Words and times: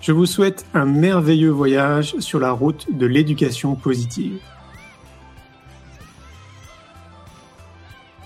Je 0.00 0.12
vous 0.12 0.24
souhaite 0.24 0.64
un 0.72 0.86
merveilleux 0.86 1.50
voyage 1.50 2.14
sur 2.20 2.40
la 2.40 2.52
route 2.52 2.86
de 2.90 3.04
l'éducation 3.04 3.74
positive. 3.74 4.38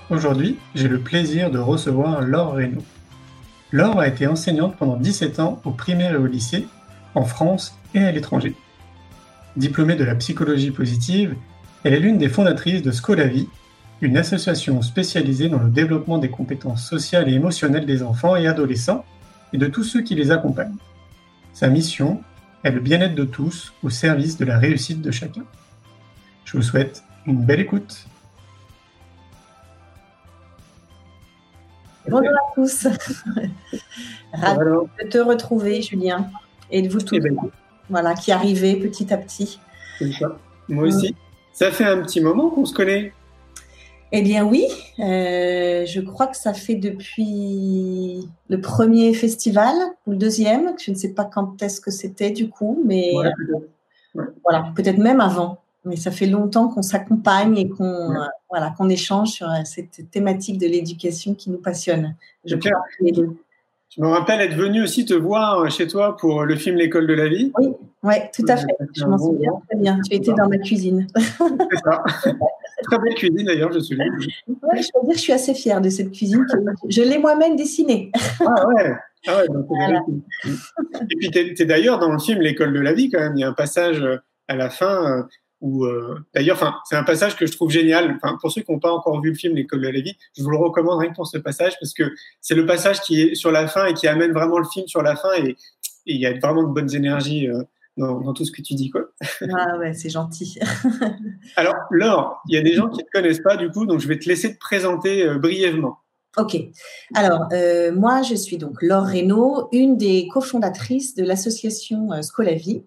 Aujourd'hui, 0.09 0.57
j'ai 0.77 0.87
le 0.87 1.01
plaisir 1.01 1.51
de 1.51 1.59
recevoir 1.59 2.23
Laure 2.23 2.53
Reynaud. 2.53 2.85
Laure 3.73 3.99
a 3.99 4.07
été 4.07 4.29
enseignante 4.29 4.77
pendant 4.77 4.97
17 4.97 5.41
ans 5.41 5.61
au 5.65 5.73
primaire 5.73 6.13
et 6.13 6.17
au 6.17 6.27
lycée, 6.27 6.69
en 7.17 7.25
France 7.25 7.77
et 7.93 7.99
à 7.99 8.13
l'étranger. 8.13 8.55
Diplômée 9.57 9.97
de 9.97 10.05
la 10.05 10.15
psychologie 10.15 10.71
positive, 10.71 11.35
elle 11.83 11.95
est 11.95 12.01
l'une 12.01 12.19
des 12.19 12.29
fondatrices 12.29 12.83
de 12.83 12.93
Scolavi, 12.93 13.49
une 14.01 14.17
association 14.17 14.81
spécialisée 14.81 15.49
dans 15.49 15.59
le 15.59 15.71
développement 15.71 16.19
des 16.19 16.31
compétences 16.31 16.89
sociales 16.89 17.29
et 17.29 17.35
émotionnelles 17.35 17.87
des 17.87 18.05
enfants 18.05 18.37
et 18.37 18.47
adolescents 18.47 19.05
et 19.53 19.59
de 19.59 19.67
tous 19.67 19.83
ceux 19.83 20.03
qui 20.03 20.15
les 20.15 20.31
accompagnent. 20.31 20.77
Sa 21.55 21.69
mission 21.69 22.21
est 22.65 22.73
le 22.73 22.81
bien-être 22.81 23.15
de 23.15 23.23
tous 23.23 23.73
au 23.85 23.89
service 23.89 24.37
de 24.37 24.45
la 24.45 24.59
réussite 24.59 25.01
de 25.01 25.13
chacun. 25.13 25.45
Je 26.45 26.57
vous 26.57 26.65
souhaite 26.65 27.05
une 27.27 27.45
belle 27.45 27.61
écoute. 27.61 28.09
Bonjour 32.09 32.29
à 32.29 32.55
tous. 32.57 32.89
Ravi 34.33 34.59
de 35.01 35.09
te 35.09 35.19
retrouver, 35.19 35.81
Julien, 35.81 36.29
et 36.73 36.83
de 36.83 36.89
vous 36.89 37.01
tous, 37.01 37.15
eh 37.15 37.21
ben, 37.21 37.37
voilà, 37.89 38.15
qui 38.15 38.33
arrivez 38.33 38.75
petit 38.75 39.15
à 39.15 39.17
petit. 39.17 39.61
Moi 40.69 40.89
aussi. 40.89 41.15
Ça 41.53 41.71
fait 41.71 41.85
un 41.85 42.03
petit 42.03 42.21
moment 42.21 42.51
qu'on 42.51 42.67
se 42.67 42.75
connaît. 42.75 43.13
Eh 44.13 44.23
bien 44.23 44.45
oui, 44.45 44.67
euh, 45.01 45.85
je 45.87 46.01
crois 46.01 46.29
que 46.29 46.37
ça 46.37 46.55
fait 46.55 46.77
depuis 46.77 48.29
le 48.49 48.61
premier 48.61 49.13
festival 49.13 49.75
ou 50.07 50.13
le 50.13 50.17
deuxième, 50.17 50.75
je 50.79 50.93
ne 50.93 50.97
sais 50.97 51.13
pas 51.13 51.25
quand 51.25 51.61
est-ce 51.63 51.81
que 51.81 51.91
c'était 51.91 52.31
du 52.31 52.49
coup, 52.49 52.81
mais 52.85 53.13
voilà, 54.45 54.73
peut-être 54.77 54.99
même 54.99 55.21
avant. 55.21 55.59
Mais 55.85 55.97
ça 55.97 56.11
fait 56.11 56.27
longtemps 56.27 56.69
qu'on 56.69 56.83
s'accompagne 56.83 57.59
et 57.59 57.69
qu'on 57.69 57.85
euh, 57.85 58.25
voilà 58.49 58.73
qu'on 58.77 58.89
échange 58.89 59.33
sur 59.33 59.51
euh, 59.51 59.65
cette 59.65 60.11
thématique 60.11 60.59
de 60.59 60.67
l'éducation 60.67 61.35
qui 61.35 61.51
nous 61.51 61.59
passionne. 61.59 62.15
Je 62.47 62.57
crois 62.57 62.71
les 63.01 63.13
deux. 63.13 63.37
Je 63.91 64.01
me 64.01 64.09
rappelle 64.09 64.41
être 64.41 64.57
venu 64.57 64.83
aussi 64.83 65.05
te 65.05 65.15
voir 65.15 65.61
euh, 65.61 65.69
chez 65.69 65.87
toi 65.87 66.17
pour 66.17 66.45
le 66.45 66.57
film 66.57 66.77
L'école 66.77 67.07
de 67.07 67.13
la 67.13 67.29
vie. 67.29 67.53
Oui, 67.59 67.73
ouais, 68.03 68.31
tout 68.35 68.47
à 68.49 68.57
fait. 68.57 68.75
Je 68.97 69.05
m'en 69.05 69.19
souviens 69.19 69.53
très 69.69 69.79
bien. 69.79 70.01
Tu 70.09 70.17
étais 70.17 70.33
dans 70.33 70.49
ma 70.49 70.59
cuisine. 70.59 71.07
C'est 71.15 71.79
ça. 71.85 72.03
très 72.83 72.99
belle 72.99 73.15
cuisine 73.15 73.47
d'ailleurs, 73.47 73.73
je 73.73 73.79
suis. 73.81 73.97
Ouais, 73.97 74.07
je 74.49 74.89
peux 74.93 75.07
dire 75.07 75.15
je 75.15 75.21
suis 75.21 75.33
assez 75.33 75.55
fière 75.55 75.81
de 75.81 75.89
cette 75.91 76.11
cuisine. 76.11 76.45
je 76.89 77.03
l'ai 77.03 77.19
moi-même 77.19 77.57
dessinée. 77.57 78.11
ah 78.41 78.67
ouais. 78.69 78.93
Ah 79.27 79.39
ouais 79.39 79.49
donc 79.49 79.67
Et 81.11 81.17
puis, 81.17 81.31
tu 81.31 81.39
es, 81.39 81.65
d'ailleurs 81.65 81.99
dans 81.99 82.13
le 82.13 82.19
film 82.19 82.41
L'école 82.41 82.73
de 82.73 82.81
la 82.81 82.93
vie 82.93 83.11
quand 83.11 83.21
même. 83.21 83.35
Il 83.37 83.41
y 83.41 83.45
a 83.45 83.49
un 83.49 83.55
passage 83.55 84.03
euh, 84.03 84.19
à 84.49 84.57
la 84.57 84.69
fin 84.69 85.27
euh, 85.65 86.19
d'ailleurs, 86.35 86.57
enfin, 86.57 86.75
c'est 86.85 86.97
un 86.97 87.05
passage 87.05 87.37
que 87.37 87.47
je 87.47 87.53
trouve 87.53 87.71
génial. 87.71 88.19
Enfin, 88.23 88.37
pour 88.41 88.53
ceux 88.53 88.63
qui 88.63 88.71
n'ont 88.71 88.79
pas 88.79 88.93
encore 88.93 89.21
vu 89.21 89.31
le 89.31 89.35
film 89.35 89.55
L'école 89.55 89.81
de 89.81 89.89
la 89.89 90.01
vie, 90.01 90.17
je 90.37 90.43
vous 90.43 90.51
le 90.51 90.59
recommande 90.59 91.01
rien 91.01 91.11
que 91.11 91.15
pour 91.15 91.27
ce 91.27 91.39
passage 91.39 91.75
parce 91.81 91.95
que 91.95 92.05
c'est 92.41 92.55
le 92.55 92.67
passage 92.67 93.01
qui 93.01 93.23
est 93.23 93.35
sur 93.35 93.51
la 93.51 93.67
fin 93.67 93.87
et 93.87 93.95
qui 93.95 94.07
amène 94.07 94.33
vraiment 94.33 94.59
le 94.59 94.67
film 94.67 94.87
sur 94.87 95.03
la 95.03 95.17
fin 95.17 95.33
et 95.43 95.57
il 96.07 96.17
y 96.17 96.27
a 96.27 96.33
vraiment 96.39 96.63
de 96.65 96.73
bonnes 96.73 96.95
énergies 96.95 97.49
euh, 97.49 97.63
dans, 97.97 98.33
tout 98.33 98.45
ce 98.45 98.53
que 98.53 98.63
tu 98.63 98.75
dis, 98.75 98.91
quoi. 98.91 99.03
Ah 99.53 99.79
ouais, 99.79 99.95
c'est 99.95 100.11
gentil. 100.11 100.59
Alors, 101.57 101.77
Laure, 101.91 102.43
il 102.49 102.55
y 102.55 102.59
a 102.59 102.63
des 102.63 102.75
gens 102.75 102.89
qui 102.89 102.99
ne 102.99 103.05
te 103.05 103.11
connaissent 103.13 103.43
pas 103.43 103.57
du 103.57 103.71
coup, 103.71 103.87
donc 103.87 104.01
je 104.01 104.09
vais 104.09 104.19
te 104.19 104.29
laisser 104.29 104.55
te 104.55 104.59
présenter 104.59 105.25
euh, 105.25 105.39
brièvement. 105.39 105.99
Ok. 106.37 106.57
Alors, 107.15 107.49
moi, 107.95 108.23
je 108.23 108.35
suis 108.35 108.59
donc 108.59 108.83
Laure 108.83 109.05
Reynaud, 109.05 109.69
une 109.71 109.97
des 109.97 110.27
cofondatrices 110.27 111.15
de 111.15 111.25
l'association 111.25 112.11
Scolavie. 112.23 112.85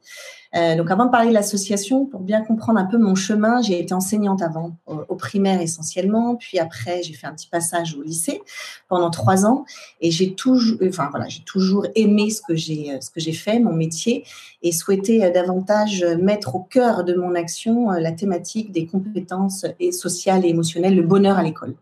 Euh, 0.57 0.75
donc 0.75 0.89
avant 0.89 1.05
de 1.05 1.11
parler 1.11 1.29
de 1.29 1.33
l'association, 1.33 2.05
pour 2.05 2.21
bien 2.21 2.43
comprendre 2.43 2.79
un 2.79 2.85
peu 2.85 2.97
mon 2.97 3.15
chemin, 3.15 3.61
j'ai 3.61 3.79
été 3.79 3.93
enseignante 3.93 4.41
avant 4.41 4.75
au, 4.87 5.15
primaire 5.15 5.61
essentiellement, 5.61 6.35
puis 6.35 6.59
après 6.59 7.03
j'ai 7.03 7.13
fait 7.13 7.27
un 7.27 7.33
petit 7.33 7.47
passage 7.47 7.95
au 7.95 8.01
lycée 8.01 8.41
pendant 8.87 9.09
trois 9.09 9.45
ans 9.45 9.65
et 10.01 10.11
j'ai 10.11 10.33
toujours, 10.33 10.77
enfin 10.87 11.07
voilà, 11.11 11.27
j'ai 11.27 11.43
toujours 11.43 11.85
aimé 11.95 12.29
ce 12.29 12.41
que 12.41 12.55
j'ai 12.55 12.91
euh, 12.91 12.97
ce 13.01 13.09
que 13.09 13.19
j'ai 13.19 13.33
fait, 13.33 13.59
mon 13.59 13.73
métier, 13.73 14.25
et 14.63 14.71
souhaité 14.71 15.23
euh, 15.23 15.31
davantage 15.31 16.03
mettre 16.21 16.55
au 16.55 16.59
cœur 16.59 17.03
de 17.03 17.13
mon 17.13 17.35
action 17.35 17.91
la 17.91 18.11
thématique 18.11 18.71
des 18.71 18.85
compétences 18.85 19.65
et 19.79 19.91
sociales 19.91 20.45
et 20.45 20.49
émotionnelles, 20.49 20.95
le 20.95 21.03
bonheur 21.03 21.37
à 21.37 21.43
l'école. 21.43 21.75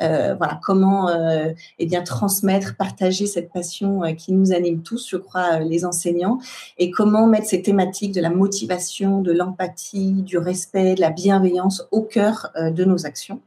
Euh, 0.00 0.34
voilà, 0.36 0.58
comment 0.62 1.08
euh, 1.08 1.50
eh 1.78 1.86
bien 1.86 2.02
transmettre, 2.02 2.76
partager 2.76 3.26
cette 3.26 3.52
passion 3.52 4.02
euh, 4.02 4.12
qui 4.12 4.32
nous 4.32 4.52
anime 4.52 4.82
tous, 4.82 5.08
je 5.08 5.16
crois, 5.16 5.60
les 5.60 5.84
enseignants, 5.84 6.38
et 6.78 6.90
comment 6.90 7.26
mettre 7.26 7.46
ces 7.46 7.62
thématiques 7.62 8.11
de 8.12 8.20
la 8.20 8.30
motivation, 8.30 9.20
de 9.20 9.32
l'empathie, 9.32 10.22
du 10.22 10.38
respect, 10.38 10.94
de 10.94 11.00
la 11.00 11.10
bienveillance 11.10 11.86
au 11.90 12.02
cœur 12.02 12.52
de 12.56 12.84
nos 12.84 13.06
actions. 13.06 13.40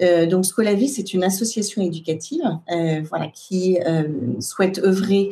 Euh, 0.00 0.26
donc 0.26 0.46
Scolavi, 0.46 0.88
c'est 0.88 1.12
une 1.12 1.24
association 1.24 1.82
éducative 1.82 2.42
euh, 2.70 3.02
voilà, 3.08 3.28
qui 3.28 3.78
euh, 3.86 4.08
souhaite 4.40 4.78
œuvrer 4.78 5.30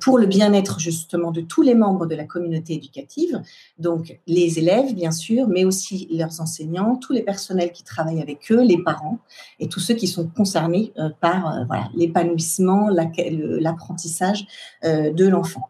pour 0.00 0.18
le 0.18 0.26
bien-être 0.26 0.80
justement 0.80 1.30
de 1.30 1.40
tous 1.40 1.62
les 1.62 1.74
membres 1.74 2.06
de 2.06 2.14
la 2.14 2.24
communauté 2.24 2.74
éducative, 2.74 3.40
donc 3.78 4.18
les 4.26 4.58
élèves 4.58 4.94
bien 4.94 5.10
sûr, 5.10 5.48
mais 5.48 5.64
aussi 5.64 6.08
leurs 6.10 6.40
enseignants, 6.40 6.96
tous 6.96 7.12
les 7.12 7.22
personnels 7.22 7.72
qui 7.72 7.82
travaillent 7.82 8.22
avec 8.22 8.50
eux, 8.50 8.62
les 8.62 8.82
parents 8.82 9.18
et 9.60 9.68
tous 9.68 9.80
ceux 9.80 9.94
qui 9.94 10.06
sont 10.06 10.26
concernés 10.26 10.92
par 11.20 11.66
l'épanouissement, 11.94 12.88
l'apprentissage 12.88 14.46
de 14.82 15.26
l'enfant. 15.26 15.68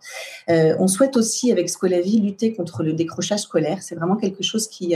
on 0.49 0.89
souhaite 0.89 1.17
aussi 1.17 1.53
avec 1.53 1.69
Scolavi 1.69 2.21
lutter 2.21 2.55
contre 2.55 2.83
le 2.83 2.93
décrochage 2.93 3.41
scolaire. 3.41 3.83
C'est 3.83 3.95
vraiment 3.95 4.17
quelque 4.17 4.43
chose 4.43 4.69
qui, 4.69 4.95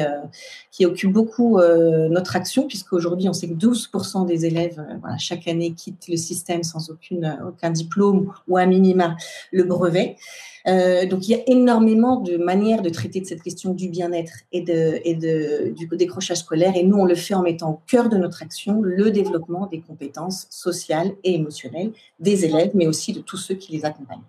occupe 0.85 1.13
beaucoup 1.13 1.59
notre 1.59 2.37
action 2.37 2.67
puisque 2.67 2.93
aujourd'hui 2.93 3.29
on 3.29 3.33
c'est 3.41 3.49
que 3.49 3.55
12% 3.55 4.27
des 4.27 4.45
élèves 4.45 4.79
euh, 4.79 5.09
chaque 5.19 5.49
année 5.49 5.73
quittent 5.73 6.09
le 6.09 6.17
système 6.17 6.63
sans 6.63 6.91
aucune, 6.91 7.25
euh, 7.25 7.49
aucun 7.49 7.71
diplôme 7.71 8.33
ou 8.49 8.57
à 8.57 8.67
minima 8.67 9.17
le 9.51 9.65
brevet. 9.65 10.17
Euh, 10.67 11.07
donc 11.07 11.27
il 11.27 11.33
y 11.33 11.35
a 11.35 11.43
énormément 11.47 12.17
de 12.17 12.37
manières 12.37 12.83
de 12.83 12.91
traiter 12.91 13.21
de 13.21 13.27
cette 13.27 13.43
question 13.43 13.73
du 13.73 13.89
bien-être 13.89 14.33
et, 14.53 14.61
de, 14.61 15.01
et 15.05 15.15
de, 15.15 15.73
du 15.75 15.87
décrochage 15.97 16.39
scolaire. 16.39 16.73
Et 16.77 16.83
nous, 16.83 16.99
on 16.99 17.07
le 17.07 17.15
fait 17.15 17.35
en 17.35 17.43
mettant 17.43 17.71
au 17.71 17.81
cœur 17.87 18.11
de 18.11 18.19
notre 18.19 18.43
action 18.43 18.83
le 18.83 19.11
développement 19.11 19.67
des 19.67 19.81
compétences 19.81 20.47
sociales 20.51 21.13
et 21.25 21.35
émotionnelles 21.35 21.93
des 22.19 22.45
élèves, 22.45 22.73
mais 22.75 22.87
aussi 22.87 23.13
de 23.13 23.21
tous 23.21 23.39
ceux 23.39 23.55
qui 23.55 23.73
les 23.73 23.85
accompagnent. 23.85 24.21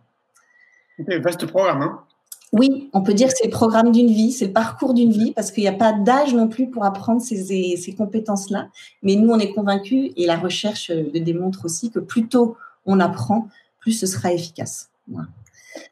Vaste 1.00 1.46
programme. 1.48 1.82
Hein 1.82 2.04
oui, 2.54 2.90
on 2.92 3.02
peut 3.02 3.14
dire 3.14 3.30
que 3.30 3.34
c'est 3.36 3.46
le 3.46 3.52
programme 3.52 3.92
d'une 3.92 4.12
vie, 4.12 4.32
c'est 4.32 4.48
le 4.48 4.54
parcours 4.54 4.94
d'une 4.94 5.12
vie, 5.12 5.32
parce 5.32 5.52
qu'il 5.52 5.64
n'y 5.64 5.70
a 5.70 5.74
pas 5.74 5.94
d'âge 5.94 6.34
non 6.34 6.50
plus 6.50 6.70
pour 6.70 6.84
apprendre 6.84 7.22
ces, 7.22 7.78
ces 7.78 7.96
compétences-là. 7.96 8.68
Mais 9.04 9.16
nous, 9.16 9.30
on 9.30 9.40
est 9.40 9.54
convaincus, 9.54 10.12
et 10.18 10.26
la 10.26 10.38
recherche 10.38 10.92
le 10.92 11.20
démontre 11.20 11.66
aussi, 11.66 11.92
que 11.92 12.00
plus 12.00 12.28
tôt 12.28 12.58
on 12.86 13.00
apprend, 13.00 13.48
plus 13.80 13.94
ce 13.94 14.06
sera 14.06 14.34
efficace. 14.34 14.90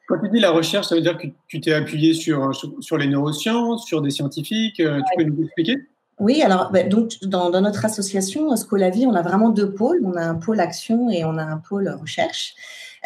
Quand 0.08 0.20
tu 0.22 0.30
dis 0.30 0.40
la 0.40 0.52
recherche, 0.52 0.88
ça 0.88 0.96
veut 0.96 1.02
dire 1.02 1.18
que 1.18 1.28
tu 1.48 1.62
t'es 1.62 1.74
appuyé 1.74 2.14
sur, 2.14 2.52
sur, 2.80 2.98
les 2.98 3.08
neurosciences, 3.08 3.86
sur 3.86 4.02
des 4.02 4.10
scientifiques. 4.10 4.80
Euh, 4.80 5.00
tu 5.00 5.24
peux 5.24 5.30
nous 5.30 5.44
expliquer? 5.44 5.78
Oui, 6.20 6.42
alors 6.42 6.72
ben, 6.72 6.90
donc 6.90 7.14
dans, 7.22 7.50
dans, 7.50 7.62
notre 7.62 7.86
association 7.86 8.54
Scolavie, 8.58 9.06
on 9.06 9.14
a 9.14 9.22
vraiment 9.22 9.50
deux 9.50 9.72
pôles. 9.72 10.02
On 10.04 10.16
a 10.16 10.24
un 10.24 10.36
pôle 10.36 10.60
action 10.60 11.10
et 11.10 11.24
on 11.24 11.38
a 11.38 11.44
un 11.44 11.58
pôle 11.58 11.90
recherche. 11.90 12.56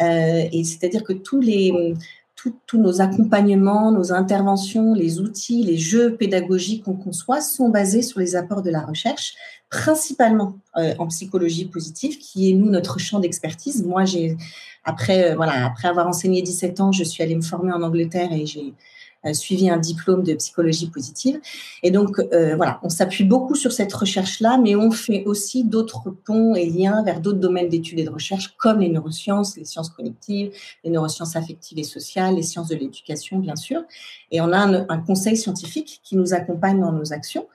Euh, 0.00 0.42
et 0.50 0.64
c'est-à-dire 0.64 1.04
que 1.04 1.12
tous 1.12 1.40
les 1.40 1.94
tous 2.66 2.78
nos 2.78 3.00
accompagnements, 3.00 3.90
nos 3.92 4.12
interventions, 4.12 4.94
les 4.94 5.20
outils, 5.20 5.62
les 5.62 5.76
jeux 5.76 6.16
pédagogiques 6.16 6.84
qu'on 6.84 6.96
conçoit 6.96 7.40
sont 7.40 7.68
basés 7.68 8.02
sur 8.02 8.20
les 8.20 8.36
apports 8.36 8.62
de 8.62 8.70
la 8.70 8.80
recherche, 8.80 9.34
principalement 9.70 10.56
euh, 10.76 10.94
en 10.98 11.06
psychologie 11.08 11.66
positive, 11.66 12.18
qui 12.18 12.50
est 12.50 12.54
nous 12.54 12.70
notre 12.70 12.98
champ 12.98 13.20
d'expertise. 13.20 13.84
Moi, 13.84 14.04
j'ai 14.04 14.36
après 14.84 15.32
euh, 15.32 15.36
voilà, 15.36 15.66
après 15.66 15.88
avoir 15.88 16.06
enseigné 16.06 16.42
17 16.42 16.80
ans, 16.80 16.92
je 16.92 17.04
suis 17.04 17.22
allée 17.22 17.36
me 17.36 17.42
former 17.42 17.72
en 17.72 17.82
Angleterre 17.82 18.32
et 18.32 18.46
j'ai 18.46 18.74
suivi 19.32 19.70
un 19.70 19.78
diplôme 19.78 20.22
de 20.22 20.34
psychologie 20.34 20.88
positive. 20.90 21.40
Et 21.82 21.90
donc, 21.90 22.18
euh, 22.18 22.56
voilà, 22.56 22.80
on 22.82 22.88
s'appuie 22.88 23.24
beaucoup 23.24 23.54
sur 23.54 23.72
cette 23.72 23.92
recherche-là, 23.92 24.58
mais 24.58 24.76
on 24.76 24.90
fait 24.90 25.24
aussi 25.24 25.64
d'autres 25.64 26.10
ponts 26.10 26.54
et 26.54 26.66
liens 26.66 27.02
vers 27.02 27.20
d'autres 27.20 27.38
domaines 27.38 27.68
d'études 27.68 27.98
et 28.00 28.04
de 28.04 28.10
recherche, 28.10 28.54
comme 28.58 28.80
les 28.80 28.88
neurosciences, 28.88 29.56
les 29.56 29.64
sciences 29.64 29.90
cognitives, 29.90 30.50
les 30.84 30.90
neurosciences 30.90 31.36
affectives 31.36 31.78
et 31.78 31.84
sociales, 31.84 32.34
les 32.34 32.42
sciences 32.42 32.68
de 32.68 32.76
l'éducation, 32.76 33.38
bien 33.38 33.56
sûr. 33.56 33.82
Et 34.30 34.40
on 34.40 34.52
a 34.52 34.58
un, 34.58 34.98
conseil 34.98 35.36
scientifique 35.36 36.00
qui 36.02 36.16
nous 36.16 36.34
accompagne 36.34 36.80
dans 36.80 36.92
nos 36.92 37.12
actions 37.12 37.46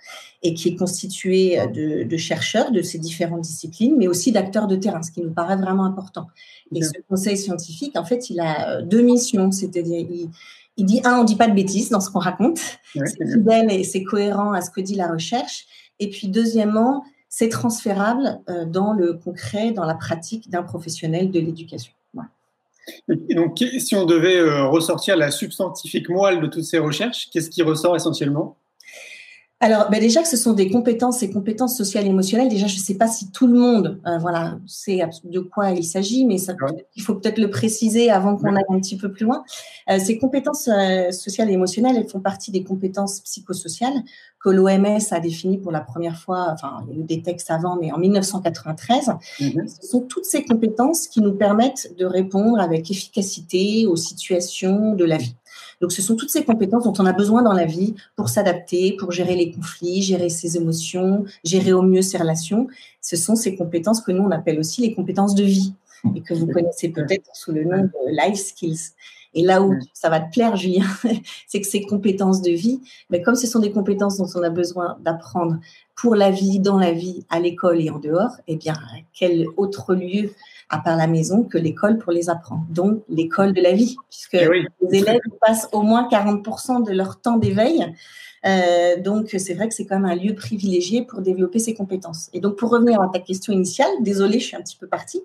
et 0.44 0.54
qui 0.54 0.70
est 0.70 0.76
constitué 0.76 1.58
de, 1.74 2.04
de 2.04 2.18
chercheurs 2.18 2.72
de 2.72 2.82
ces 2.82 2.98
différentes 2.98 3.42
disciplines, 3.42 3.96
mais 3.98 4.08
aussi 4.08 4.32
d'acteurs 4.32 4.68
de 4.68 4.76
terrain, 4.76 5.02
ce 5.04 5.12
qui 5.12 5.22
nous 5.22 5.32
paraît 5.32 5.58
vraiment 5.58 5.86
important. 5.86 6.28
Et 6.74 6.84
ce 6.84 6.92
conseil 7.08 7.38
scientifique, 7.38 7.98
en 7.98 8.06
fait, 8.06 8.30
il 8.30 8.40
a 8.40 8.82
deux 8.82 9.02
missions, 9.02 9.52
c'est-à-dire 9.52 10.06
il, 10.10 10.30
il 10.80 10.86
dit, 10.86 11.02
un, 11.04 11.20
on 11.20 11.24
dit 11.24 11.36
pas 11.36 11.48
de 11.48 11.54
bêtises 11.54 11.90
dans 11.90 12.00
ce 12.00 12.10
qu'on 12.10 12.20
raconte. 12.20 12.60
c'est 12.94 13.32
fidèle 13.32 13.72
et 13.72 13.84
c'est 13.84 14.04
cohérent 14.04 14.54
à 14.54 14.62
ce 14.62 14.72
que 14.72 14.82
dit 14.82 14.96
la 14.96 15.08
recherche. 15.08 15.66
Et 16.00 16.10
puis, 16.10 16.30
deuxièmement, 16.30 17.04
c'est 17.28 17.50
transférable 17.50 18.40
euh, 18.50 18.66
dans 18.66 18.94
le 18.94 19.14
concret, 19.14 19.72
dans 19.72 19.86
la 19.86 19.94
pratique 19.94 20.50
d'un 20.50 20.64
professionnel 20.64 21.32
de 21.32 21.40
l'éducation. 21.40 21.94
Et 23.30 23.36
donc, 23.36 23.64
si 23.78 23.96
on 23.96 24.06
devait 24.06 24.38
euh, 24.38 24.66
ressortir 24.66 25.16
la 25.16 25.30
substantifique 25.30 26.10
moelle 26.10 26.42
de 26.42 26.48
toutes 26.48 26.64
ces 26.64 26.80
recherches, 26.80 27.30
qu'est-ce 27.32 27.50
qui 27.50 27.62
ressort 27.62 27.96
essentiellement? 27.96 28.56
Alors, 29.62 29.90
ben 29.90 30.00
déjà 30.00 30.22
que 30.22 30.28
ce 30.30 30.38
sont 30.38 30.54
des 30.54 30.70
compétences 30.70 31.22
et 31.22 31.30
compétences 31.30 31.76
sociales 31.76 32.06
et 32.06 32.10
émotionnelles. 32.10 32.48
Déjà, 32.48 32.68
je 32.68 32.76
ne 32.76 32.80
sais 32.80 32.94
pas 32.96 33.08
si 33.08 33.30
tout 33.30 33.46
le 33.46 33.60
monde, 33.60 34.00
euh, 34.08 34.18
voilà, 34.18 34.58
sait 34.66 35.02
de 35.26 35.40
quoi 35.42 35.72
il 35.72 35.84
s'agit, 35.84 36.26
mais 36.26 36.38
ça, 36.38 36.54
il 36.96 37.04
faut 37.04 37.16
peut-être 37.16 37.40
le 37.40 37.50
préciser 37.50 38.10
avant 38.10 38.38
qu'on 38.38 38.56
aille 38.56 38.64
un 38.70 38.80
petit 38.80 38.96
peu 38.96 39.12
plus 39.12 39.26
loin. 39.26 39.44
Euh, 39.90 40.00
ces 40.00 40.18
compétences 40.18 40.70
euh, 40.70 41.12
sociales 41.12 41.50
et 41.50 41.54
émotionnelles, 41.54 41.98
elles 41.98 42.08
font 42.08 42.22
partie 42.22 42.52
des 42.52 42.64
compétences 42.64 43.20
psychosociales 43.20 44.02
que 44.42 44.50
l'OMS 44.50 45.00
a 45.12 45.20
définies 45.20 45.58
pour 45.58 45.74
la 45.74 45.82
première 45.82 46.18
fois. 46.18 46.52
Enfin, 46.54 46.86
il 46.88 46.96
y 46.96 46.98
a 46.98 47.02
eu 47.02 47.04
des 47.04 47.22
textes 47.22 47.52
avant, 47.52 47.76
mais 47.76 47.92
en 47.92 47.98
1993. 47.98 49.12
Mm-hmm. 49.42 49.82
Ce 49.82 49.88
sont 49.90 50.02
toutes 50.02 50.24
ces 50.24 50.46
compétences 50.46 51.10
qui 51.10 51.20
nous 51.20 51.34
permettent 51.34 51.94
de 51.98 52.06
répondre 52.06 52.62
avec 52.62 52.90
efficacité 52.90 53.86
aux 53.88 53.98
situations 53.98 54.94
de 54.96 55.04
la 55.04 55.18
vie. 55.18 55.36
Donc, 55.82 55.92
ce 55.92 56.02
sont 56.02 56.16
toutes 56.16 56.30
ces 56.30 56.44
compétences 56.44 56.84
dont 56.84 56.94
on 57.00 57.06
a 57.06 57.14
besoin 57.14 57.42
dans 57.42 57.54
la 57.54 57.66
vie 57.66 57.96
pour 58.16 58.30
s'adapter, 58.30 58.96
pour 58.98 59.12
gérer 59.12 59.36
les 59.36 59.52
conflits, 59.52 60.02
gérer 60.02 60.30
ses 60.30 60.58
émotions, 60.58 61.26
gérer 61.44 61.74
au 61.74 61.82
mieux 61.82 62.02
ses 62.02 62.18
relations. 62.18 62.68
Ce 63.02 63.16
sont 63.16 63.36
ces 63.36 63.56
compétences 63.56 64.02
que 64.02 64.12
nous, 64.12 64.24
on 64.24 64.32
appelle 64.32 64.60
aussi 64.60 64.82
les 64.82 64.94
compétences 64.94 65.36
de 65.36 65.44
vie 65.44 65.74
et 66.16 66.22
que 66.22 66.34
vous 66.34 66.48
connaissez 66.48 66.90
peut-être 66.90 67.30
sous 67.34 67.52
le 67.52 67.64
nom 67.64 67.84
de 67.84 67.92
life 68.10 68.40
skills. 68.40 68.94
Et 69.34 69.44
là 69.44 69.62
où 69.62 69.76
ça 69.94 70.10
va 70.10 70.20
te 70.20 70.32
plaire, 70.32 70.56
Julien, 70.56 70.86
c'est 71.48 71.62
que 71.62 71.68
ces 71.68 71.84
compétences 71.84 72.42
de 72.42 72.52
vie, 72.52 72.82
mais 73.10 73.22
comme 73.22 73.36
ce 73.36 73.48
sont 73.48 73.60
des 73.60 73.72
compétences 73.72 74.18
dont 74.18 74.28
on 74.36 74.44
a 74.44 74.50
besoin 74.50 74.98
d'apprendre 75.02 75.60
pour 75.96 76.16
la 76.16 76.32
vie, 76.32 76.60
dans 76.60 76.80
la 76.80 76.92
vie, 76.92 77.26
à 77.30 77.40
l'école 77.40 77.82
et 77.82 77.90
en 77.90 78.00
dehors, 78.00 78.38
eh 78.48 78.56
bien, 78.56 78.74
quel 79.14 79.46
autre 79.58 79.94
lieu 79.94 80.32
à 80.70 80.80
part 80.80 80.98
la 80.98 81.08
maison 81.08 81.44
que 81.44 81.58
l'école 81.58 81.98
pour 81.98 82.12
les 82.12 82.30
apprendre, 82.30 82.66
donc 82.70 83.04
l'école 83.10 83.54
de 83.54 83.62
la 83.62 83.74
vie, 83.74 83.96
puisque 84.10 84.36
eh 84.36 84.68
les 84.90 85.00
élèves 85.00 85.20
passent 85.42 85.68
au 85.72 85.82
moins 85.82 86.08
40% 86.10 86.86
de 86.86 86.92
leur 86.92 87.20
temps 87.20 87.38
d'éveil. 87.38 87.86
Euh, 88.46 89.02
donc, 89.02 89.36
c'est 89.38 89.54
vrai 89.54 89.68
que 89.68 89.74
c'est 89.74 89.86
quand 89.86 90.00
même 90.00 90.10
un 90.10 90.16
lieu 90.16 90.34
privilégié 90.34 91.04
pour 91.04 91.22
développer 91.22 91.60
ses 91.60 91.74
compétences. 91.74 92.30
Et 92.34 92.40
donc, 92.40 92.56
pour 92.56 92.70
revenir 92.70 93.02
à 93.02 93.10
ta 93.12 93.20
question 93.20 93.52
initiale, 93.52 93.90
désolée, 94.02 94.40
je 94.40 94.46
suis 94.46 94.56
un 94.56 94.62
petit 94.62 94.78
peu 94.78 94.88
partie, 94.88 95.22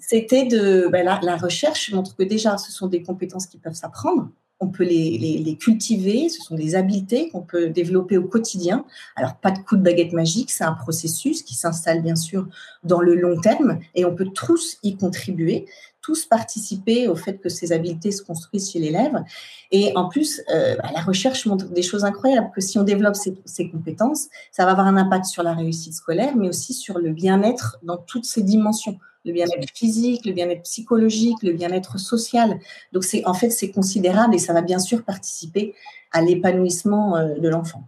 c'était 0.00 0.44
de 0.44 0.88
ben, 0.90 1.04
la, 1.04 1.20
la 1.22 1.36
recherche 1.36 1.92
montre 1.92 2.16
que 2.16 2.22
déjà, 2.22 2.56
ce 2.56 2.72
sont 2.72 2.86
des 2.86 3.02
compétences 3.02 3.46
qui 3.46 3.58
peuvent 3.58 3.74
s'apprendre 3.74 4.28
on 4.62 4.68
peut 4.68 4.84
les, 4.84 5.56
cultiver, 5.60 6.28
ce 6.28 6.40
sont 6.40 6.54
des 6.54 6.76
habiletés 6.76 7.28
qu'on 7.30 7.42
peut 7.42 7.68
développer 7.68 8.16
au 8.16 8.22
quotidien. 8.22 8.84
Alors, 9.16 9.34
pas 9.34 9.50
de 9.50 9.58
coup 9.58 9.76
de 9.76 9.82
baguette 9.82 10.12
magique, 10.12 10.52
c'est 10.52 10.64
un 10.64 10.72
processus 10.72 11.42
qui 11.42 11.54
s'installe 11.54 12.00
bien 12.00 12.14
sûr 12.14 12.46
dans 12.84 13.00
le 13.00 13.16
long 13.16 13.40
terme 13.40 13.80
et 13.96 14.04
on 14.04 14.14
peut 14.14 14.28
tous 14.32 14.78
y 14.84 14.96
contribuer, 14.96 15.66
tous 16.00 16.26
participer 16.26 17.08
au 17.08 17.16
fait 17.16 17.38
que 17.38 17.48
ces 17.48 17.72
habiletés 17.72 18.12
se 18.12 18.22
construisent 18.22 18.70
chez 18.70 18.78
l'élève. 18.78 19.24
Et 19.72 19.92
en 19.96 20.08
plus, 20.08 20.40
euh, 20.54 20.76
bah, 20.76 20.90
la 20.94 21.00
recherche 21.00 21.44
montre 21.46 21.66
des 21.66 21.82
choses 21.82 22.04
incroyables, 22.04 22.50
que 22.54 22.60
si 22.60 22.78
on 22.78 22.84
développe 22.84 23.16
ces, 23.16 23.68
compétences, 23.68 24.28
ça 24.52 24.64
va 24.64 24.72
avoir 24.72 24.86
un 24.86 24.96
impact 24.96 25.24
sur 25.24 25.42
la 25.42 25.54
réussite 25.54 25.94
scolaire, 25.94 26.36
mais 26.36 26.48
aussi 26.48 26.72
sur 26.72 26.98
le 26.98 27.10
bien-être 27.10 27.78
dans 27.82 27.96
toutes 27.96 28.26
ses 28.26 28.42
dimensions 28.42 28.98
le 29.24 29.32
bien-être 29.32 29.68
physique, 29.74 30.24
le 30.26 30.32
bien-être 30.32 30.62
psychologique, 30.62 31.36
le 31.42 31.52
bien-être 31.52 31.98
social. 31.98 32.58
Donc 32.92 33.04
c'est 33.04 33.24
en 33.26 33.34
fait 33.34 33.50
c'est 33.50 33.70
considérable 33.70 34.34
et 34.34 34.38
ça 34.38 34.52
va 34.52 34.62
bien 34.62 34.78
sûr 34.78 35.02
participer 35.02 35.74
à 36.12 36.22
l'épanouissement 36.22 37.16
euh, 37.16 37.34
de 37.38 37.48
l'enfant. 37.48 37.84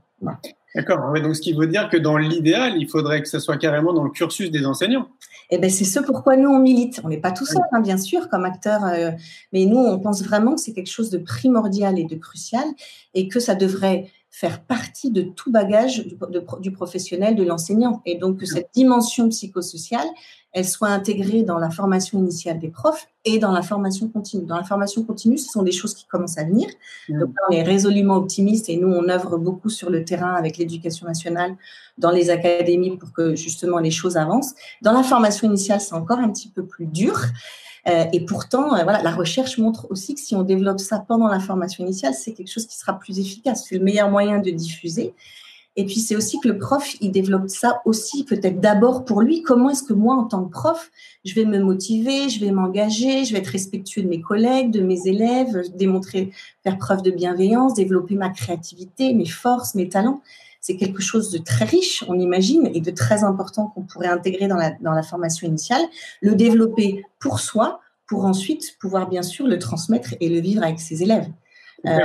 D'accord. 0.75 1.13
donc 1.21 1.37
ce 1.37 1.41
qui 1.41 1.53
veut 1.53 1.67
dire 1.67 1.89
que 1.91 1.97
dans 1.97 2.17
l'idéal, 2.17 2.75
il 2.77 2.89
faudrait 2.89 3.23
que 3.23 3.29
ce 3.29 3.39
soit 3.39 3.59
carrément 3.59 3.93
dans 3.93 4.05
le 4.05 4.11
cursus 4.11 4.51
des 4.51 4.65
enseignants. 4.65 5.09
Eh 5.51 5.59
ben 5.59 5.69
c'est 5.69 5.85
ce 5.85 6.01
pourquoi 6.01 6.37
nous 6.37 6.49
on 6.49 6.59
milite. 6.59 7.01
On 7.05 7.09
n'est 7.09 7.19
pas 7.19 7.31
tout 7.31 7.45
seul, 7.45 7.63
hein, 7.73 7.81
bien 7.81 7.99
sûr, 7.99 8.29
comme 8.31 8.45
acteur, 8.45 8.85
euh, 8.85 9.11
mais 9.53 9.67
nous 9.67 9.79
on 9.79 9.99
pense 9.99 10.25
vraiment 10.25 10.55
que 10.55 10.61
c'est 10.61 10.73
quelque 10.73 10.91
chose 10.91 11.11
de 11.11 11.19
primordial 11.19 11.99
et 11.99 12.05
de 12.05 12.17
crucial 12.17 12.65
et 13.13 13.29
que 13.29 13.41
ça 13.41 13.55
devrait 13.55 14.11
faire 14.35 14.63
partie 14.63 15.13
de 15.13 15.23
tout 15.23 15.53
bagage 15.53 16.05
du, 16.61 16.73
professionnel, 16.73 17.37
de 17.37 17.45
l'enseignant. 17.45 18.03
Et 18.05 18.17
donc 18.17 18.39
que 18.39 18.47
cette 18.47 18.69
dimension 18.75 19.29
psychosociale, 19.29 20.09
elle 20.51 20.65
soit 20.65 20.89
intégrée 20.89 21.45
dans 21.45 21.59
la 21.59 21.71
formation 21.71 22.19
initiale 22.19 22.59
des 22.59 22.69
profs 22.69 23.07
et 23.25 23.39
dans 23.39 23.53
la 23.53 23.63
formation 23.63 24.09
continue. 24.09 24.45
Dans 24.45 24.57
la 24.57 24.65
formation 24.65 25.05
continue, 25.05 25.39
ce 25.39 25.53
sont 25.53 25.63
des 25.63 25.71
choses 25.71 25.95
qui 25.95 26.05
commencent 26.07 26.37
à 26.37 26.43
venir. 26.43 26.69
Donc, 27.09 27.31
on 27.49 27.53
est 27.53 27.63
résolument 27.63 28.17
optimiste 28.17 28.69
et 28.69 28.77
nous, 28.77 28.89
on 28.89 29.09
œuvre 29.09 29.39
beaucoup 29.39 29.71
sur 29.71 29.89
le 29.89 30.05
terrain 30.05 30.35
avec 30.35 30.59
l'éducation 30.59 31.07
nationale, 31.07 31.55
dans 31.97 32.11
les 32.11 32.29
académies 32.29 32.97
pour 32.97 33.13
que 33.13 33.37
justement 33.37 33.79
les 33.79 33.93
choses 33.93 34.17
avancent. 34.17 34.55
Dans 34.83 34.93
la 34.93 35.05
formation 35.05 35.47
initiale, 35.47 35.81
c'est 35.81 35.95
encore 35.95 36.19
un 36.19 36.31
petit 36.31 36.49
peu 36.49 36.67
plus 36.67 36.87
dur. 36.87 37.21
Euh, 37.87 38.05
et 38.13 38.21
pourtant, 38.25 38.75
euh, 38.75 38.83
voilà, 38.83 39.03
la 39.03 39.11
recherche 39.11 39.59
montre 39.59 39.87
aussi 39.91 40.15
que 40.15 40.21
si 40.21 40.35
on 40.35 40.43
développe 40.43 40.81
ça 40.81 41.05
pendant 41.07 41.29
la 41.29 41.41
formation 41.41 41.85
initiale, 41.85 42.15
c'est 42.15 42.33
quelque 42.33 42.51
chose 42.51 42.67
qui 42.67 42.77
sera 42.77 42.99
plus 42.99 43.19
efficace. 43.19 43.67
C'est 43.69 43.77
le 43.77 43.85
meilleur 43.85 44.11
moyen 44.11 44.39
de 44.39 44.51
diffuser. 44.51 45.15
Et 45.77 45.85
puis 45.85 45.97
c'est 45.97 46.15
aussi 46.15 46.39
que 46.39 46.47
le 46.47 46.57
prof, 46.57 46.95
il 47.01 47.11
développe 47.11 47.49
ça 47.49 47.83
aussi 47.85 48.25
peut-être 48.25 48.61
d'abord 48.61 49.05
pour 49.05 49.23
lui. 49.23 49.43
Comment 49.43 49.71
est-ce 49.71 49.83
que 49.83 49.93
moi, 49.93 50.15
en 50.15 50.25
tant 50.25 50.45
que 50.45 50.51
prof, 50.51 50.91
je 51.25 51.35
vais 51.35 51.45
me 51.45 51.59
motiver, 51.59 52.29
je 52.29 52.39
vais 52.39 52.53
m'engager, 52.53 53.25
je 53.25 53.33
vais 53.33 53.41
être 53.41 53.49
respectueux 53.49 54.03
de 54.03 54.09
mes 54.09 54.21
collègues, 54.21 54.71
de 54.71 54.81
mes 54.81 55.09
élèves, 55.09 55.65
démontrer, 55.75 56.31
faire 56.63 56.79
preuve 56.79 57.03
de 57.03 57.11
bienveillance, 57.11 57.75
développer 57.75 58.15
ma 58.15 58.31
créativité, 58.31 59.15
mes 59.15 59.27
forces, 59.27 59.75
mes 59.75 59.89
talents? 59.89 60.23
C'est 60.67 60.77
quelque 60.77 61.03
chose 61.03 61.31
de 61.31 61.37
très 61.37 61.67
riche, 61.67 62.05
on 62.09 62.19
imagine, 62.19 62.71
et 62.73 62.81
de 62.81 62.91
très 62.91 63.23
important 63.23 63.67
qu'on 63.67 63.83
pourrait 63.83 64.09
intégrer 64.09 64.49
dans 64.49 64.57
la, 64.57 64.71
dans 64.81 64.93
la 64.93 65.03
formation 65.03 65.47
initiale, 65.47 65.83
le 66.23 66.35
développer 66.35 67.05
pour 67.19 67.39
soi, 67.39 67.81
pour 68.07 68.25
ensuite 68.25 68.79
pouvoir 68.81 69.11
bien 69.11 69.21
sûr 69.21 69.47
le 69.47 69.59
transmettre 69.59 70.15
et 70.21 70.31
le 70.31 70.41
vivre 70.41 70.63
avec 70.63 70.81
ses 70.81 71.03
élèves. 71.03 71.29
Euh, 71.85 71.99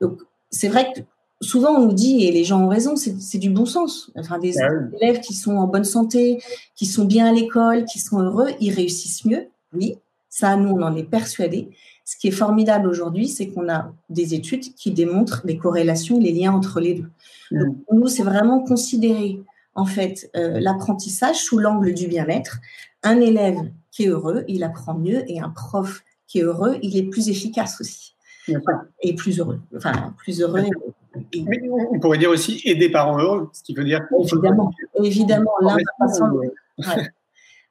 donc 0.00 0.18
c'est 0.50 0.66
vrai 0.66 0.92
que 0.92 1.00
souvent 1.40 1.76
on 1.76 1.86
nous 1.86 1.92
dit, 1.92 2.26
et 2.26 2.32
les 2.32 2.42
gens 2.42 2.60
ont 2.60 2.68
raison, 2.68 2.96
c'est 2.96 3.38
du 3.38 3.50
bon 3.50 3.66
sens. 3.66 4.10
Enfin, 4.16 4.40
des 4.40 4.58
ah 4.58 4.68
élèves 5.00 5.20
qui 5.20 5.32
sont 5.32 5.56
en 5.56 5.68
bonne 5.68 5.84
santé, 5.84 6.42
qui 6.74 6.86
sont 6.86 7.04
bien 7.04 7.28
à 7.28 7.32
l'école, 7.32 7.84
qui 7.84 8.00
sont 8.00 8.18
heureux, 8.18 8.48
ils 8.58 8.74
réussissent 8.74 9.24
mieux. 9.24 9.46
Oui, 9.72 9.96
ça, 10.38 10.54
nous, 10.56 10.68
on 10.68 10.82
en 10.82 10.94
est 10.94 11.08
persuadés. 11.08 11.70
Ce 12.04 12.14
qui 12.14 12.28
est 12.28 12.38
formidable 12.44 12.88
aujourd'hui, 12.88 13.26
c'est 13.26 13.48
qu'on 13.48 13.70
a 13.70 13.90
des 14.10 14.34
études 14.34 14.74
qui 14.74 14.90
démontrent 14.90 15.40
les 15.46 15.56
corrélations, 15.56 16.20
les 16.20 16.30
liens 16.32 16.52
entre 16.52 16.78
les 16.78 16.92
deux. 16.96 17.10
Mm. 17.50 17.64
Donc, 17.64 17.76
nous, 17.90 18.08
c'est 18.08 18.22
vraiment 18.22 18.60
considérer, 18.60 19.40
en 19.74 19.86
fait, 19.86 20.30
euh, 20.36 20.60
l'apprentissage 20.60 21.36
sous 21.36 21.56
l'angle 21.56 21.94
du 21.94 22.06
bien-être. 22.06 22.58
Un 23.02 23.18
élève 23.22 23.56
qui 23.90 24.04
est 24.04 24.08
heureux, 24.08 24.44
il 24.46 24.62
apprend 24.62 24.92
mieux, 24.92 25.24
et 25.30 25.40
un 25.40 25.48
prof 25.48 26.04
qui 26.26 26.40
est 26.40 26.42
heureux, 26.42 26.76
il 26.82 26.98
est 26.98 27.04
plus 27.04 27.30
efficace 27.30 27.80
aussi. 27.80 28.14
Et 29.00 29.14
plus 29.14 29.38
heureux. 29.38 29.60
Enfin, 29.74 30.14
plus 30.18 30.42
heureux 30.42 30.66
on 31.90 31.98
pourrait 31.98 32.18
dire 32.18 32.28
aussi 32.28 32.60
aider 32.66 32.90
parents 32.90 33.18
heureux, 33.18 33.48
ce 33.54 33.62
qui 33.62 33.72
veut 33.72 33.84
dire. 33.84 34.02
Évidemment, 34.22 34.70
évidemment. 35.02 35.56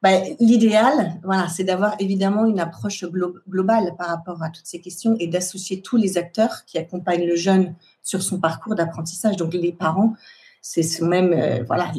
Bah, 0.06 0.20
l'idéal, 0.38 1.18
voilà, 1.24 1.48
c'est 1.48 1.64
d'avoir 1.64 1.96
évidemment 1.98 2.46
une 2.46 2.60
approche 2.60 3.04
globale 3.48 3.96
par 3.98 4.06
rapport 4.06 4.40
à 4.40 4.50
toutes 4.50 4.64
ces 4.64 4.80
questions 4.80 5.16
et 5.18 5.26
d'associer 5.26 5.82
tous 5.82 5.96
les 5.96 6.16
acteurs 6.16 6.64
qui 6.64 6.78
accompagnent 6.78 7.26
le 7.26 7.34
jeune 7.34 7.74
sur 8.04 8.22
son 8.22 8.38
parcours 8.38 8.76
d'apprentissage. 8.76 9.36
Donc 9.36 9.52
les 9.52 9.72
parents, 9.72 10.14
c'est 10.62 11.00
même, 11.00 11.32
euh, 11.32 11.64
voilà, 11.66 11.90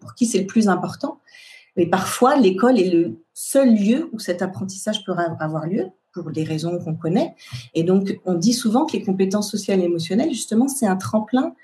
pour 0.00 0.16
qui 0.16 0.26
c'est 0.26 0.40
le 0.40 0.46
plus 0.48 0.66
important. 0.66 1.20
Mais 1.76 1.86
parfois, 1.86 2.34
l'école 2.34 2.80
est 2.80 2.90
le 2.90 3.20
seul 3.32 3.72
lieu 3.72 4.10
où 4.12 4.18
cet 4.18 4.42
apprentissage 4.42 5.04
peut 5.04 5.14
avoir 5.38 5.68
lieu 5.68 5.86
pour 6.12 6.32
des 6.32 6.42
raisons 6.42 6.80
qu'on 6.80 6.96
connaît. 6.96 7.36
Et 7.74 7.84
donc, 7.84 8.18
on 8.24 8.34
dit 8.34 8.54
souvent 8.54 8.86
que 8.86 8.94
les 8.94 9.04
compétences 9.04 9.52
sociales 9.52 9.78
et 9.78 9.84
émotionnelles, 9.84 10.30
justement, 10.30 10.66
c'est 10.66 10.88
un 10.88 10.96
tremplin 10.96 11.54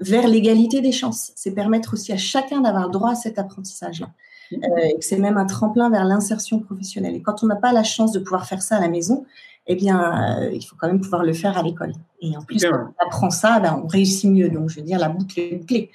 vers 0.00 0.26
l'égalité 0.26 0.80
des 0.80 0.90
chances. 0.90 1.30
C'est 1.36 1.52
permettre 1.52 1.94
aussi 1.94 2.12
à 2.12 2.16
chacun 2.16 2.60
d'avoir 2.60 2.90
droit 2.90 3.12
à 3.12 3.14
cet 3.14 3.38
apprentissage-là. 3.38 4.10
Mmh. 4.50 4.56
Euh, 4.64 4.88
c'est 5.00 5.18
même 5.18 5.36
un 5.36 5.46
tremplin 5.46 5.90
vers 5.90 6.04
l'insertion 6.04 6.60
professionnelle. 6.60 7.14
Et 7.14 7.22
quand 7.22 7.42
on 7.42 7.46
n'a 7.46 7.56
pas 7.56 7.72
la 7.72 7.84
chance 7.84 8.12
de 8.12 8.18
pouvoir 8.18 8.46
faire 8.46 8.62
ça 8.62 8.76
à 8.76 8.80
la 8.80 8.88
maison, 8.88 9.24
eh 9.66 9.74
bien, 9.74 10.40
euh, 10.40 10.50
il 10.52 10.62
faut 10.62 10.76
quand 10.78 10.86
même 10.86 11.00
pouvoir 11.00 11.24
le 11.24 11.32
faire 11.32 11.58
à 11.58 11.62
l'école. 11.62 11.92
Et 12.20 12.36
en 12.36 12.42
plus, 12.42 12.64
quand 12.64 12.92
on 12.98 13.06
apprend 13.06 13.30
ça, 13.30 13.58
ben, 13.60 13.80
on 13.82 13.86
réussit 13.86 14.30
mieux. 14.30 14.48
Donc, 14.48 14.70
je 14.70 14.76
veux 14.76 14.86
dire, 14.86 14.98
la 14.98 15.08
boucle 15.08 15.38
est 15.40 15.56
bouclée. 15.56 15.90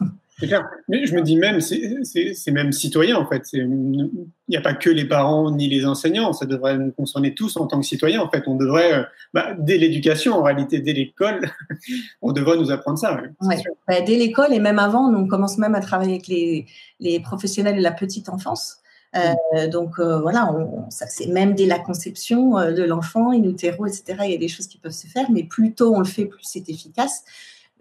C'est 0.38 0.48
clair. 0.48 0.68
Mais 0.88 1.06
je 1.06 1.14
me 1.14 1.22
dis 1.22 1.36
même, 1.36 1.60
c'est 1.60 2.50
même 2.50 2.70
citoyen 2.70 3.16
en 3.16 3.26
fait. 3.26 3.48
Il 3.54 4.10
n'y 4.48 4.56
a 4.56 4.60
pas 4.60 4.74
que 4.74 4.90
les 4.90 5.06
parents 5.06 5.50
ni 5.50 5.68
les 5.68 5.86
enseignants. 5.86 6.34
Ça 6.34 6.44
devrait 6.44 6.76
nous 6.76 6.92
concerner 6.92 7.34
tous 7.34 7.56
en 7.56 7.66
tant 7.66 7.80
que 7.80 7.86
citoyens. 7.86 8.20
En 8.20 8.28
fait, 8.28 8.44
on 8.46 8.56
devrait, 8.56 8.92
euh, 8.92 9.02
bah, 9.32 9.54
dès 9.58 9.78
l'éducation, 9.78 10.34
en 10.34 10.42
réalité, 10.42 10.80
dès 10.80 10.92
l'école, 10.92 11.40
on 12.22 12.32
devrait 12.32 12.58
nous 12.58 12.70
apprendre 12.70 12.98
ça. 12.98 13.18
Ouais. 13.40 13.62
Bah, 13.88 14.02
dès 14.02 14.16
l'école 14.16 14.52
et 14.52 14.60
même 14.60 14.78
avant, 14.78 15.10
on 15.10 15.26
commence 15.26 15.56
même 15.56 15.74
à 15.74 15.80
travailler 15.80 16.14
avec 16.14 16.26
les, 16.28 16.66
les 17.00 17.18
professionnels 17.20 17.76
de 17.76 17.82
la 17.82 17.92
petite 17.92 18.28
enfance. 18.28 18.78
Euh, 19.14 19.68
donc 19.68 19.98
euh, 19.98 20.20
voilà, 20.20 20.52
on, 20.52 20.90
ça 20.90 21.06
c'est 21.06 21.28
même 21.28 21.54
dès 21.54 21.64
la 21.64 21.78
conception 21.78 22.56
de 22.70 22.82
l'enfant, 22.82 23.30
in 23.30 23.42
utero, 23.44 23.86
etc. 23.86 24.18
Il 24.24 24.32
y 24.32 24.34
a 24.34 24.38
des 24.38 24.48
choses 24.48 24.66
qui 24.66 24.76
peuvent 24.76 24.92
se 24.92 25.06
faire, 25.06 25.30
mais 25.30 25.44
plus 25.44 25.72
tôt 25.72 25.94
on 25.94 26.00
le 26.00 26.04
fait, 26.04 26.26
plus 26.26 26.42
c'est 26.42 26.68
efficace. 26.68 27.24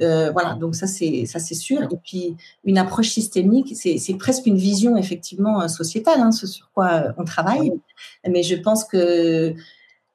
Euh, 0.02 0.32
voilà, 0.32 0.56
donc 0.56 0.75
ça 0.75 0.88
c'est 0.88 1.25
ça 1.25 1.40
c'est 1.40 1.56
sûr. 1.56 1.84
Et 1.84 1.98
puis 2.04 2.36
une 2.64 2.78
approche 2.78 3.10
systémique, 3.10 3.75
c'est 3.75 4.18
presque 4.18 4.46
une 4.46 4.58
vision 4.58 4.98
effectivement 4.98 5.62
euh, 5.62 5.68
sociétale, 5.68 6.20
hein, 6.20 6.32
ce 6.32 6.48
sur 6.48 6.72
quoi 6.74 6.92
euh, 6.92 7.12
on 7.18 7.24
travaille. 7.24 7.72
Mais 8.28 8.44
je 8.44 8.56
pense 8.56 8.84
que 8.84 9.54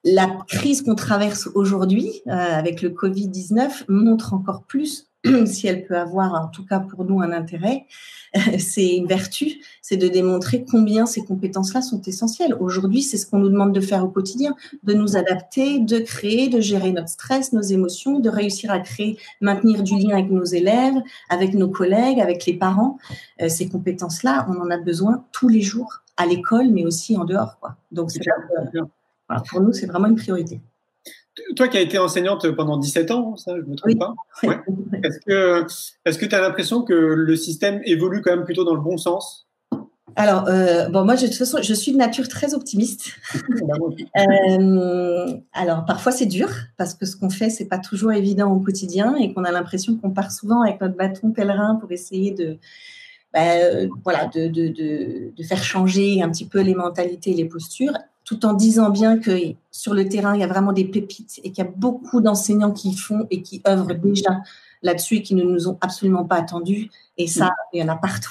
la 0.05 0.29
crise 0.49 0.83
qu'on 0.83 0.95
traverse 0.95 1.49
aujourd'hui 1.55 2.23
avec 2.27 2.81
le 2.81 2.89
Covid 2.89 3.29
19 3.29 3.85
montre 3.89 4.33
encore 4.33 4.63
plus 4.63 5.10
si 5.47 5.67
elle 5.67 5.85
peut 5.85 5.99
avoir, 5.99 6.35
en 6.35 6.49
tout 6.49 6.65
cas 6.65 6.81
pour 6.81 7.05
nous, 7.05 7.21
un 7.21 7.33
intérêt, 7.33 7.87
c'est 8.59 8.97
une 8.97 9.07
vertu, 9.07 9.61
c'est 9.83 9.97
de 9.97 10.09
démontrer 10.09 10.65
combien 10.65 11.07
ces 11.07 11.25
compétences-là 11.25 11.83
sont 11.83 12.01
essentielles. 12.03 12.55
Aujourd'hui, 12.59 13.03
c'est 13.03 13.17
ce 13.17 13.27
qu'on 13.27 13.39
nous 13.39 13.49
demande 13.49 13.75
de 13.75 13.81
faire 13.81 14.05
au 14.05 14.09
quotidien, 14.09 14.55
de 14.83 14.95
nous 14.95 15.17
adapter, 15.17 15.79
de 15.81 15.99
créer, 15.99 16.49
de 16.49 16.61
gérer 16.61 16.93
notre 16.93 17.09
stress, 17.09 17.53
nos 17.53 17.61
émotions, 17.61 18.21
de 18.21 18.31
réussir 18.31 18.71
à 18.71 18.81
créer, 18.81 19.19
maintenir 19.41 19.83
du 19.83 19.97
lien 19.99 20.17
avec 20.17 20.31
nos 20.31 20.45
élèves, 20.45 20.97
avec 21.29 21.55
nos 21.55 21.69
collègues, 21.69 22.21
avec 22.21 22.47
les 22.47 22.55
parents. 22.55 22.99
Euh, 23.43 23.49
ces 23.49 23.69
compétences-là, 23.69 24.47
on 24.49 24.61
en 24.61 24.71
a 24.71 24.79
besoin 24.79 25.25
tous 25.33 25.49
les 25.49 25.61
jours 25.61 26.03
à 26.17 26.27
l'école, 26.27 26.69
mais 26.71 26.85
aussi 26.85 27.17
en 27.17 27.25
dehors. 27.25 27.59
Quoi. 27.61 27.77
Donc, 27.93 28.11
pour 29.51 29.61
nous, 29.61 29.73
c'est 29.73 29.87
vraiment 29.87 30.09
une 30.09 30.17
priorité. 30.17 30.61
Toi 31.57 31.69
qui 31.69 31.79
as 31.79 31.81
été 31.81 31.99
enseignante 31.99 32.51
pendant 32.51 32.77
17 32.77 33.11
ans, 33.13 33.37
ça, 33.37 33.55
je 33.57 33.63
ne 33.63 33.67
me 33.67 33.77
trompe 33.77 33.99
pas. 33.99 34.15
Est-ce 34.43 36.19
que 36.19 36.27
tu 36.27 36.35
as 36.35 36.41
l'impression 36.41 36.83
que 36.83 36.95
le 36.95 37.37
système 37.37 37.81
évolue 37.85 38.21
quand 38.21 38.35
même 38.35 38.45
plutôt 38.45 38.65
dans 38.65 38.75
le 38.75 38.81
bon 38.81 38.97
sens? 38.97 39.47
Alors, 40.17 40.49
euh, 40.49 40.89
bon, 40.89 41.05
moi, 41.05 41.17
de 41.17 41.27
toute 41.27 41.35
façon, 41.35 41.59
je 41.63 41.75
suis 41.75 41.93
de 41.93 41.97
nature 41.97 42.29
très 42.29 42.55
optimiste. 42.55 43.13
Bah, 43.63 43.75
euh, 44.19 45.35
alors, 45.53 45.85
parfois, 45.85 46.13
c'est 46.13 46.27
dur 46.27 46.51
parce 46.77 46.95
que 46.95 47.07
ce 47.07 47.17
qu'on 47.17 47.31
fait, 47.31 47.51
c'est 47.51 47.67
pas 47.67 47.79
toujours 47.79 48.13
évident 48.13 48.51
au 48.51 48.61
quotidien 48.61 49.17
et 49.17 49.33
qu'on 49.33 49.45
a 49.45 49.53
l'impression 49.53 49.97
qu'on 49.97 50.11
part 50.11 50.33
souvent 50.33 50.63
avec 50.63 50.81
notre 50.81 50.97
bâton 50.97 51.31
pèlerin 51.31 51.77
pour 51.77 51.93
essayer 51.93 52.33
de, 52.33 52.59
bah, 53.33 53.53
euh, 53.55 53.89
voilà, 54.05 54.27
de, 54.27 54.49
de, 54.49 54.69
de, 54.69 55.33
de, 55.37 55.43
faire 55.45 55.63
changer 55.63 56.23
un 56.23 56.31
petit 56.31 56.47
peu 56.47 56.61
les 56.61 56.75
mentalités 56.75 57.31
et 57.31 57.35
les 57.35 57.45
postures 57.45 57.95
tout 58.31 58.47
en 58.47 58.53
disant 58.53 58.91
bien 58.91 59.19
que 59.19 59.33
sur 59.73 59.93
le 59.93 60.09
terrain, 60.09 60.37
il 60.37 60.41
y 60.41 60.45
a 60.45 60.47
vraiment 60.47 60.73
des 60.73 60.85
pépites 60.85 61.41
et 61.43 61.51
qu'il 61.51 61.65
y 61.65 61.67
a 61.67 61.71
beaucoup 61.77 62.21
d'enseignants 62.21 62.71
qui 62.71 62.95
font 62.95 63.27
et 63.29 63.43
qui 63.43 63.61
œuvrent 63.67 63.97
déjà 63.97 64.39
là-dessus 64.83 65.17
et 65.17 65.23
qui 65.23 65.35
ne 65.35 65.43
nous 65.43 65.67
ont 65.67 65.77
absolument 65.81 66.25
pas 66.25 66.37
attendus. 66.37 66.91
Et 67.19 67.27
ça, 67.27 67.47
mm. 67.47 67.51
il 67.73 67.81
y 67.81 67.83
en 67.83 67.89
a 67.89 67.97
partout. 67.97 68.31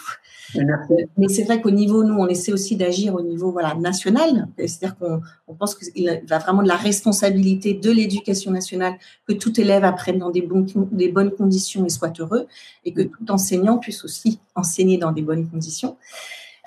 Mais 1.17 1.27
c'est 1.27 1.43
vrai 1.43 1.59
qu'au 1.59 1.71
niveau, 1.71 2.05
nous, 2.05 2.13
on 2.13 2.27
essaie 2.27 2.53
aussi 2.53 2.77
d'agir 2.77 3.13
au 3.13 3.21
niveau 3.21 3.51
voilà, 3.51 3.75
national. 3.75 4.47
C'est-à-dire 4.57 4.97
qu'on 4.97 5.19
on 5.49 5.53
pense 5.53 5.75
qu'il 5.75 6.09
va 6.29 6.37
vraiment 6.37 6.63
de 6.63 6.69
la 6.69 6.77
responsabilité 6.77 7.73
de 7.73 7.91
l'éducation 7.91 8.51
nationale 8.51 8.93
que 9.27 9.33
tout 9.33 9.59
élève 9.59 9.83
apprenne 9.83 10.19
dans 10.19 10.29
des, 10.29 10.43
bons, 10.43 10.65
des 10.93 11.09
bonnes 11.09 11.31
conditions 11.31 11.85
et 11.85 11.89
soit 11.89 12.17
heureux, 12.21 12.47
et 12.85 12.93
que 12.93 13.01
tout 13.01 13.29
enseignant 13.29 13.79
puisse 13.79 14.05
aussi 14.05 14.39
enseigner 14.55 14.97
dans 14.97 15.11
des 15.11 15.23
bonnes 15.23 15.49
conditions. 15.49 15.97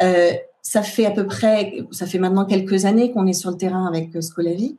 Euh, 0.02 0.32
ça 0.62 0.82
fait 0.82 1.04
à 1.04 1.10
peu 1.10 1.26
près, 1.26 1.84
ça 1.90 2.06
fait 2.06 2.18
maintenant 2.18 2.44
quelques 2.44 2.84
années 2.84 3.10
qu'on 3.10 3.26
est 3.26 3.32
sur 3.32 3.50
le 3.50 3.56
terrain 3.56 3.86
avec 3.86 4.14
euh, 4.14 4.20
Scolavi. 4.20 4.76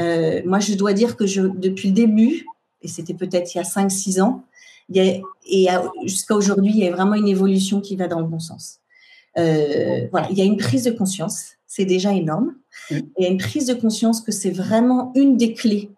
Euh, 0.00 0.42
moi, 0.46 0.60
je 0.60 0.74
dois 0.74 0.92
dire 0.92 1.16
que 1.16 1.26
je, 1.26 1.42
depuis 1.42 1.88
le 1.88 1.94
début, 1.94 2.46
et 2.82 2.88
c'était 2.88 3.14
peut-être 3.14 3.54
il 3.54 3.58
y 3.58 3.60
a 3.60 3.64
5-6 3.64 4.22
ans, 4.22 4.44
il 4.88 4.96
y 4.96 5.68
a, 5.68 5.82
et 5.82 6.06
jusqu'à 6.06 6.34
aujourd'hui, 6.34 6.72
il 6.72 6.78
y 6.78 6.88
a 6.88 6.92
vraiment 6.92 7.14
une 7.14 7.28
évolution 7.28 7.80
qui 7.80 7.96
va 7.96 8.06
dans 8.06 8.20
le 8.20 8.26
bon 8.26 8.38
sens. 8.38 8.80
Euh, 9.36 10.06
voilà, 10.10 10.28
il 10.30 10.38
y 10.38 10.42
a 10.42 10.44
une 10.44 10.56
prise 10.56 10.84
de 10.84 10.90
conscience, 10.90 11.52
c'est 11.66 11.84
déjà 11.84 12.12
énorme. 12.12 12.54
Il 12.90 13.04
y 13.18 13.26
a 13.26 13.28
une 13.28 13.38
prise 13.38 13.66
de 13.66 13.74
conscience 13.74 14.20
que 14.20 14.30
c'est 14.30 14.50
vraiment 14.50 15.12
une 15.14 15.36
des 15.36 15.54
clés 15.54 15.90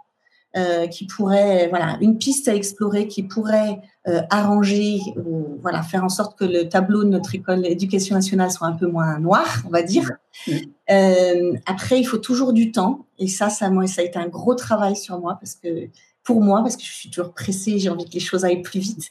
euh, 0.56 0.86
qui 0.86 1.06
pourrait, 1.06 1.68
voilà, 1.68 1.98
une 2.00 2.16
piste 2.16 2.48
à 2.48 2.54
explorer 2.54 3.08
qui 3.08 3.22
pourrait 3.22 3.78
euh, 4.08 4.22
arranger 4.30 5.00
ou 5.16 5.58
voilà, 5.60 5.82
faire 5.82 6.02
en 6.02 6.08
sorte 6.08 6.38
que 6.38 6.46
le 6.46 6.66
tableau 6.66 7.04
de 7.04 7.10
notre 7.10 7.34
école 7.34 7.60
d'éducation 7.60 8.14
nationale 8.14 8.50
soit 8.50 8.66
un 8.66 8.72
peu 8.72 8.86
moins 8.86 9.18
noir, 9.18 9.62
on 9.66 9.68
va 9.68 9.82
dire. 9.82 10.10
Euh, 10.90 11.52
après, 11.66 12.00
il 12.00 12.04
faut 12.04 12.16
toujours 12.16 12.54
du 12.54 12.72
temps 12.72 13.04
et 13.18 13.28
ça, 13.28 13.50
ça, 13.50 13.68
moi, 13.68 13.86
ça 13.86 14.00
a 14.00 14.04
été 14.04 14.18
un 14.18 14.28
gros 14.28 14.54
travail 14.54 14.96
sur 14.96 15.20
moi 15.20 15.36
parce 15.38 15.56
que 15.56 15.88
pour 16.24 16.40
moi, 16.40 16.62
parce 16.62 16.76
que 16.76 16.84
je 16.84 16.92
suis 16.92 17.10
toujours 17.10 17.34
pressée, 17.34 17.78
j'ai 17.78 17.90
envie 17.90 18.06
que 18.06 18.14
les 18.14 18.20
choses 18.20 18.46
aillent 18.46 18.62
plus 18.62 18.80
vite. 18.80 19.10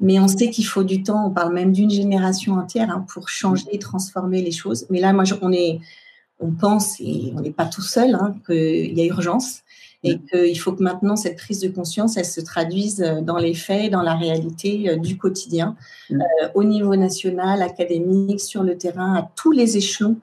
Mais 0.00 0.18
on 0.18 0.26
sait 0.26 0.50
qu'il 0.50 0.66
faut 0.66 0.82
du 0.82 1.04
temps. 1.04 1.26
On 1.28 1.30
parle 1.30 1.54
même 1.54 1.70
d'une 1.70 1.90
génération 1.90 2.54
entière 2.54 2.90
hein, 2.90 3.06
pour 3.14 3.28
changer 3.28 3.66
et 3.70 3.78
transformer 3.78 4.42
les 4.42 4.50
choses. 4.50 4.86
Mais 4.90 4.98
là, 4.98 5.12
moi, 5.12 5.22
on 5.42 5.52
est, 5.52 5.78
on 6.40 6.50
pense 6.50 6.98
et 6.98 7.32
on 7.36 7.40
n'est 7.40 7.52
pas 7.52 7.66
tout 7.66 7.82
seul 7.82 8.16
hein, 8.16 8.34
qu'il 8.46 8.98
y 8.98 9.00
a 9.00 9.04
urgence 9.04 9.62
et 10.04 10.18
qu'il 10.18 10.58
faut 10.58 10.72
que 10.72 10.82
maintenant 10.82 11.16
cette 11.16 11.36
prise 11.36 11.60
de 11.60 11.68
conscience, 11.68 12.16
elle 12.16 12.24
se 12.24 12.40
traduise 12.40 13.02
euh, 13.02 13.20
dans 13.20 13.38
les 13.38 13.54
faits, 13.54 13.92
dans 13.92 14.02
la 14.02 14.14
réalité 14.14 14.88
euh, 14.88 14.96
du 14.96 15.16
quotidien, 15.16 15.76
euh, 16.10 16.16
au 16.54 16.64
niveau 16.64 16.96
national, 16.96 17.62
académique, 17.62 18.40
sur 18.40 18.62
le 18.62 18.76
terrain, 18.76 19.14
à 19.14 19.30
tous 19.36 19.52
les 19.52 19.76
échelons. 19.76 20.16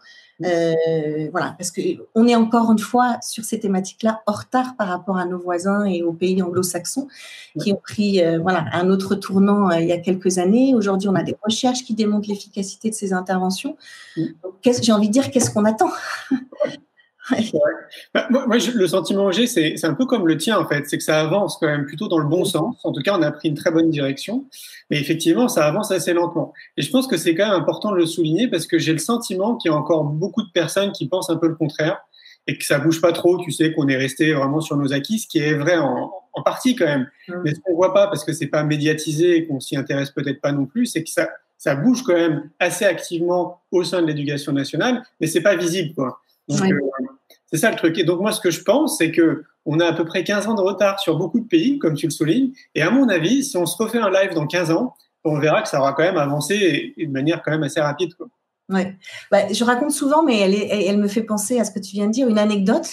voilà, 1.32 1.54
parce 1.58 1.72
que 1.72 1.82
on 2.16 2.26
est 2.26 2.36
encore 2.36 2.72
une 2.72 2.80
fois 2.80 3.18
sur 3.22 3.44
ces 3.44 3.60
thématiques-là 3.60 4.22
en 4.26 4.32
retard 4.32 4.76
par 4.78 4.88
rapport 4.88 5.18
à 5.18 5.26
nos 5.26 5.38
voisins 5.38 5.84
et 5.84 6.02
aux 6.02 6.14
pays 6.14 6.42
anglo-saxons 6.42 7.10
qui 7.62 7.74
ont 7.74 7.82
pris 7.84 8.22
voilà 8.42 8.64
un 8.72 8.90
autre 8.90 9.16
tournant 9.16 9.70
il 9.72 9.88
y 9.88 9.92
a 9.92 9.98
quelques 9.98 10.38
années. 10.38 10.74
Aujourd'hui, 10.76 11.10
on 11.10 11.16
a 11.16 11.24
des 11.24 11.36
recherches 11.44 11.84
qui 11.84 11.94
démontrent 11.94 12.30
l'efficacité 12.30 12.90
de 12.90 12.96
ces 12.96 13.12
interventions. 13.12 13.76
J'ai 14.64 14.94
envie 14.94 15.10
de 15.10 15.14
dire, 15.14 15.30
qu'est-ce 15.30 15.52
qu'on 15.52 15.66
attend? 15.66 15.92
bah, 18.14 18.28
moi, 18.30 18.58
le 18.58 18.88
sentiment 18.88 19.30
que 19.30 19.36
j'ai, 19.36 19.48
c'est 19.48 19.86
un 19.86 19.94
peu 19.94 20.06
comme 20.06 20.28
le 20.28 20.38
tien, 20.38 20.58
en 20.60 20.68
fait. 20.68 20.84
C'est 20.88 20.98
que 20.98 21.04
ça 21.04 21.20
avance 21.20 21.58
quand 21.60 21.68
même 21.68 21.86
plutôt 21.86 22.08
dans 22.08 22.20
le 22.20 22.28
bon 22.28 22.46
sens. 22.46 22.78
En 22.84 22.92
tout 22.92 23.02
cas, 23.02 23.18
on 23.18 23.22
a 23.22 23.32
pris 23.32 23.50
une 23.50 23.56
très 23.56 23.72
bonne 23.72 23.90
direction. 23.90 24.46
Mais 24.90 25.00
effectivement, 25.00 25.48
ça 25.48 25.66
avance 25.66 25.92
assez 25.92 26.14
lentement. 26.14 26.54
Et 26.78 26.82
je 26.82 26.92
pense 26.92 27.08
que 27.08 27.18
c'est 27.18 27.36
quand 27.36 27.48
même 27.48 27.60
important 27.60 27.92
de 27.92 27.98
le 27.98 28.06
souligner 28.06 28.48
parce 28.48 28.68
que 28.68 28.78
j'ai 28.78 28.94
le 28.94 29.00
sentiment 29.00 29.56
qu'il 29.56 29.72
y 29.72 29.74
a 29.74 29.78
encore 29.78 30.04
beaucoup 30.04 30.44
de 30.44 30.52
personnes 30.52 30.92
qui 30.92 31.08
pensent 31.08 31.30
un 31.30 31.38
peu 31.38 31.48
le 31.48 31.56
contraire 31.56 32.00
et 32.48 32.58
que 32.58 32.66
ça 32.66 32.80
bouge 32.80 33.02
pas 33.02 33.12
trop. 33.12 33.38
Tu 33.38 33.52
sais 33.52 33.74
qu'on 33.74 33.88
est 33.88 33.98
resté 33.98 34.34
vraiment 34.34 34.62
sur 34.62 34.78
nos 34.78 34.94
acquis, 34.94 35.20
ce 35.20 35.28
qui 35.28 35.40
est 35.40 35.54
vrai 35.54 35.78
en, 35.78 36.12
en 36.34 36.44
partie 36.44 36.76
quand 36.76 36.86
même. 36.86 37.08
Mmh. 37.28 37.34
Mais 37.44 37.54
ce 37.54 37.60
qu'on 37.60 37.76
voit 37.76 37.94
pas 37.94 38.08
parce 38.08 38.24
que 38.24 38.34
c'est 38.34 38.48
pas 38.48 38.64
médiatisé 38.64 39.38
et 39.38 39.48
qu'on 39.48 39.60
s'y 39.60 39.76
intéresse 39.76 40.12
peut-être 40.12 40.42
pas 40.42 40.52
non 40.52 40.66
plus, 40.66 40.86
c'est 40.86 41.04
que 41.04 41.10
ça, 41.10 41.30
ça 41.60 41.76
bouge 41.76 42.04
quand 42.04 42.16
même 42.16 42.50
assez 42.58 42.86
activement 42.86 43.62
au 43.72 43.84
sein 43.84 44.02
de 44.02 44.08
l'éducation 44.08 44.54
nationale, 44.54 45.04
mais 45.20 45.28
c'est 45.28 45.42
pas 45.42 45.56
visible, 45.56 45.94
quoi. 45.94 46.22
Donc, 46.48 46.62
euh, 46.62 46.80
c'est 47.52 47.58
ça 47.58 47.72
le 47.72 47.78
truc. 47.78 47.98
Et 47.98 48.04
donc 48.04 48.22
moi, 48.22 48.32
ce 48.32 48.42
que 48.42 48.52
je 48.52 48.62
pense, 48.64 48.98
c'est 48.98 49.12
que 49.12 49.44
on 49.66 49.80
a 49.80 49.86
à 49.86 49.94
peu 49.94 50.06
près 50.06 50.24
15 50.24 50.48
ans 50.48 50.56
de 50.56 50.62
retard 50.62 51.00
sur 51.00 51.18
beaucoup 51.18 51.40
de 51.40 51.48
pays, 51.48 51.80
comme 51.80 51.96
tu 51.96 52.08
le 52.08 52.12
soulignes. 52.12 52.52
Et 52.76 52.82
à 52.82 52.92
mon 52.92 53.10
avis, 53.10 53.44
si 53.44 53.58
on 53.58 53.66
se 53.66 53.82
refait 53.82 54.00
un 54.00 54.10
live 54.10 54.34
dans 54.34 54.48
15 54.48 54.72
ans, 54.72 54.96
on 55.24 55.40
verra 55.40 55.62
que 55.62 55.70
ça 55.70 55.80
aura 55.80 55.94
quand 55.94 56.04
même 56.04 56.18
avancé 56.18 56.94
de 56.98 57.12
manière 57.12 57.42
quand 57.44 57.52
même 57.52 57.64
assez 57.64 57.82
rapide. 57.82 58.14
Quoi. 58.16 58.28
Bah, 59.32 59.52
je 59.52 59.64
raconte 59.64 59.92
souvent, 59.92 60.24
mais 60.24 60.40
elle 60.40 60.98
me 60.98 61.08
fait 61.08 61.24
penser 61.24 61.60
à 61.60 61.66
ce 61.66 61.72
que 61.72 61.80
tu 61.80 61.92
viens 61.92 62.08
de 62.08 62.12
dire, 62.12 62.28
une 62.28 62.40
anecdote. 62.40 62.88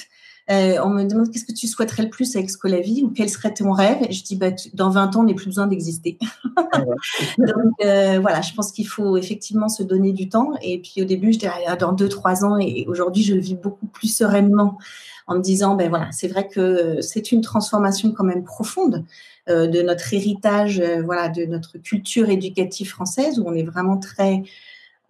Euh, 0.48 0.78
on 0.84 0.90
me 0.90 1.02
demande 1.04 1.30
qu'est-ce 1.32 1.44
que 1.44 1.52
tu 1.52 1.66
souhaiterais 1.66 2.04
le 2.04 2.10
plus 2.10 2.36
avec 2.36 2.50
Scolavi 2.50 3.02
ou 3.02 3.10
quel 3.10 3.28
serait 3.28 3.52
ton 3.52 3.72
rêve? 3.72 3.98
Et 4.08 4.12
je 4.12 4.22
dis, 4.22 4.36
bah, 4.36 4.50
dans 4.74 4.90
20 4.90 5.16
ans, 5.16 5.20
on 5.20 5.24
n'est 5.24 5.34
plus 5.34 5.46
besoin 5.46 5.66
d'exister. 5.66 6.18
Donc 7.38 7.74
euh, 7.84 8.20
voilà, 8.20 8.42
je 8.42 8.54
pense 8.54 8.70
qu'il 8.70 8.86
faut 8.86 9.16
effectivement 9.16 9.68
se 9.68 9.82
donner 9.82 10.12
du 10.12 10.28
temps. 10.28 10.52
Et 10.62 10.78
puis 10.78 11.02
au 11.02 11.04
début, 11.04 11.32
je 11.32 11.38
disais, 11.38 11.50
ah, 11.66 11.76
dans 11.76 11.94
2-3 11.94 12.44
ans, 12.44 12.58
et 12.58 12.84
aujourd'hui, 12.86 13.24
je 13.24 13.34
le 13.34 13.40
vis 13.40 13.56
beaucoup 13.56 13.86
plus 13.86 14.14
sereinement 14.14 14.78
en 15.26 15.34
me 15.34 15.42
disant, 15.42 15.74
ben 15.74 15.88
voilà, 15.88 16.08
c'est 16.12 16.28
vrai 16.28 16.46
que 16.46 17.00
c'est 17.00 17.32
une 17.32 17.40
transformation 17.40 18.12
quand 18.12 18.22
même 18.22 18.44
profonde 18.44 19.04
euh, 19.48 19.66
de 19.66 19.82
notre 19.82 20.14
héritage, 20.14 20.80
voilà, 21.04 21.28
de 21.28 21.44
notre 21.44 21.78
culture 21.78 22.30
éducative 22.30 22.88
française 22.88 23.40
où 23.40 23.44
on 23.46 23.54
est 23.54 23.64
vraiment 23.64 23.96
très 23.96 24.44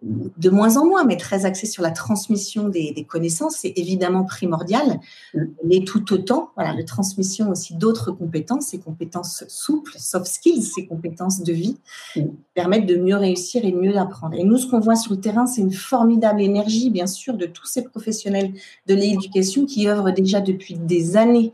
de 0.03 0.49
moins 0.51 0.77
en 0.77 0.85
moins, 0.85 1.05
mais 1.05 1.17
très 1.17 1.45
axé 1.45 1.65
sur 1.65 1.81
la 1.81 1.89
transmission 1.89 2.69
des, 2.69 3.05
connaissances, 3.07 3.57
c'est 3.57 3.73
évidemment 3.75 4.25
primordial, 4.25 4.99
mm. 5.33 5.41
mais 5.65 5.79
tout 5.83 6.13
autant, 6.13 6.51
voilà, 6.55 6.73
la 6.73 6.83
transmission 6.83 7.49
aussi 7.49 7.73
d'autres 7.73 8.11
compétences, 8.11 8.67
ces 8.67 8.79
compétences 8.79 9.43
souples, 9.47 9.95
soft 9.97 10.27
skills, 10.27 10.61
ces 10.61 10.85
compétences 10.85 11.41
de 11.41 11.51
vie, 11.51 11.77
mm. 12.15 12.21
permettent 12.53 12.85
de 12.85 12.95
mieux 12.95 13.15
réussir 13.15 13.65
et 13.65 13.71
de 13.71 13.77
mieux 13.77 13.97
apprendre. 13.97 14.35
Et 14.35 14.43
nous, 14.43 14.57
ce 14.57 14.67
qu'on 14.67 14.79
voit 14.79 14.95
sur 14.95 15.13
le 15.13 15.19
terrain, 15.19 15.47
c'est 15.47 15.61
une 15.61 15.73
formidable 15.73 16.41
énergie, 16.41 16.91
bien 16.91 17.07
sûr, 17.07 17.33
de 17.33 17.47
tous 17.47 17.65
ces 17.65 17.83
professionnels 17.83 18.53
de 18.85 18.93
l'éducation 18.93 19.65
qui 19.65 19.87
œuvrent 19.87 20.11
déjà 20.11 20.41
depuis 20.41 20.75
des 20.75 21.17
années 21.17 21.53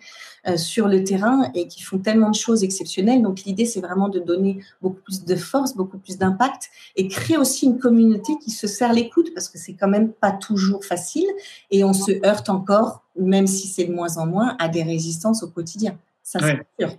sur 0.57 0.87
le 0.87 1.03
terrain 1.03 1.49
et 1.53 1.67
qui 1.67 1.81
font 1.81 1.99
tellement 1.99 2.29
de 2.29 2.35
choses 2.35 2.63
exceptionnelles. 2.63 3.21
Donc 3.21 3.43
l'idée, 3.43 3.65
c'est 3.65 3.79
vraiment 3.79 4.09
de 4.09 4.19
donner 4.19 4.59
beaucoup 4.81 5.01
plus 5.01 5.23
de 5.23 5.35
force, 5.35 5.75
beaucoup 5.75 5.97
plus 5.97 6.17
d'impact 6.17 6.69
et 6.95 7.07
créer 7.07 7.37
aussi 7.37 7.65
une 7.65 7.79
communauté 7.79 8.33
qui 8.43 8.51
se 8.51 8.67
serre 8.67 8.93
l'écoute 8.93 9.33
parce 9.33 9.49
que 9.49 9.57
c'est 9.57 9.73
quand 9.73 9.87
même 9.87 10.11
pas 10.11 10.31
toujours 10.31 10.83
facile 10.83 11.27
et 11.71 11.83
on 11.83 11.93
se 11.93 12.25
heurte 12.25 12.49
encore, 12.49 13.03
même 13.17 13.47
si 13.47 13.67
c'est 13.67 13.85
de 13.85 13.93
moins 13.93 14.17
en 14.17 14.25
moins, 14.25 14.55
à 14.59 14.67
des 14.67 14.83
résistances 14.83 15.43
au 15.43 15.47
quotidien. 15.47 15.97
Ça, 16.23 16.39
c'est 16.39 16.59
sûr. 16.79 16.97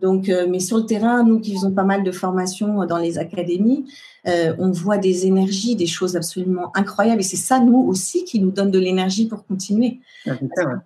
Donc, 0.00 0.28
euh, 0.28 0.46
mais 0.48 0.60
sur 0.60 0.76
le 0.78 0.86
terrain, 0.86 1.22
nous 1.22 1.40
qui 1.40 1.54
faisons 1.54 1.70
pas 1.70 1.84
mal 1.84 2.02
de 2.02 2.12
formations 2.12 2.84
dans 2.84 2.98
les 2.98 3.18
académies, 3.18 3.86
euh, 4.26 4.54
on 4.58 4.70
voit 4.70 4.98
des 4.98 5.26
énergies, 5.26 5.76
des 5.76 5.86
choses 5.86 6.16
absolument 6.16 6.76
incroyables. 6.76 7.20
Et 7.20 7.24
c'est 7.24 7.36
ça, 7.36 7.60
nous 7.60 7.78
aussi, 7.78 8.24
qui 8.24 8.40
nous 8.40 8.50
donne 8.50 8.70
de 8.70 8.78
l'énergie 8.78 9.26
pour 9.26 9.46
continuer. 9.46 10.00
on 10.26 10.34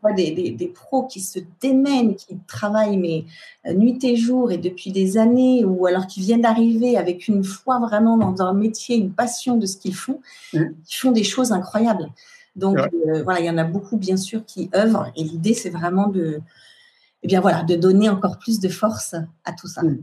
voit 0.03 0.13
des, 0.13 0.73
pros 0.75 1.05
qui 1.05 1.21
se 1.21 1.39
démènent, 1.61 2.15
qui 2.15 2.37
travaillent 2.47 2.99
mais 2.99 3.25
euh, 3.67 3.73
nuit 3.75 3.99
et 4.05 4.17
jour 4.17 4.53
et 4.53 4.59
depuis 4.59 4.93
des 4.93 5.17
années, 5.17 5.65
ou 5.65 5.87
alors 5.87 6.07
qui 6.07 6.21
viennent 6.21 6.43
d'arriver 6.43 6.97
avec 6.97 7.29
une 7.29 7.43
foi 7.43 7.79
vraiment 7.81 8.17
dans 8.17 8.45
leur 8.45 8.55
métier, 8.55 8.97
une 8.97 9.13
passion 9.13 9.57
de 9.57 9.67
ce 9.67 9.79
qu'ils 9.79 9.95
font, 9.95 10.21
mmh. 10.53 10.61
qui 10.87 10.97
font 10.97 11.13
des 11.13 11.25
choses 11.25 11.53
incroyables. 11.53 12.09
Donc 12.57 12.79
voilà, 13.25 13.41
il 13.41 13.47
y 13.47 13.51
en 13.51 13.59
a 13.59 13.65
beaucoup 13.65 13.97
bien 13.97 14.17
sûr 14.17 14.45
qui 14.45 14.69
œuvrent. 14.75 15.11
Et 15.17 15.23
l'idée, 15.23 15.55
c'est 15.55 15.71
vraiment 15.71 16.09
de 16.09 16.41
eh 17.23 17.27
bien 17.27 17.41
voilà, 17.41 17.63
de 17.63 17.77
donner 17.77 18.09
encore 18.09 18.39
plus 18.39 18.61
de 18.61 18.69
force 18.69 19.15
à 19.45 19.53
tout 19.53 19.69
ça. 19.69 19.83
Hmm. 19.83 19.99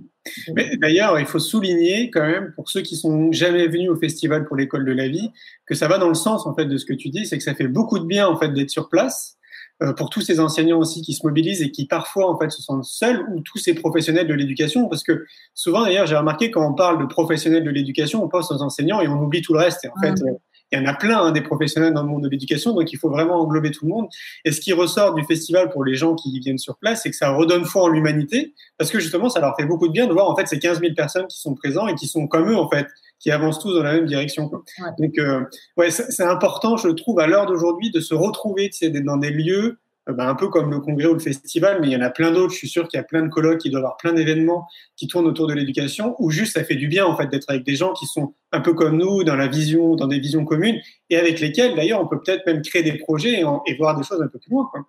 d'ailleurs, 0.79 1.19
il 1.19 1.25
faut 1.25 1.39
souligner 1.39 2.12
quand 2.12 2.25
même 2.25 2.53
pour 2.55 2.69
ceux 2.69 2.81
qui 2.81 2.95
sont 2.95 3.31
jamais 3.31 3.67
venus 3.67 3.89
au 3.89 3.95
festival 3.95 4.45
pour 4.45 4.55
l'école 4.55 4.86
de 4.86 4.91
la 4.91 5.07
vie 5.07 5.31
que 5.65 5.74
ça 5.74 5.88
va 5.88 5.97
dans 5.97 6.09
le 6.09 6.15
sens 6.15 6.45
en 6.45 6.53
fait 6.53 6.65
de 6.65 6.77
ce 6.77 6.86
que 6.86 6.93
tu 6.93 7.09
dis, 7.09 7.25
c'est 7.25 7.38
que 7.38 7.43
ça 7.43 7.55
fait 7.55 7.67
beaucoup 7.67 8.00
de 8.00 8.05
bien 8.05 8.27
en 8.27 8.38
fait 8.38 8.50
d'être 8.50 8.69
sur 8.69 8.89
place. 8.89 9.38
Euh, 9.83 9.93
pour 9.93 10.09
tous 10.09 10.21
ces 10.21 10.39
enseignants 10.39 10.79
aussi 10.79 11.03
qui 11.03 11.13
se 11.13 11.24
mobilisent 11.24 11.62
et 11.62 11.69
qui 11.69 11.86
parfois 11.86 12.31
en 12.31 12.39
fait 12.39 12.50
se 12.50 12.63
sentent 12.63 12.83
seuls 12.83 13.24
ou 13.31 13.41
tous 13.41 13.59
ces 13.59 13.75
professionnels 13.75 14.25
de 14.25 14.33
l'éducation 14.33 14.89
parce 14.89 15.03
que 15.03 15.27
souvent 15.53 15.83
d'ailleurs 15.83 16.07
j'ai 16.07 16.15
remarqué 16.15 16.50
quand 16.50 16.67
on 16.67 16.74
parle 16.74 17.00
de 17.00 17.05
professionnels 17.05 17.63
de 17.63 17.69
l'éducation 17.69 18.24
on 18.24 18.27
pense 18.27 18.51
aux 18.51 18.59
enseignants 18.63 19.01
et 19.01 19.07
on 19.07 19.21
oublie 19.21 19.43
tout 19.43 19.53
le 19.53 19.59
reste 19.59 19.86
et 19.86 19.89
en 19.89 20.01
fait 20.01 20.19
euh, 20.24 20.33
il 20.71 20.79
y 20.79 20.81
en 20.81 20.86
a 20.86 20.93
plein 20.93 21.19
hein, 21.19 21.31
des 21.31 21.41
professionnels 21.41 21.93
dans 21.93 22.03
le 22.03 22.09
monde 22.09 22.24
de 22.24 22.29
l'éducation, 22.29 22.74
donc 22.74 22.91
il 22.91 22.97
faut 22.97 23.09
vraiment 23.09 23.41
englober 23.41 23.71
tout 23.71 23.86
le 23.86 23.91
monde. 23.91 24.07
Et 24.43 24.51
ce 24.51 24.59
qui 24.59 24.74
ressort 24.74 25.13
du 25.13 25.24
festival 25.24 25.69
pour 25.69 25.86
les 25.86 25.95
gens 25.95 26.15
qui 26.15 26.39
viennent 26.39 26.57
sur 26.57 26.77
place, 26.77 27.03
c'est 27.03 27.09
que 27.09 27.15
ça 27.15 27.31
redonne 27.31 27.65
foi 27.65 27.83
en 27.83 27.88
l'humanité, 27.88 28.53
parce 28.77 28.91
que 28.91 29.00
justement, 29.00 29.29
ça 29.29 29.39
leur 29.39 29.55
fait 29.55 29.65
beaucoup 29.65 29.88
de 29.88 29.93
bien 29.93 30.07
de 30.07 30.13
voir 30.13 30.29
en 30.29 30.36
fait 30.36 30.47
ces 30.47 30.59
15 30.59 30.79
000 30.81 30.93
personnes 30.93 31.27
qui 31.27 31.39
sont 31.39 31.55
présents 31.55 31.88
et 31.88 31.95
qui 31.95 32.07
sont 32.07 32.27
comme 32.27 32.50
eux 32.50 32.57
en 32.57 32.69
fait, 32.69 32.88
qui 33.19 33.31
avancent 33.31 33.59
tous 33.59 33.74
dans 33.74 33.83
la 33.83 33.93
même 33.93 34.05
direction. 34.05 34.51
Donc, 35.00 35.17
euh, 35.17 35.43
ouais, 35.77 35.89
c'est 35.89 36.24
important, 36.24 36.77
je 36.77 36.89
trouve, 36.89 37.19
à 37.19 37.27
l'heure 37.27 37.45
d'aujourd'hui, 37.45 37.89
de 37.91 38.00
se 38.00 38.13
retrouver, 38.13 38.69
dans 39.05 39.17
des 39.17 39.31
lieux 39.31 39.79
bah, 40.14 40.28
un 40.28 40.36
peu 40.36 40.48
comme 40.50 40.72
le 40.72 40.80
congrès 40.80 41.08
ou 41.08 41.14
le 41.14 41.20
festival, 41.20 41.80
mais 41.82 41.88
il 41.88 41.94
y 41.94 41.96
en 41.96 42.02
a 42.02 42.10
plein 42.10 42.32
d'autres. 42.32 42.54
Je 42.54 42.58
suis 42.58 42.70
sûr 42.70 42.88
qu'il 42.88 42.98
y 42.98 43.02
a 43.02 43.04
plein 43.04 43.24
de 43.24 43.30
colloques, 43.30 43.64
il 43.66 43.72
doit 43.72 43.80
y 43.80 43.84
avoir 43.84 43.98
plein 43.98 44.14
d'événements 44.14 44.68
qui 44.96 45.08
tournent 45.08 45.28
autour 45.28 45.48
de 45.48 45.54
l'éducation, 45.54 46.16
ou 46.20 46.32
juste 46.32 46.54
ça 46.54 46.64
fait 46.64 46.76
du 46.76 46.88
bien 46.88 47.06
en 47.06 47.16
fait 47.18 47.28
d'être 47.28 47.50
avec 47.50 47.64
des 47.64 47.76
gens 47.76 47.94
qui 47.94 48.06
sont 48.06 48.34
un 48.52 48.62
peu 48.62 48.74
comme 48.74 48.98
nous 48.98 49.24
dans 49.24 49.36
la 49.36 49.48
vision, 49.48 49.96
dans 49.96 50.08
des 50.08 50.20
visions 50.20 50.46
communes, 50.46 50.78
et 51.10 51.18
avec 51.18 51.40
lesquels 51.40 51.76
d'ailleurs 51.76 52.02
on 52.02 52.08
peut 52.08 52.20
peut-être 52.20 52.46
même 52.46 52.62
créer 52.62 52.84
des 52.84 52.98
projets 52.98 53.42
et, 53.42 53.76
voir 53.76 53.98
des 53.98 54.04
choses 54.04 54.22
un 54.22 54.28
peu 54.28 54.40
plus 54.40 54.52
loin. 54.52 54.68
Quoi. 54.72 54.86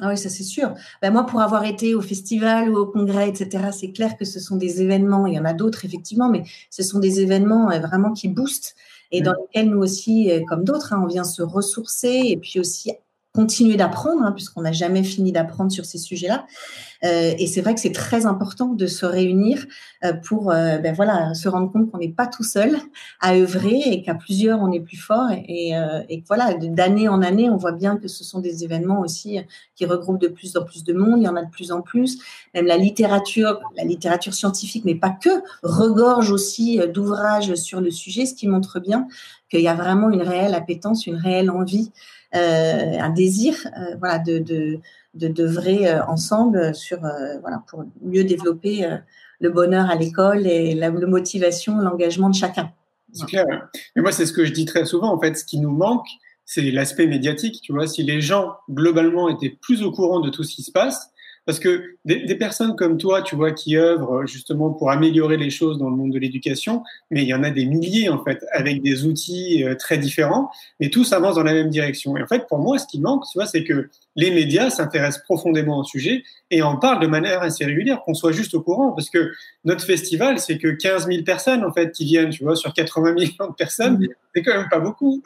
Ah 0.00 0.08
oui, 0.10 0.18
ça 0.18 0.28
c'est 0.28 0.42
sûr. 0.42 0.74
Ben, 1.00 1.10
moi, 1.10 1.24
pour 1.24 1.40
avoir 1.40 1.64
été 1.64 1.94
au 1.94 2.02
festival 2.02 2.68
ou 2.68 2.76
au 2.76 2.86
congrès, 2.86 3.28
etc., 3.28 3.68
c'est 3.72 3.92
clair 3.92 4.16
que 4.16 4.24
ce 4.24 4.40
sont 4.40 4.56
des 4.56 4.82
événements. 4.82 5.26
Il 5.26 5.34
y 5.34 5.38
en 5.38 5.44
a 5.44 5.54
d'autres 5.54 5.84
effectivement, 5.84 6.28
mais 6.28 6.42
ce 6.70 6.82
sont 6.82 6.98
des 6.98 7.20
événements 7.20 7.70
euh, 7.70 7.78
vraiment 7.78 8.12
qui 8.12 8.28
boostent 8.28 8.74
et 9.12 9.20
dans 9.20 9.34
lesquels 9.34 9.70
nous 9.70 9.78
aussi, 9.78 10.30
euh, 10.30 10.40
comme 10.48 10.64
d'autres, 10.64 10.92
hein, 10.92 11.00
on 11.02 11.06
vient 11.06 11.24
se 11.24 11.42
ressourcer 11.42 12.22
et 12.24 12.36
puis 12.36 12.58
aussi 12.58 12.90
continuer 13.36 13.76
d'apprendre, 13.76 14.22
hein, 14.22 14.32
puisqu'on 14.32 14.62
n'a 14.62 14.72
jamais 14.72 15.04
fini 15.04 15.30
d'apprendre 15.30 15.70
sur 15.70 15.84
ces 15.84 15.98
sujets-là. 15.98 16.46
Euh, 17.04 17.34
et 17.38 17.46
c'est 17.46 17.60
vrai 17.60 17.74
que 17.74 17.80
c'est 17.80 17.92
très 17.92 18.24
important 18.24 18.68
de 18.68 18.86
se 18.86 19.04
réunir 19.04 19.66
euh, 20.04 20.14
pour 20.14 20.50
euh, 20.50 20.78
ben 20.78 20.94
voilà, 20.94 21.34
se 21.34 21.46
rendre 21.46 21.70
compte 21.70 21.90
qu'on 21.90 21.98
n'est 21.98 22.08
pas 22.08 22.26
tout 22.26 22.42
seul 22.42 22.78
à 23.20 23.34
œuvrer 23.34 23.78
et 23.84 24.02
qu'à 24.02 24.14
plusieurs, 24.14 24.62
on 24.62 24.72
est 24.72 24.80
plus 24.80 24.96
fort. 24.96 25.28
Et, 25.30 25.72
et 26.08 26.24
voilà, 26.26 26.54
d'année 26.54 27.08
en 27.08 27.20
année, 27.20 27.50
on 27.50 27.58
voit 27.58 27.72
bien 27.72 27.98
que 27.98 28.08
ce 28.08 28.24
sont 28.24 28.40
des 28.40 28.64
événements 28.64 29.00
aussi 29.00 29.38
qui 29.74 29.84
regroupent 29.84 30.20
de 30.20 30.28
plus 30.28 30.56
en 30.56 30.64
plus 30.64 30.82
de 30.82 30.94
monde. 30.94 31.20
Il 31.20 31.24
y 31.24 31.28
en 31.28 31.36
a 31.36 31.42
de 31.42 31.50
plus 31.50 31.72
en 31.72 31.82
plus. 31.82 32.18
Même 32.54 32.66
la 32.66 32.78
littérature, 32.78 33.60
la 33.76 33.84
littérature 33.84 34.32
scientifique, 34.32 34.84
mais 34.86 34.94
pas 34.94 35.10
que, 35.10 35.42
regorge 35.62 36.30
aussi 36.30 36.80
d'ouvrages 36.92 37.54
sur 37.56 37.82
le 37.82 37.90
sujet, 37.90 38.24
ce 38.24 38.34
qui 38.34 38.48
montre 38.48 38.80
bien 38.80 39.06
qu'il 39.50 39.60
y 39.60 39.68
a 39.68 39.74
vraiment 39.74 40.10
une 40.10 40.22
réelle 40.22 40.54
appétence, 40.54 41.06
une 41.06 41.16
réelle 41.16 41.50
envie 41.50 41.92
un 42.36 43.10
désir 43.10 43.54
euh, 43.66 43.96
voilà, 43.98 44.18
de, 44.18 44.38
de, 44.38 45.28
d'œuvrer 45.28 45.88
euh, 45.88 46.04
ensemble 46.06 46.74
sur, 46.74 47.00
voilà, 47.40 47.62
pour 47.68 47.84
mieux 48.02 48.24
développer 48.24 48.86
le 49.40 49.50
bonheur 49.50 49.90
à 49.90 49.94
l'école 49.94 50.46
et 50.46 50.74
la, 50.74 50.90
motivation, 50.90 51.78
l'engagement 51.78 52.30
de 52.30 52.34
chacun. 52.34 52.72
C'est 53.12 53.26
clair. 53.26 53.46
Mais 53.94 54.02
moi, 54.02 54.12
c'est 54.12 54.26
ce 54.26 54.32
que 54.32 54.44
je 54.44 54.52
dis 54.52 54.64
très 54.64 54.84
souvent. 54.84 55.12
En 55.12 55.20
fait, 55.20 55.36
ce 55.36 55.44
qui 55.44 55.58
nous 55.58 55.70
manque, 55.70 56.06
c'est 56.44 56.70
l'aspect 56.70 57.06
médiatique. 57.06 57.60
Tu 57.62 57.72
vois, 57.72 57.86
si 57.86 58.02
les 58.02 58.20
gens 58.20 58.54
globalement 58.70 59.28
étaient 59.28 59.56
plus 59.60 59.82
au 59.82 59.90
courant 59.90 60.20
de 60.20 60.30
tout 60.30 60.44
ce 60.44 60.54
qui 60.54 60.62
se 60.62 60.72
passe, 60.72 61.10
parce 61.46 61.60
que 61.60 61.96
des, 62.04 62.34
personnes 62.34 62.74
comme 62.74 62.98
toi, 62.98 63.22
tu 63.22 63.36
vois, 63.36 63.52
qui 63.52 63.76
œuvrent 63.76 64.26
justement 64.26 64.70
pour 64.70 64.90
améliorer 64.90 65.36
les 65.36 65.50
choses 65.50 65.78
dans 65.78 65.88
le 65.88 65.96
monde 65.96 66.12
de 66.12 66.18
l'éducation, 66.18 66.82
mais 67.10 67.22
il 67.22 67.28
y 67.28 67.34
en 67.34 67.44
a 67.44 67.50
des 67.50 67.64
milliers 67.64 68.08
en 68.08 68.22
fait, 68.22 68.44
avec 68.52 68.82
des 68.82 69.06
outils 69.06 69.64
euh, 69.64 69.76
très 69.76 69.96
différents, 69.96 70.50
mais 70.80 70.90
tous 70.90 71.12
avancent 71.12 71.36
dans 71.36 71.44
la 71.44 71.54
même 71.54 71.70
direction. 71.70 72.16
Et 72.16 72.22
en 72.22 72.26
fait, 72.26 72.46
pour 72.48 72.58
moi, 72.58 72.78
ce 72.78 72.86
qui 72.86 73.00
manque, 73.00 73.24
tu 73.30 73.38
vois, 73.38 73.46
c'est 73.46 73.62
que 73.62 73.88
les 74.16 74.30
médias 74.30 74.70
s'intéressent 74.70 75.22
profondément 75.24 75.78
au 75.78 75.84
sujet 75.84 76.22
et 76.50 76.62
en 76.62 76.76
parlent 76.76 77.00
de 77.00 77.06
manière 77.06 77.42
assez 77.42 77.64
régulière, 77.64 78.02
qu'on 78.04 78.14
soit 78.14 78.32
juste 78.32 78.54
au 78.54 78.62
courant, 78.62 78.92
parce 78.92 79.10
que 79.10 79.30
notre 79.64 79.84
festival, 79.84 80.38
c'est 80.38 80.58
que 80.58 80.68
15 80.68 81.06
000 81.06 81.22
personnes 81.22 81.64
en 81.64 81.72
fait 81.72 81.92
qui 81.92 82.04
viennent, 82.04 82.30
tu 82.30 82.42
vois, 82.42 82.56
sur 82.56 82.72
80 82.72 83.12
millions 83.12 83.48
de 83.48 83.54
personnes, 83.54 84.06
c'est 84.34 84.42
quand 84.42 84.56
même 84.56 84.68
pas 84.68 84.80
beaucoup. 84.80 85.22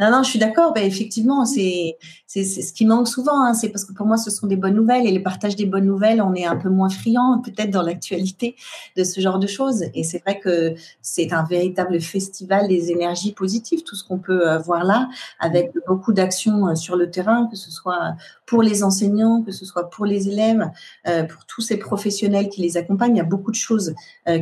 Non, 0.00 0.12
non, 0.12 0.22
je 0.22 0.30
suis 0.30 0.38
d'accord. 0.38 0.72
Ben, 0.72 0.84
effectivement, 0.84 1.44
c'est 1.44 1.96
ce 2.28 2.72
qui 2.72 2.86
manque 2.86 3.08
souvent. 3.08 3.44
Hein. 3.44 3.54
C'est 3.54 3.68
parce 3.68 3.84
que 3.84 3.92
pour 3.92 4.06
moi, 4.06 4.16
ce 4.16 4.30
sont 4.30 4.46
des 4.46 4.54
bonnes 4.54 4.76
nouvelles 4.76 5.06
et 5.06 5.10
les 5.10 5.18
partages 5.18 5.56
des 5.56 5.66
bonnes 5.66 5.86
nouvelles, 5.86 6.22
on 6.22 6.34
est 6.34 6.46
un 6.46 6.54
peu 6.54 6.68
moins 6.68 6.88
friand 6.88 7.42
peut-être 7.44 7.70
dans 7.70 7.82
l'actualité 7.82 8.54
de 8.96 9.02
ce 9.02 9.20
genre 9.20 9.40
de 9.40 9.48
choses. 9.48 9.84
Et 9.94 10.04
c'est 10.04 10.20
vrai 10.20 10.38
que 10.38 10.74
c'est 11.02 11.32
un 11.32 11.42
véritable 11.42 12.00
festival 12.00 12.68
des 12.68 12.92
énergies 12.92 13.32
positives, 13.32 13.82
tout 13.82 13.96
ce 13.96 14.04
qu'on 14.04 14.18
peut 14.18 14.48
euh, 14.48 14.58
voir 14.58 14.84
là, 14.84 15.08
avec 15.40 15.72
beaucoup 15.88 16.12
d'actions 16.12 16.68
euh, 16.68 16.74
sur 16.76 16.94
le 16.94 17.10
terrain, 17.10 17.48
que 17.50 17.56
ce 17.58 17.70
soit 17.70 18.14
pour 18.46 18.62
les 18.62 18.82
enseignants, 18.82 19.42
que 19.42 19.52
ce 19.52 19.64
soit 19.66 19.90
pour 19.90 20.06
les 20.06 20.28
élèves, 20.28 20.70
euh, 21.06 21.24
pour 21.24 21.44
tous 21.44 21.60
ces 21.60 21.76
professionnels 21.76 22.48
qui 22.48 22.62
les 22.62 22.76
accompagnent. 22.76 23.16
Il 23.16 23.18
y 23.18 23.20
a 23.20 23.24
beaucoup 23.24 23.50
de 23.50 23.56
choses 23.56 23.94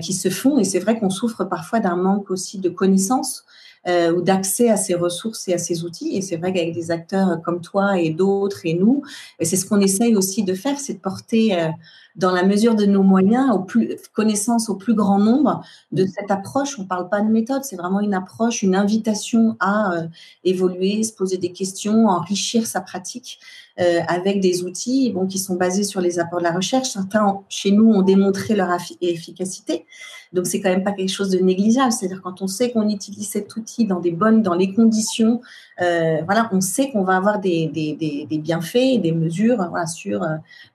qui 0.02 0.12
se 0.12 0.30
font 0.30 0.58
et 0.58 0.64
c'est 0.64 0.80
vrai 0.80 0.98
qu'on 0.98 1.10
souffre 1.10 1.44
parfois 1.44 1.80
d'un 1.80 1.96
manque 1.96 2.30
aussi 2.30 2.58
de 2.58 2.68
connaissances 2.68 3.44
euh, 3.88 4.12
ou 4.12 4.20
d'accès 4.20 4.68
à 4.68 4.76
ces 4.76 4.96
ressources 4.96 5.46
et 5.46 5.54
à 5.54 5.58
ces 5.58 5.84
outils. 5.84 6.16
Et 6.16 6.20
c'est 6.20 6.36
vrai 6.36 6.52
qu'avec 6.52 6.74
des 6.74 6.90
acteurs 6.90 7.40
comme 7.44 7.60
toi 7.60 8.00
et 8.00 8.10
d'autres 8.10 8.62
et 8.64 8.74
nous, 8.74 9.02
c'est 9.40 9.54
ce 9.54 9.64
qu'on 9.64 9.78
essaye 9.78 10.16
aussi 10.16 10.42
de 10.42 10.54
faire, 10.54 10.80
c'est 10.80 10.94
de 10.94 10.98
porter 10.98 11.56
euh, 11.56 11.68
dans 12.16 12.32
la 12.32 12.44
mesure 12.44 12.74
de 12.74 12.86
nos 12.86 13.02
moyens, 13.02 13.50
au 13.54 13.60
plus, 13.60 13.96
connaissance 14.14 14.70
au 14.70 14.74
plus 14.74 14.94
grand 14.94 15.18
nombre 15.18 15.62
de 15.92 16.06
cette 16.06 16.30
approche. 16.30 16.78
On 16.78 16.82
ne 16.82 16.86
parle 16.86 17.08
pas 17.08 17.20
de 17.20 17.28
méthode, 17.28 17.64
c'est 17.64 17.76
vraiment 17.76 18.00
une 18.00 18.14
approche, 18.14 18.62
une 18.62 18.74
invitation 18.74 19.56
à 19.60 19.92
euh, 19.92 20.06
évoluer, 20.42 21.02
se 21.02 21.12
poser 21.12 21.36
des 21.36 21.52
questions, 21.52 22.08
enrichir 22.08 22.66
sa 22.66 22.80
pratique 22.80 23.38
euh, 23.78 24.00
avec 24.08 24.40
des 24.40 24.64
outils 24.64 25.12
bon, 25.12 25.26
qui 25.26 25.38
sont 25.38 25.56
basés 25.56 25.84
sur 25.84 26.00
les 26.00 26.18
apports 26.18 26.38
de 26.38 26.44
la 26.44 26.52
recherche. 26.52 26.88
Certains, 26.88 27.40
chez 27.50 27.70
nous, 27.70 27.92
ont 27.92 28.02
démontré 28.02 28.56
leur 28.56 28.70
efficacité. 29.02 29.84
Donc, 30.32 30.46
c'est 30.46 30.60
quand 30.60 30.70
même 30.70 30.82
pas 30.82 30.92
quelque 30.92 31.12
chose 31.12 31.30
de 31.30 31.38
négligeable. 31.38 31.92
C'est-à-dire 31.92 32.20
quand 32.22 32.40
on 32.40 32.46
sait 32.46 32.72
qu'on 32.72 32.88
utilise 32.88 33.28
cet 33.28 33.54
outil 33.56 33.84
dans 33.84 34.00
des 34.00 34.10
bonnes, 34.10 34.42
dans 34.42 34.54
les 34.54 34.74
conditions, 34.74 35.40
euh, 35.82 36.22
voilà, 36.24 36.48
on 36.52 36.60
sait 36.60 36.90
qu'on 36.90 37.04
va 37.04 37.16
avoir 37.16 37.38
des, 37.38 37.68
des, 37.68 37.94
des, 37.94 38.26
des 38.28 38.38
bienfaits, 38.38 39.00
des 39.00 39.12
mesures 39.12 39.56
voilà, 39.68 39.86
sur 39.86 40.26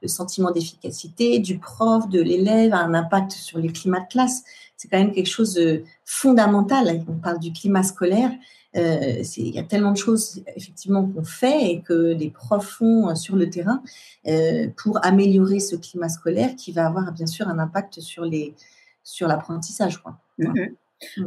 le 0.01 0.07
sentiment 0.07 0.51
d'efficacité 0.51 1.30
du 1.39 1.57
prof, 1.57 2.09
de 2.09 2.21
l'élève, 2.21 2.73
un 2.73 2.93
impact 2.93 3.31
sur 3.31 3.59
les 3.59 3.71
climats 3.71 4.01
de 4.01 4.07
classe. 4.07 4.43
C'est 4.77 4.87
quand 4.87 4.97
même 4.97 5.11
quelque 5.11 5.29
chose 5.29 5.53
de 5.53 5.83
fondamental. 6.05 7.03
On 7.07 7.13
parle 7.13 7.39
du 7.39 7.51
climat 7.53 7.83
scolaire. 7.83 8.31
Euh, 8.77 9.21
il 9.37 9.49
y 9.49 9.59
a 9.59 9.63
tellement 9.63 9.91
de 9.91 9.97
choses 9.97 10.43
effectivement 10.55 11.05
qu'on 11.05 11.25
fait 11.25 11.71
et 11.71 11.81
que 11.81 12.13
les 12.13 12.29
profs 12.29 12.69
font 12.69 13.09
euh, 13.09 13.15
sur 13.15 13.35
le 13.35 13.49
terrain 13.49 13.83
euh, 14.27 14.69
pour 14.77 15.05
améliorer 15.05 15.59
ce 15.59 15.75
climat 15.75 16.07
scolaire 16.07 16.55
qui 16.55 16.71
va 16.71 16.87
avoir 16.87 17.11
bien 17.11 17.25
sûr 17.25 17.49
un 17.49 17.59
impact 17.59 17.99
sur 17.99 18.23
les 18.23 18.55
sur 19.03 19.27
l'apprentissage. 19.27 20.01
Mm-hmm. 20.39 20.73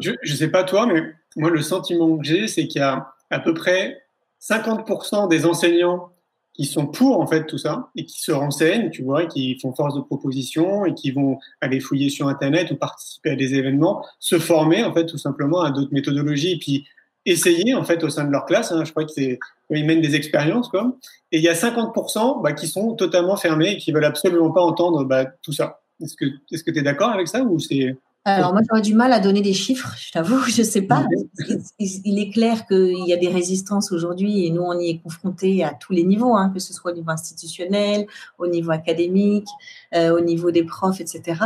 Je 0.01 0.11
ne 0.11 0.37
sais 0.37 0.49
pas 0.49 0.65
toi, 0.65 0.87
mais 0.87 1.03
moi, 1.37 1.51
le 1.51 1.61
sentiment 1.61 2.17
que 2.17 2.25
j'ai, 2.25 2.49
c'est 2.49 2.67
qu'il 2.67 2.81
y 2.81 2.85
a 2.85 3.13
à 3.31 3.41
peu 3.41 3.53
près 3.53 4.03
50% 4.41 5.29
des 5.29 5.47
enseignants 5.47 6.11
qui 6.55 6.65
sont 6.65 6.87
pour 6.87 7.21
en 7.21 7.27
fait 7.27 7.47
tout 7.47 7.59
ça 7.59 7.91
et 7.97 8.05
qui 8.05 8.21
se 8.21 8.31
renseignent, 8.33 8.91
tu 8.91 9.03
vois, 9.03 9.27
qui 9.27 9.59
font 9.61 9.75
force 9.75 9.95
de 9.95 10.01
proposition 10.01 10.87
et 10.87 10.95
qui 10.95 11.11
vont 11.11 11.39
aller 11.61 11.81
fouiller 11.81 12.09
sur 12.09 12.29
internet 12.29 12.71
ou 12.71 12.77
participer 12.77 13.31
à 13.31 13.37
des 13.37 13.55
événements, 13.55 14.07
se 14.21 14.39
former 14.39 14.85
en 14.85 14.95
fait 14.95 15.07
tout 15.07 15.19
simplement 15.19 15.63
à 15.63 15.73
d'autres 15.73 15.93
méthodologies 15.93 16.53
et 16.53 16.59
puis 16.59 16.87
essayer 17.27 17.75
en 17.75 17.85
fait 17.85 18.05
au 18.05 18.09
sein 18.09 18.25
de 18.25 18.31
leur 18.31 18.47
classe. 18.47 18.71
Hein, 18.71 18.85
je 18.85 18.93
crois 18.93 19.05
que 19.05 19.13
c'est 19.13 19.39
ils 19.71 19.85
mènent 19.85 20.01
des 20.01 20.15
expériences 20.15 20.69
quoi. 20.69 20.97
Et 21.33 21.39
il 21.39 21.43
y 21.43 21.49
a 21.49 21.55
50% 21.55 22.43
bah, 22.43 22.53
qui 22.53 22.69
sont 22.69 22.95
totalement 22.95 23.37
fermés 23.37 23.73
et 23.73 23.77
qui 23.77 23.91
veulent 23.91 24.05
absolument 24.05 24.53
pas 24.53 24.63
entendre 24.63 25.05
bah, 25.05 25.27
tout 25.43 25.53
ça. 25.53 25.81
Est-ce 26.01 26.17
que 26.17 26.27
est-ce 26.53 26.63
que 26.63 26.71
tu 26.71 26.79
es 26.79 26.83
d'accord 26.83 27.11
avec 27.11 27.27
ça 27.27 27.43
ou 27.43 27.59
c'est 27.59 27.97
alors 28.27 28.55
moi 28.55 28.63
j'aurais 28.67 28.81
du 28.81 28.95
mal 28.95 29.13
à 29.13 29.21
donner 29.21 29.43
des 29.43 29.53
chiffres, 29.53 29.95
je 29.99 30.11
t'avoue, 30.11 30.43
je 30.49 30.63
sais 30.63 30.83
pas. 30.83 31.05
Il 31.79 32.19
est 32.19 32.31
clair 32.31 32.67
qu'il 32.67 33.07
y 33.07 33.13
a 33.13 33.17
des 33.17 33.29
résistances 33.29 33.93
aujourd'hui 33.93 34.47
et 34.47 34.51
nous 34.51 34.63
on 34.63 34.79
y 34.79 34.89
est 34.91 34.99
confrontés 34.99 35.63
à 35.63 35.75
tous 35.75 35.93
les 35.93 36.05
niveaux, 36.05 36.35
hein, 36.35 36.51
que 36.53 36.59
ce 36.59 36.73
soit 36.73 36.93
au 36.93 36.95
niveau 36.95 37.11
institutionnel, 37.11 38.07
au 38.39 38.47
niveau 38.47 38.71
académique, 38.71 39.49
euh, 39.95 40.17
au 40.17 40.21
niveau 40.21 40.51
des 40.51 40.65
profs, 40.65 41.01
etc. 41.01 41.41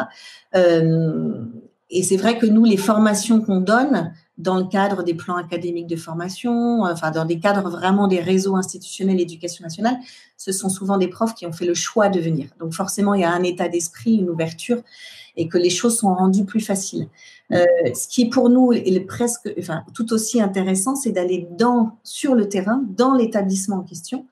Euh, 0.55 1.45
et 1.91 2.03
c'est 2.03 2.17
vrai 2.17 2.39
que 2.39 2.47
nous 2.47 2.65
les 2.65 2.77
formations 2.77 3.41
qu'on 3.41 3.61
donne 3.61 4.13
dans 4.37 4.57
le 4.57 4.65
cadre 4.65 5.03
des 5.03 5.15
plans 5.15 5.37
académiques 5.37 5.89
de 5.89 5.97
formation, 5.97 6.83
enfin 6.83 7.11
dans 7.11 7.25
des 7.25 7.41
cadres 7.41 7.69
vraiment 7.71 8.07
des 8.07 8.21
réseaux 8.21 8.57
institutionnels 8.57 9.17
d'éducation 9.17 9.65
nationale, 9.65 9.97
ce 10.37 10.53
sont 10.53 10.69
souvent 10.69 10.97
des 10.97 11.09
profs 11.09 11.35
qui 11.35 11.45
ont 11.47 11.53
fait 11.53 11.67
le 11.67 11.75
choix 11.75 12.09
de 12.09 12.21
venir. 12.21 12.49
Donc 12.61 12.73
forcément 12.73 13.15
il 13.15 13.23
y 13.23 13.25
a 13.25 13.33
un 13.33 13.43
état 13.43 13.69
d'esprit, 13.69 14.17
une 14.17 14.31
ouverture 14.31 14.83
et 15.37 15.49
que 15.49 15.57
les 15.57 15.71
choses 15.71 15.99
sont 15.99 16.15
rendues 16.15 16.45
plus 16.45 16.61
faciles. 16.61 17.09
Euh, 17.53 17.65
ce 17.95 18.07
qui 18.09 18.27
pour 18.29 18.51
nous 18.51 18.73
est 18.73 19.07
presque, 19.07 19.53
enfin, 19.59 19.85
tout 19.95 20.13
aussi 20.13 20.41
intéressant, 20.43 20.95
c'est 20.95 21.13
d'aller 21.13 21.49
dans 21.57 21.93
sur 22.05 22.35
le 22.35 22.49
terrain, 22.49 22.83
dans 22.97 23.15
l'établissement 23.15 23.77
en 23.77 23.83
question, 23.83 24.27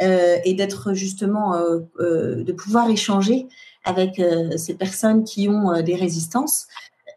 euh, 0.00 0.36
et 0.44 0.54
d'être 0.54 0.94
justement, 0.94 1.54
euh, 1.56 2.42
de 2.42 2.52
pouvoir 2.52 2.88
échanger 2.88 3.46
avec 3.84 4.18
ces 4.56 4.72
personnes 4.72 5.24
qui 5.24 5.46
ont 5.50 5.82
des 5.82 5.94
résistances 5.94 6.68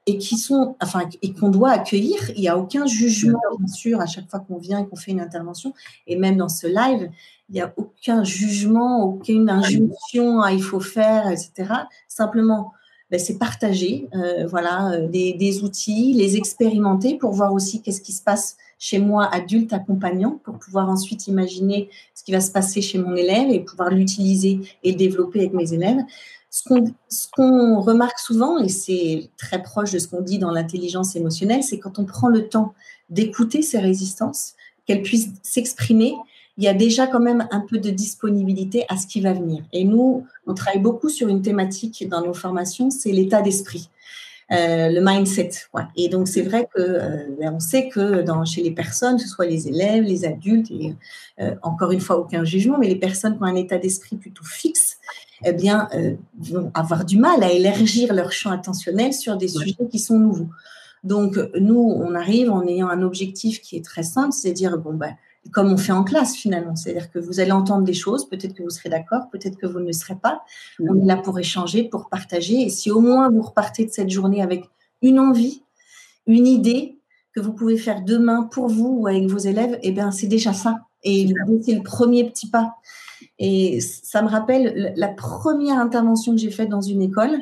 et 0.08 0.18
qui 0.18 0.38
sont, 0.38 0.76
enfin, 0.82 1.02
et 1.22 1.34
qu'on 1.34 1.50
doit 1.50 1.72
accueillir. 1.72 2.18
Il 2.36 2.42
n'y 2.42 2.48
a 2.48 2.58
aucun 2.58 2.88
jugement, 2.88 3.40
bien 3.60 3.68
sûr, 3.68 4.02
à 4.02 4.06
chaque 4.06 4.30
fois 4.30 4.40
qu'on 4.40 4.58
vient 4.58 4.80
et 4.80 4.88
qu'on 4.88 4.96
fait 4.96 5.12
une 5.12 5.20
intervention, 5.20 5.74
et 6.08 6.16
même 6.16 6.38
dans 6.38 6.50
ce 6.50 6.66
live, 6.66 7.12
il 7.50 7.54
n'y 7.54 7.62
a 7.62 7.74
aucun 7.78 8.24
jugement, 8.24 9.04
aucune 9.04 9.50
injonction 9.50 10.42
à 10.42 10.54
il 10.54 10.64
faut 10.64 10.80
faire, 10.80 11.30
etc. 11.30 11.74
Simplement, 12.08 12.74
ben, 13.12 13.20
c'est 13.20 13.38
partager 13.38 14.10
euh, 14.16 14.48
voilà, 14.48 14.92
euh, 14.92 15.08
des, 15.08 15.34
des, 15.34 15.64
outils, 15.64 16.14
les 16.14 16.36
expérimenter 16.36 17.16
pour 17.16 17.32
voir 17.32 17.54
aussi 17.54 17.82
qu'est-ce 17.82 18.02
qui 18.02 18.12
se 18.12 18.22
passe 18.22 18.58
chez 18.80 19.00
moi, 19.00 19.26
adulte 19.34 19.74
accompagnant, 19.74 20.40
pour 20.44 20.60
pouvoir 20.60 20.90
ensuite 20.90 21.28
imaginer 21.28 21.90
ce 22.14 22.24
qui 22.24 22.32
va 22.32 22.42
se 22.42 22.52
passer 22.52 22.82
chez 22.82 22.98
mon 23.00 23.16
élève 23.16 23.50
et 23.50 23.62
pouvoir 23.62 23.90
l'utiliser 23.90 24.60
et 24.84 24.92
le 24.92 24.98
développer 24.98 25.40
avec 25.40 25.54
mes 25.54 25.74
élèves. 25.74 26.00
Ce 27.10 27.28
qu'on 27.32 27.82
remarque 27.82 28.20
souvent, 28.20 28.58
et 28.60 28.70
c'est 28.70 29.30
très 29.38 29.62
proche 29.62 29.92
de 29.92 30.00
ce 30.00 30.08
qu'on 30.08 30.22
dit 30.22 30.40
dans 30.40 30.52
l'intelligence 30.52 31.16
émotionnelle, 31.16 31.64
c'est 31.64 31.80
quand 31.80 32.00
on 32.00 32.06
prend 32.06 32.30
le 32.30 32.48
temps 32.48 32.74
d'écouter 33.10 33.62
ces 33.62 33.80
résistances, 33.80 34.54
qu'elles 34.86 35.04
puissent 35.04 35.30
s'exprimer, 35.44 36.14
il 36.58 36.64
y 36.64 36.68
a 36.68 36.74
déjà 36.74 37.06
quand 37.06 37.20
même 37.20 37.48
un 37.52 37.60
peu 37.60 37.78
de 37.78 37.90
disponibilité 37.90 38.86
à 38.90 38.98
ce 38.98 39.06
qui 39.06 39.22
va 39.22 39.34
venir. 39.34 39.64
Et 39.72 39.84
nous, 39.84 40.26
on 40.48 40.54
travaille 40.54 40.82
beaucoup 40.82 41.10
sur 41.10 41.28
une 41.28 41.42
thématique 41.42 42.08
dans 42.10 42.22
nos 42.22 42.34
formations, 42.34 42.90
c'est 42.90 43.12
l'état 43.12 43.42
d'esprit. 43.42 43.90
Euh, 44.54 44.88
le 44.88 45.02
mindset. 45.02 45.50
Et 45.98 46.08
donc 46.08 46.30
c'est 46.30 46.42
vrai 46.42 46.70
que 46.74 46.80
euh, 46.80 47.28
ben, 47.38 47.54
on 47.54 47.60
sait 47.60 47.90
que 47.90 48.24
chez 48.46 48.64
les 48.64 48.72
personnes, 48.72 49.18
que 49.18 49.24
ce 49.24 49.28
soit 49.28 49.46
les 49.46 49.68
élèves, 49.68 50.06
les 50.06 50.24
adultes, 50.24 50.72
et 50.72 50.96
euh, 51.42 51.54
encore 51.64 51.92
une 51.92 52.00
fois 52.00 52.18
aucun 52.18 52.46
jugement, 52.46 52.78
mais 52.78 52.88
les 52.88 52.96
personnes 52.96 53.36
qui 53.36 53.44
ont 53.44 53.46
un 53.46 53.56
état 53.56 53.78
d'esprit 53.78 54.16
plutôt 54.16 54.46
fixe, 54.46 54.97
eh 55.46 55.54
bien 55.54 55.90
vont 56.40 56.72
avoir 56.74 57.06
du 57.06 57.18
mal 57.18 57.44
à 57.44 57.52
élargir 57.52 58.14
leur 58.14 58.32
champ 58.32 58.52
attentionnel 58.52 59.14
sur 59.14 59.38
des 59.38 59.48
sujets 59.48 59.88
qui 59.90 60.00
sont 60.00 60.20
nouveaux. 60.20 60.50
Donc 61.04 61.38
nous, 61.60 61.80
on 61.80 62.16
arrive 62.16 62.52
en 62.52 62.66
ayant 62.68 62.90
un 62.90 63.02
objectif 63.02 63.62
qui 63.62 63.78
est 63.78 63.86
très 63.86 64.04
simple, 64.04 64.34
c'est 64.34 64.52
dire 64.52 64.78
bon 64.78 64.94
ben 64.94 65.16
comme 65.52 65.72
on 65.72 65.78
fait 65.78 65.92
en 65.92 66.04
classe 66.04 66.36
finalement. 66.36 66.76
C'est-à-dire 66.76 67.12
que 67.12 67.20
vous 67.20 67.40
allez 67.40 67.52
entendre 67.52 67.84
des 67.84 67.94
choses, 67.94 68.28
peut-être 68.28 68.54
que 68.54 68.64
vous 68.64 68.70
serez 68.70 68.90
d'accord, 68.90 69.30
peut-être 69.32 69.58
que 69.58 69.68
vous 69.68 69.80
ne 69.80 69.92
serez 69.92 70.16
pas. 70.16 70.42
On 70.80 71.00
est 71.00 71.06
là 71.06 71.18
pour 71.18 71.40
échanger, 71.40 71.84
pour 71.84 72.10
partager. 72.10 72.62
Et 72.62 72.70
si 72.70 72.92
au 72.92 73.00
moins 73.00 73.30
vous 73.30 73.42
repartez 73.42 73.86
de 73.86 73.92
cette 73.92 74.10
journée 74.10 74.42
avec 74.42 74.66
une 75.02 75.20
envie, 75.20 75.64
une 76.26 76.48
idée 76.48 76.98
que 77.34 77.40
vous 77.40 77.54
pouvez 77.54 77.78
faire 77.78 78.02
demain 78.04 78.44
pour 78.44 78.68
vous 78.68 78.98
ou 79.00 79.08
avec 79.08 79.28
vos 79.28 79.38
élèves, 79.38 79.80
eh 79.84 79.92
bien 79.92 80.12
c'est 80.12 80.28
déjà 80.28 80.54
ça. 80.54 80.82
Et 81.04 81.28
c'est 81.64 81.76
le 81.76 81.84
premier 81.84 82.30
petit 82.30 82.50
pas. 82.50 82.76
Et 83.40 83.82
ça 83.82 84.22
me 84.22 84.28
rappelle 84.28 84.94
la 84.96 85.10
première 85.10 85.80
intervention 85.80 86.34
que 86.34 86.40
j'ai 86.40 86.52
faite 86.52 86.70
dans 86.70 86.82
une 86.82 87.02
école 87.02 87.40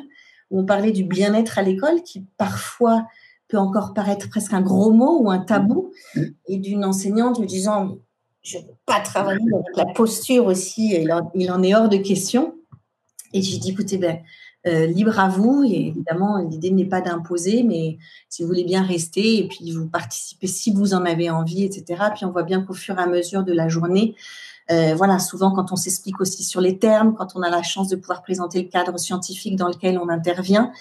où 0.50 0.60
on 0.60 0.64
parlait 0.64 0.92
du 0.92 1.04
bien-être 1.04 1.58
à 1.58 1.62
l'école, 1.62 2.02
qui 2.02 2.24
parfois 2.36 3.06
peut 3.48 3.58
encore 3.58 3.94
paraître 3.94 4.28
presque 4.28 4.52
un 4.52 4.60
gros 4.60 4.92
mot 4.92 5.18
ou 5.20 5.30
un 5.30 5.38
tabou, 5.38 5.92
mm. 6.14 6.22
et 6.48 6.58
d'une 6.58 6.84
enseignante 6.84 7.38
me 7.38 7.46
disant 7.46 7.98
je 8.42 8.58
ne 8.58 8.62
veux 8.62 8.68
pas 8.86 9.00
travailler 9.00 9.40
avec 9.52 9.76
la 9.76 9.86
posture 9.86 10.46
aussi, 10.46 10.94
il 10.94 11.12
en, 11.12 11.30
il 11.34 11.50
en 11.50 11.62
est 11.62 11.74
hors 11.74 11.88
de 11.88 11.96
question. 11.96 12.54
Et 13.32 13.42
j'ai 13.42 13.58
dit 13.58 13.70
écoutez, 13.70 13.98
ben, 13.98 14.20
euh, 14.66 14.86
libre 14.86 15.18
à 15.20 15.28
vous. 15.28 15.64
Et 15.64 15.88
évidemment, 15.88 16.38
l'idée 16.38 16.70
n'est 16.70 16.86
pas 16.86 17.00
d'imposer, 17.00 17.62
mais 17.62 17.98
si 18.28 18.42
vous 18.42 18.48
voulez 18.48 18.64
bien 18.64 18.82
rester 18.82 19.38
et 19.38 19.48
puis 19.48 19.70
vous 19.70 19.88
participez 19.88 20.48
si 20.48 20.72
vous 20.72 20.92
en 20.92 21.04
avez 21.04 21.30
envie, 21.30 21.64
etc. 21.64 22.02
Puis 22.14 22.24
on 22.24 22.32
voit 22.32 22.42
bien 22.42 22.62
qu'au 22.62 22.74
fur 22.74 22.98
et 22.98 23.02
à 23.02 23.06
mesure 23.06 23.44
de 23.44 23.52
la 23.52 23.68
journée, 23.68 24.16
euh, 24.70 24.94
voilà, 24.96 25.18
souvent 25.18 25.52
quand 25.52 25.72
on 25.72 25.76
s'explique 25.76 26.20
aussi 26.20 26.42
sur 26.42 26.60
les 26.60 26.78
termes, 26.78 27.14
quand 27.14 27.36
on 27.36 27.42
a 27.42 27.50
la 27.50 27.62
chance 27.62 27.88
de 27.88 27.96
pouvoir 27.96 28.22
présenter 28.22 28.62
le 28.62 28.68
cadre 28.68 28.98
scientifique 28.98 29.56
dans 29.56 29.68
lequel 29.68 29.98
on 29.98 30.08
intervient, 30.08 30.72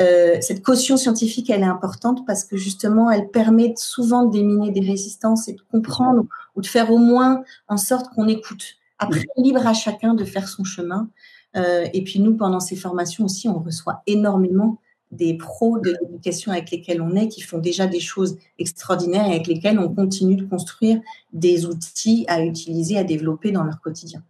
euh, 0.00 0.36
cette 0.40 0.62
caution 0.62 0.96
scientifique, 0.96 1.50
elle 1.50 1.62
est 1.62 1.66
importante 1.66 2.24
parce 2.26 2.44
que 2.44 2.56
justement, 2.56 3.10
elle 3.10 3.28
permet 3.28 3.74
souvent 3.76 4.24
de 4.24 4.32
déminer 4.32 4.70
des 4.70 4.80
résistances 4.80 5.48
et 5.48 5.54
de 5.54 5.60
comprendre 5.72 6.24
ou 6.54 6.60
de 6.60 6.66
faire 6.66 6.92
au 6.92 6.98
moins 6.98 7.42
en 7.66 7.76
sorte 7.76 8.14
qu'on 8.14 8.28
écoute. 8.28 8.76
Après, 8.98 9.24
libre 9.36 9.66
à 9.66 9.74
chacun 9.74 10.14
de 10.14 10.24
faire 10.24 10.48
son 10.48 10.64
chemin. 10.64 11.08
Euh, 11.56 11.86
et 11.92 12.04
puis 12.04 12.20
nous, 12.20 12.36
pendant 12.36 12.60
ces 12.60 12.76
formations 12.76 13.24
aussi, 13.24 13.48
on 13.48 13.58
reçoit 13.58 14.02
énormément 14.06 14.78
des 15.10 15.34
pros 15.34 15.78
de 15.78 15.96
l'éducation 16.00 16.52
avec 16.52 16.70
lesquels 16.70 17.00
on 17.00 17.14
est, 17.16 17.28
qui 17.28 17.40
font 17.40 17.58
déjà 17.58 17.86
des 17.86 18.00
choses 18.00 18.38
extraordinaires 18.58 19.26
et 19.26 19.32
avec 19.32 19.46
lesquels 19.46 19.78
on 19.78 19.88
continue 19.88 20.36
de 20.36 20.44
construire 20.44 21.00
des 21.32 21.66
outils 21.66 22.24
à 22.28 22.42
utiliser, 22.42 22.98
à 22.98 23.04
développer 23.04 23.50
dans 23.50 23.64
leur 23.64 23.80
quotidien. 23.80 24.22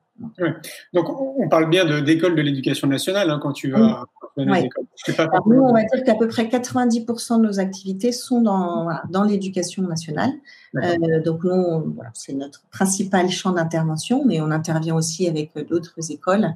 Donc, 0.92 1.08
on 1.08 1.48
parle 1.48 1.70
bien 1.70 2.00
d'école 2.00 2.34
de, 2.34 2.42
l'éducation 2.42 2.88
nationale 2.88 3.30
hein, 3.30 3.38
quand 3.40 3.52
tu 3.52 3.70
vas 3.70 4.04
dans 4.44 4.54
les 4.54 4.64
écoles. 4.64 4.86
nous, 5.46 5.60
on 5.60 5.72
va 5.72 5.84
dire 5.84 6.04
qu'à 6.04 6.14
peu 6.14 6.28
près 6.28 6.44
90% 6.44 7.38
de 7.38 7.46
nos 7.46 7.60
activités 7.60 8.12
sont 8.12 8.40
dans, 8.40 8.88
dans 9.10 9.24
l'éducation 9.24 9.82
nationale. 9.82 10.30
Euh, 10.76 11.22
donc, 11.22 11.44
nous, 11.44 11.96
c'est 12.14 12.34
notre 12.34 12.62
principal 12.70 13.30
champ 13.30 13.52
d'intervention, 13.52 14.24
mais 14.24 14.40
on 14.40 14.50
intervient 14.50 14.94
aussi 14.94 15.28
avec 15.28 15.52
d'autres 15.68 16.10
écoles. 16.10 16.54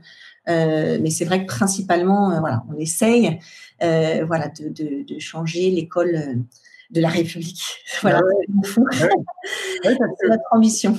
Euh, 0.49 0.99
mais 1.01 1.11
c'est 1.11 1.25
vrai 1.25 1.47
que 1.47 1.53
principalement, 1.53 2.33
euh, 2.33 2.41
voilà, 2.41 2.65
on 2.73 2.79
essaye 2.79 3.39
voilà, 3.81 4.49
de, 4.49 4.69
de, 4.69 5.15
de 5.15 5.19
changer 5.19 5.71
l'école 5.71 6.45
de 6.93 7.01
la 7.01 7.09
République. 7.09 7.63
Voilà, 8.01 8.21
c'est 9.85 10.29
notre 10.29 10.43
ambition. 10.51 10.97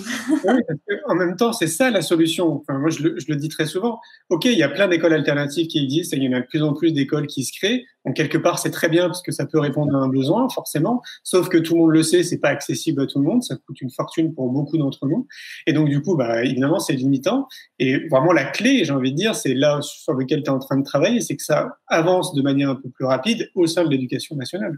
en 1.08 1.16
même 1.16 1.36
temps, 1.36 1.52
c'est 1.52 1.68
ça 1.68 1.90
la 1.90 2.02
solution. 2.02 2.62
Enfin, 2.62 2.80
moi, 2.80 2.90
je 2.90 3.04
le, 3.04 3.36
dis 3.36 3.50
très 3.50 3.66
souvent. 3.66 4.00
OK, 4.30 4.46
il 4.46 4.58
y 4.58 4.64
a 4.64 4.70
plein 4.70 4.88
d'écoles 4.88 5.14
alternatives 5.14 5.68
qui 5.68 5.84
existent 5.84 6.16
et 6.16 6.20
il 6.20 6.24
y 6.24 6.30
en 6.30 6.38
a 6.38 6.40
de 6.40 6.46
plus 6.46 6.64
en 6.64 6.74
plus 6.74 6.94
d'écoles 6.94 7.28
qui 7.28 7.44
se 7.44 7.52
créent. 7.52 7.84
Donc, 8.06 8.16
quelque 8.16 8.38
part, 8.38 8.60
c'est 8.60 8.72
très 8.72 8.88
bien 8.88 9.08
parce 9.08 9.22
que 9.22 9.34
ça 9.34 9.46
peut 9.46 9.60
répondre 9.60 9.94
à 9.98 10.00
un 10.00 10.08
besoin, 10.08 10.48
forcément. 10.50 11.02
Sauf 11.24 11.50
que 11.50 11.58
tout 11.58 11.74
le 11.74 11.82
monde 11.82 11.92
le 11.92 12.04
sait, 12.04 12.24
c'est 12.24 12.40
pas 12.40 12.50
accessible 12.50 13.02
à 13.02 13.06
tout 13.06 13.20
le 13.20 13.26
monde. 13.26 13.44
Ça 13.44 13.58
coûte 13.58 13.82
une 13.82 13.92
fortune 13.92 14.34
pour 14.34 14.50
beaucoup 14.50 14.78
d'entre 14.78 15.08
nous. 15.08 15.28
Et 15.68 15.74
donc, 15.74 15.90
du 15.90 16.02
coup, 16.02 16.16
bah, 16.16 16.46
évidemment, 16.46 16.80
c'est 16.80 16.94
limitant. 16.94 17.48
Et 17.80 18.08
vraiment, 18.08 18.32
la 18.32 18.46
clé, 18.46 18.86
j'ai 18.86 18.94
envie 18.94 19.12
de 19.12 19.18
dire, 19.18 19.36
c'est 19.36 19.56
là 19.56 19.80
sur 19.82 20.14
lequel 20.14 20.44
tu 20.44 20.46
es 20.46 20.54
en 20.54 20.60
train 20.60 20.78
de 20.78 20.86
travailler, 20.86 21.20
c'est 21.20 21.36
que 21.36 21.44
ça 21.44 21.80
avance 21.88 22.34
de 22.34 22.42
manière 22.42 22.70
un 22.70 22.76
peu 22.76 22.90
plus 22.90 23.06
rapide 23.06 23.50
au 23.56 23.68
sein 23.68 23.84
de 23.84 23.90
l'éducation 23.90 24.38
nationale. 24.38 24.78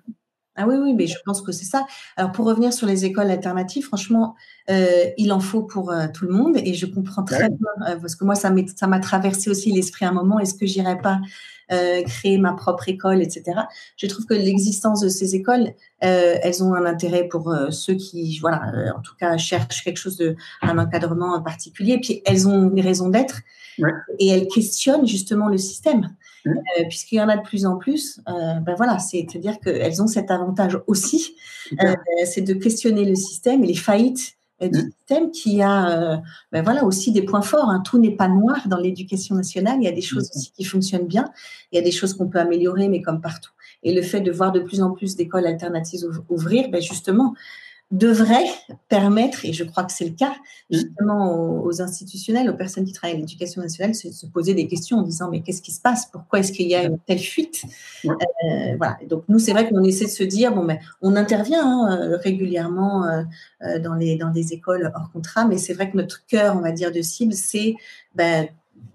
Ah 0.56 0.66
oui, 0.68 0.76
oui, 0.78 0.94
mais 0.94 1.08
je 1.08 1.18
pense 1.26 1.42
que 1.42 1.52
c'est 1.52 1.66
ça. 1.66 1.86
Alors 2.16 2.32
pour 2.32 2.46
revenir 2.46 2.72
sur 2.74 2.88
les 2.88 3.06
écoles 3.06 3.30
alternatives, 3.30 3.84
franchement, 3.86 4.36
euh, 4.70 5.06
il 5.18 5.32
en 5.32 5.40
faut 5.40 5.62
pour 5.62 5.92
euh, 5.92 6.08
tout 6.12 6.26
le 6.26 6.34
monde 6.34 6.58
et 6.58 6.74
je 6.74 6.88
comprends 6.88 7.24
très 7.24 7.50
bien 7.50 7.88
euh, 7.88 7.98
parce 7.98 8.16
que 8.16 8.26
moi 8.26 8.34
ça 8.34 8.50
m'a 8.50 9.00
traversé 9.00 9.50
aussi 9.50 9.72
l'esprit 9.72 10.06
à 10.06 10.10
un 10.10 10.14
moment. 10.14 10.40
Est-ce 10.40 10.56
que 10.56 10.66
j'irais 10.66 11.00
pas 11.00 11.20
créer 11.68 12.38
ma 12.38 12.54
propre 12.54 12.88
école, 12.90 13.24
etc. 13.24 13.62
Je 13.98 14.06
trouve 14.06 14.28
que 14.28 14.36
l'existence 14.36 15.02
de 15.02 15.10
ces 15.10 15.34
écoles, 15.34 15.74
elles 16.00 16.64
ont 16.64 16.76
un 16.76 16.86
intérêt 16.86 17.24
pour 17.24 17.52
ceux 17.72 17.96
qui, 17.96 18.38
voilà, 18.40 18.72
en 18.96 19.02
tout 19.02 19.16
cas 19.20 19.36
cherchent 19.38 19.84
quelque 19.84 19.98
chose 19.98 20.16
de 20.16 20.36
un 20.62 20.78
encadrement 20.78 21.42
particulier. 21.42 22.00
Puis 22.00 22.22
elles 22.28 22.48
ont 22.48 22.70
une 22.70 22.82
raison 22.82 23.10
d'être 23.10 23.42
et 24.20 24.28
elles 24.28 24.48
questionnent 24.48 25.08
justement 25.08 25.48
le 25.48 25.58
système. 25.58 26.16
puisqu'il 26.88 27.16
y 27.16 27.22
en 27.22 27.30
a 27.30 27.38
de 27.38 27.42
plus 27.42 27.66
en 27.66 27.78
plus. 27.78 28.22
ben 28.28 28.76
voilà, 28.78 29.00
c'est-à-dire 29.00 29.60
qu'elles 29.60 30.04
ont 30.04 30.08
cet 30.08 30.30
avantage 30.30 30.78
aussi, 30.86 31.36
c'est 32.26 32.42
de 32.42 32.54
questionner 32.54 33.06
le 33.06 33.16
système 33.16 33.64
et 33.64 33.68
les 33.68 33.74
faillites 33.74 34.36
du 34.62 34.70
mmh. 34.70 34.92
système 34.92 35.32
qui 35.32 35.62
a 35.62 36.22
ben 36.52 36.64
voilà, 36.64 36.86
aussi 36.86 37.12
des 37.12 37.24
points 37.24 37.42
forts. 37.42 37.70
Hein. 37.70 37.82
Tout 37.86 38.00
n'est 38.00 38.16
pas 38.16 38.28
noir 38.28 38.68
dans 38.68 38.78
l'éducation 38.78 39.36
nationale. 39.36 39.78
Il 39.80 39.84
y 39.84 39.88
a 39.88 39.92
des 39.92 40.02
choses 40.02 40.32
aussi 40.36 40.52
qui 40.52 40.64
fonctionnent 40.64 41.08
bien. 41.08 41.30
Il 41.72 41.76
y 41.76 41.80
a 41.80 41.82
des 41.82 41.92
choses 41.92 42.14
qu'on 42.14 42.28
peut 42.28 42.40
améliorer, 42.40 42.88
mais 42.88 43.02
comme 43.02 43.22
partout. 43.22 43.52
Et 43.84 43.94
le 43.94 44.02
fait 44.02 44.22
de 44.22 44.32
voir 44.32 44.52
de 44.52 44.60
plus 44.60 44.82
en 44.82 44.92
plus 44.92 45.16
d'écoles 45.16 45.46
alternatives 45.46 46.06
ouvrir, 46.30 46.70
ben 46.70 46.82
justement, 46.82 47.36
devrait 47.92 48.48
permettre, 48.90 49.46
et 49.46 49.54
je 49.54 49.64
crois 49.64 49.84
que 49.84 49.92
c'est 49.92 50.06
le 50.06 50.16
cas, 50.16 50.32
mmh. 50.32 50.76
justement 50.76 51.62
aux, 51.64 51.82
institutionnels, 51.82 52.50
aux 52.50 52.56
personnes 52.56 52.84
qui 52.84 52.94
travaillent 52.94 53.18
à 53.18 53.20
l'éducation 53.20 53.62
nationale, 53.62 53.92
de 53.92 54.12
se 54.12 54.26
poser 54.26 54.56
des 54.56 54.68
questions 54.68 54.98
en 54.98 55.02
disant 55.04 55.30
mais 55.30 55.42
qu'est-ce 55.42 55.62
qui 55.62 55.72
se 55.72 55.82
passe? 55.82 56.08
Pourquoi 56.08 56.40
est-ce 56.40 56.52
qu'il 56.52 56.68
y 56.68 56.76
a 56.76 56.84
une 56.84 56.98
telle 57.00 57.20
fuite? 57.20 57.64
Euh, 58.06 58.76
Voilà. 58.78 58.98
donc 59.08 59.24
nous, 59.30 59.38
c'est 59.38 59.52
vrai 59.52 59.70
qu'on 59.70 59.84
essaie 59.84 60.06
de 60.06 60.10
se 60.10 60.24
dire 60.24 60.54
bon 60.54 60.66
ben 60.66 60.80
on 61.02 61.16
intervient 61.16 61.64
hein, 61.64 62.00
euh, 62.02 62.18
régulièrement 62.18 63.06
euh, 63.06 63.80
dans 63.80 63.94
les 63.94 64.16
dans 64.16 64.32
des 64.32 64.54
écoles 64.54 64.92
hors 64.96 65.12
contrat, 65.12 65.46
mais 65.46 65.58
c'est 65.58 65.74
vrai 65.74 65.92
que 65.92 65.98
notre 65.98 66.26
cœur, 66.26 66.56
on 66.58 66.62
va 66.62 66.72
dire, 66.72 66.92
de 66.92 67.02
cible, 67.02 67.34
c'est 67.34 67.76
ben, 68.16 68.48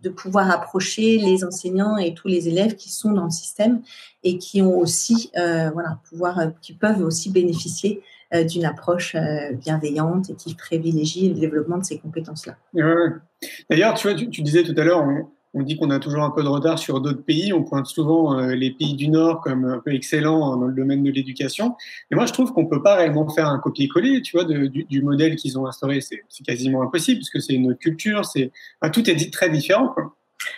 de 0.02 0.08
pouvoir 0.08 0.50
approcher 0.50 1.18
les 1.18 1.44
enseignants 1.44 1.96
et 1.96 2.12
tous 2.12 2.28
les 2.28 2.48
élèves 2.48 2.74
qui 2.74 2.90
sont 2.90 3.12
dans 3.12 3.24
le 3.24 3.30
système 3.30 3.82
et 4.24 4.36
qui 4.38 4.62
ont 4.62 4.78
aussi, 4.78 5.30
voilà, 5.34 5.98
pouvoir, 6.08 6.52
qui 6.60 6.72
peuvent 6.72 7.02
aussi 7.02 7.30
bénéficier 7.30 8.02
euh, 8.32 8.44
d'une 8.44 8.64
approche 8.64 9.16
euh, 9.16 9.52
bienveillante 9.52 10.30
et 10.30 10.34
qui 10.34 10.54
privilégie 10.54 11.28
le 11.28 11.34
développement 11.34 11.78
de 11.78 11.84
ces 11.84 11.98
compétences-là. 11.98 12.56
D'ailleurs, 13.68 13.94
tu 13.94 14.30
tu, 14.30 14.42
disais 14.42 14.62
tout 14.62 14.74
à 14.76 14.84
l'heure, 14.84 15.04
on, 15.52 15.62
dit 15.62 15.76
qu'on 15.76 15.90
a 15.90 15.98
toujours 15.98 16.22
un 16.22 16.30
peu 16.30 16.44
de 16.44 16.48
retard 16.48 16.78
sur 16.78 17.00
d'autres 17.00 17.24
pays. 17.24 17.52
On 17.52 17.64
pointe 17.64 17.86
souvent 17.86 18.38
euh, 18.38 18.54
les 18.54 18.70
pays 18.70 18.94
du 18.94 19.08
Nord 19.08 19.40
comme 19.40 19.64
un 19.64 19.80
peu 19.80 19.92
excellents 19.92 20.56
dans 20.56 20.66
le 20.66 20.74
domaine 20.74 21.02
de 21.02 21.10
l'éducation. 21.10 21.74
Mais 22.10 22.16
moi, 22.16 22.26
je 22.26 22.32
trouve 22.32 22.52
qu'on 22.52 22.66
peut 22.66 22.82
pas 22.82 22.94
réellement 22.94 23.28
faire 23.28 23.48
un 23.48 23.58
copier-coller, 23.58 24.20
du, 24.20 25.02
modèle 25.02 25.34
qu'ils 25.34 25.58
ont 25.58 25.66
instauré. 25.66 26.00
C'est 26.00 26.22
quasiment 26.44 26.82
impossible 26.82 27.18
puisque 27.18 27.42
c'est 27.42 27.54
une 27.54 27.74
culture, 27.74 28.24
c'est 28.24 28.52
tout 28.92 29.10
est 29.10 29.14
dit 29.16 29.32
très 29.32 29.50
différent. 29.50 29.94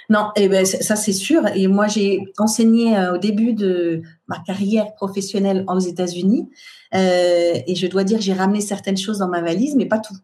Non, 0.09 0.31
eh 0.37 0.49
ben, 0.49 0.64
ça 0.64 0.97
c'est 0.97 1.12
sûr. 1.12 1.47
Et 1.55 1.66
moi, 1.66 1.87
j'ai 1.87 2.25
enseigné 2.38 2.97
au 3.12 3.18
début 3.18 3.53
de 3.53 4.03
ma 4.29 4.38
carrière 4.40 4.95
professionnelle 4.95 5.64
aux 5.68 5.79
États-Unis. 5.79 6.49
Euh, 6.95 7.55
et 7.66 7.75
je 7.75 7.87
dois 7.87 8.05
dire, 8.05 8.21
j'ai 8.21 8.33
ramené 8.33 8.61
certaines 8.61 8.97
choses 8.97 9.18
dans 9.18 9.29
ma 9.29 9.40
valise, 9.40 9.77
mais 9.77 9.87
pas 9.87 9.99
tout. 9.99 10.16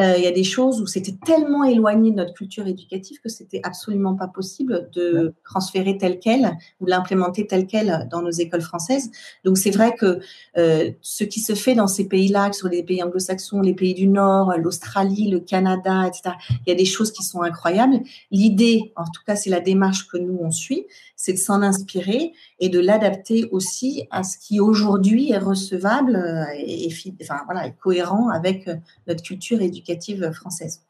Euh, 0.00 0.14
il 0.16 0.24
y 0.24 0.26
a 0.26 0.32
des 0.32 0.44
choses 0.44 0.80
où 0.80 0.86
c'était 0.86 1.16
tellement 1.26 1.64
éloigné 1.64 2.10
de 2.10 2.16
notre 2.16 2.32
culture 2.32 2.66
éducative 2.66 3.20
que 3.20 3.28
c'était 3.28 3.60
absolument 3.64 4.14
pas 4.14 4.28
possible 4.28 4.88
de 4.94 5.34
transférer 5.44 5.98
tel 5.98 6.18
quel 6.18 6.56
ou 6.80 6.86
l'implémenter 6.86 7.46
tel 7.46 7.66
quel 7.66 8.08
dans 8.10 8.22
nos 8.22 8.30
écoles 8.30 8.62
françaises. 8.62 9.10
Donc 9.44 9.58
c'est 9.58 9.70
vrai 9.70 9.94
que 9.94 10.20
euh, 10.56 10.90
ce 11.02 11.24
qui 11.24 11.40
se 11.40 11.54
fait 11.54 11.74
dans 11.74 11.86
ces 11.86 12.08
pays-là, 12.08 12.52
sur 12.52 12.68
les 12.68 12.82
pays 12.82 13.02
anglo-saxons, 13.02 13.60
les 13.60 13.74
pays 13.74 13.94
du 13.94 14.06
Nord, 14.06 14.54
l'Australie, 14.56 15.28
le 15.28 15.40
Canada, 15.40 16.06
etc., 16.06 16.36
il 16.66 16.70
y 16.70 16.72
a 16.72 16.76
des 16.76 16.86
choses 16.86 17.12
qui 17.12 17.22
sont 17.22 17.42
incroyables. 17.42 18.00
L'idée, 18.30 18.92
en 18.96 19.04
tout 19.04 19.22
cas, 19.26 19.36
c'est 19.36 19.50
la 19.50 19.60
démarche 19.60 20.08
que 20.08 20.16
nous 20.16 20.38
on 20.40 20.50
suit, 20.50 20.86
c'est 21.16 21.34
de 21.34 21.38
s'en 21.38 21.60
inspirer 21.62 22.32
et 22.58 22.70
de 22.70 22.80
l'adapter 22.80 23.48
aussi 23.50 24.06
à 24.10 24.22
ce 24.22 24.38
qui 24.38 24.60
aujourd'hui 24.60 25.30
est 25.32 25.38
recevable 25.38 26.16
euh, 26.16 26.44
et, 26.56 26.88
enfin, 27.20 27.40
voilà, 27.44 27.66
est 27.66 27.76
cohérent 27.78 28.30
avec 28.30 28.68
notre 29.06 29.22
culture 29.22 29.60
éducative 29.60 29.89
française. 30.32 30.82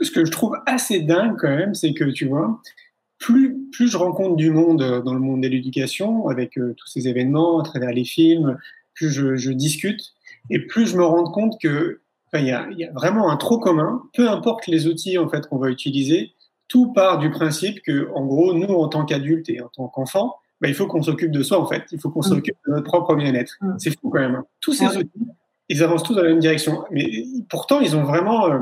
Ce 0.00 0.10
que 0.10 0.24
je 0.24 0.30
trouve 0.30 0.56
assez 0.66 1.00
dingue 1.00 1.36
quand 1.38 1.48
même, 1.48 1.74
c'est 1.74 1.92
que 1.92 2.04
tu 2.04 2.26
vois, 2.26 2.60
plus, 3.18 3.56
plus 3.70 3.88
je 3.88 3.96
rencontre 3.96 4.36
du 4.36 4.50
monde 4.50 5.02
dans 5.04 5.14
le 5.14 5.20
monde 5.20 5.42
de 5.42 5.48
l'éducation, 5.48 6.28
avec 6.28 6.58
euh, 6.58 6.74
tous 6.76 6.86
ces 6.86 7.06
événements, 7.06 7.60
à 7.60 7.64
travers 7.64 7.92
les 7.92 8.04
films, 8.04 8.58
plus 8.94 9.10
je, 9.10 9.52
discute, 9.52 10.00
et 10.48 10.66
plus 10.66 10.86
je 10.86 10.96
me 10.96 11.04
rends 11.04 11.30
compte 11.30 11.60
que 11.60 12.00
il 12.32 12.46
y, 12.46 12.52
a, 12.52 12.68
vraiment 12.94 13.30
un 13.30 13.36
trop 13.36 13.58
commun, 13.58 14.04
peu 14.14 14.30
importe 14.30 14.68
les 14.68 14.86
outils 14.86 15.18
en 15.18 15.28
fait 15.28 15.48
qu'on 15.48 15.58
va 15.58 15.68
utiliser, 15.68 16.32
tout 16.68 16.92
part 16.92 17.18
du 17.18 17.28
principe 17.28 17.82
que, 17.82 18.08
en 18.14 18.24
gros, 18.24 18.54
nous 18.54 18.72
en 18.72 18.86
tant 18.86 19.04
qu'adultes 19.04 19.48
et 19.48 19.60
en 19.60 19.68
tant 19.68 19.88
qu'enfants, 19.88 20.36
bah, 20.60 20.68
il 20.68 20.74
faut 20.74 20.86
qu'on 20.86 21.02
s'occupe 21.02 21.32
de 21.32 21.42
soi 21.42 21.58
en 21.58 21.66
fait, 21.66 21.82
il 21.90 21.98
faut 21.98 22.10
qu'on 22.10 22.20
mmh. 22.20 22.34
s'occupe 22.34 22.56
de 22.66 22.72
notre 22.72 22.84
propre 22.84 23.16
bien-être. 23.16 23.56
Mmh. 23.60 23.74
C'est 23.78 23.90
fou 23.98 24.10
quand 24.10 24.20
même. 24.20 24.36
Hein. 24.36 24.44
Tous 24.60 24.72
ces 24.72 24.86
outils, 24.96 25.26
ils 25.70 25.82
avancent 25.84 26.02
tous 26.02 26.14
dans 26.14 26.22
la 26.22 26.28
même 26.28 26.40
direction. 26.40 26.84
Mais 26.90 27.24
pourtant, 27.48 27.80
ils 27.80 27.96
ont 27.96 28.02
vraiment, 28.02 28.50
euh, 28.50 28.58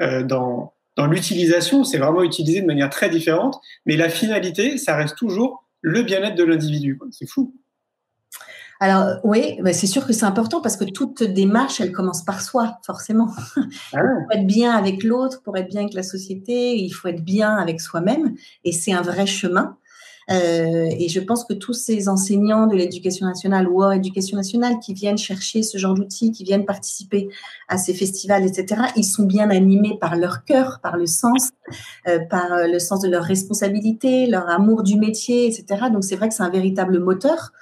euh, 0.00 0.22
dans, 0.24 0.72
dans 0.96 1.06
l'utilisation, 1.06 1.84
c'est 1.84 1.98
vraiment 1.98 2.22
utilisé 2.22 2.62
de 2.62 2.66
manière 2.66 2.88
très 2.90 3.10
différente. 3.10 3.60
Mais 3.84 3.96
la 3.96 4.08
finalité, 4.08 4.78
ça 4.78 4.96
reste 4.96 5.16
toujours 5.16 5.64
le 5.82 6.02
bien-être 6.02 6.36
de 6.36 6.44
l'individu. 6.44 6.98
C'est 7.10 7.28
fou. 7.28 7.54
Alors 8.80 9.18
oui, 9.24 9.58
c'est 9.72 9.88
sûr 9.88 10.06
que 10.06 10.12
c'est 10.12 10.24
important 10.24 10.60
parce 10.60 10.76
que 10.76 10.84
toute 10.84 11.22
démarche, 11.22 11.80
elle 11.80 11.92
commence 11.92 12.24
par 12.24 12.40
soi, 12.40 12.78
forcément. 12.86 13.28
Ah 13.92 14.00
pour 14.00 14.32
être 14.32 14.46
bien 14.46 14.72
avec 14.72 15.02
l'autre, 15.02 15.42
pour 15.42 15.56
être 15.56 15.68
bien 15.68 15.82
avec 15.82 15.94
la 15.94 16.02
société, 16.02 16.76
il 16.76 16.90
faut 16.90 17.08
être 17.08 17.24
bien 17.24 17.56
avec 17.56 17.80
soi-même. 17.80 18.36
Et 18.64 18.72
c'est 18.72 18.92
un 18.92 19.02
vrai 19.02 19.26
chemin. 19.26 19.76
Euh, 20.30 20.88
et 20.90 21.08
je 21.08 21.20
pense 21.20 21.44
que 21.44 21.54
tous 21.54 21.72
ces 21.72 22.08
enseignants 22.08 22.66
de 22.66 22.76
l'éducation 22.76 23.26
nationale 23.26 23.68
ou 23.68 23.82
hors 23.82 23.92
éducation 23.92 24.36
nationale 24.36 24.78
qui 24.80 24.92
viennent 24.92 25.18
chercher 25.18 25.62
ce 25.62 25.78
genre 25.78 25.94
d'outils, 25.94 26.32
qui 26.32 26.44
viennent 26.44 26.66
participer 26.66 27.28
à 27.68 27.78
ces 27.78 27.94
festivals, 27.94 28.44
etc., 28.46 28.82
ils 28.96 29.04
sont 29.04 29.24
bien 29.24 29.50
animés 29.50 29.96
par 30.00 30.16
leur 30.16 30.44
cœur, 30.44 30.80
par 30.82 30.96
le 30.96 31.06
sens, 31.06 31.50
euh, 32.06 32.18
par 32.30 32.66
le 32.66 32.78
sens 32.78 33.00
de 33.00 33.08
leur 33.08 33.24
responsabilité, 33.24 34.26
leur 34.26 34.48
amour 34.48 34.82
du 34.82 34.96
métier, 34.96 35.46
etc. 35.46 35.86
Donc 35.92 36.04
c'est 36.04 36.16
vrai 36.16 36.28
que 36.28 36.34
c'est 36.34 36.42
un 36.42 36.50
véritable 36.50 36.98
moteur 36.98 37.52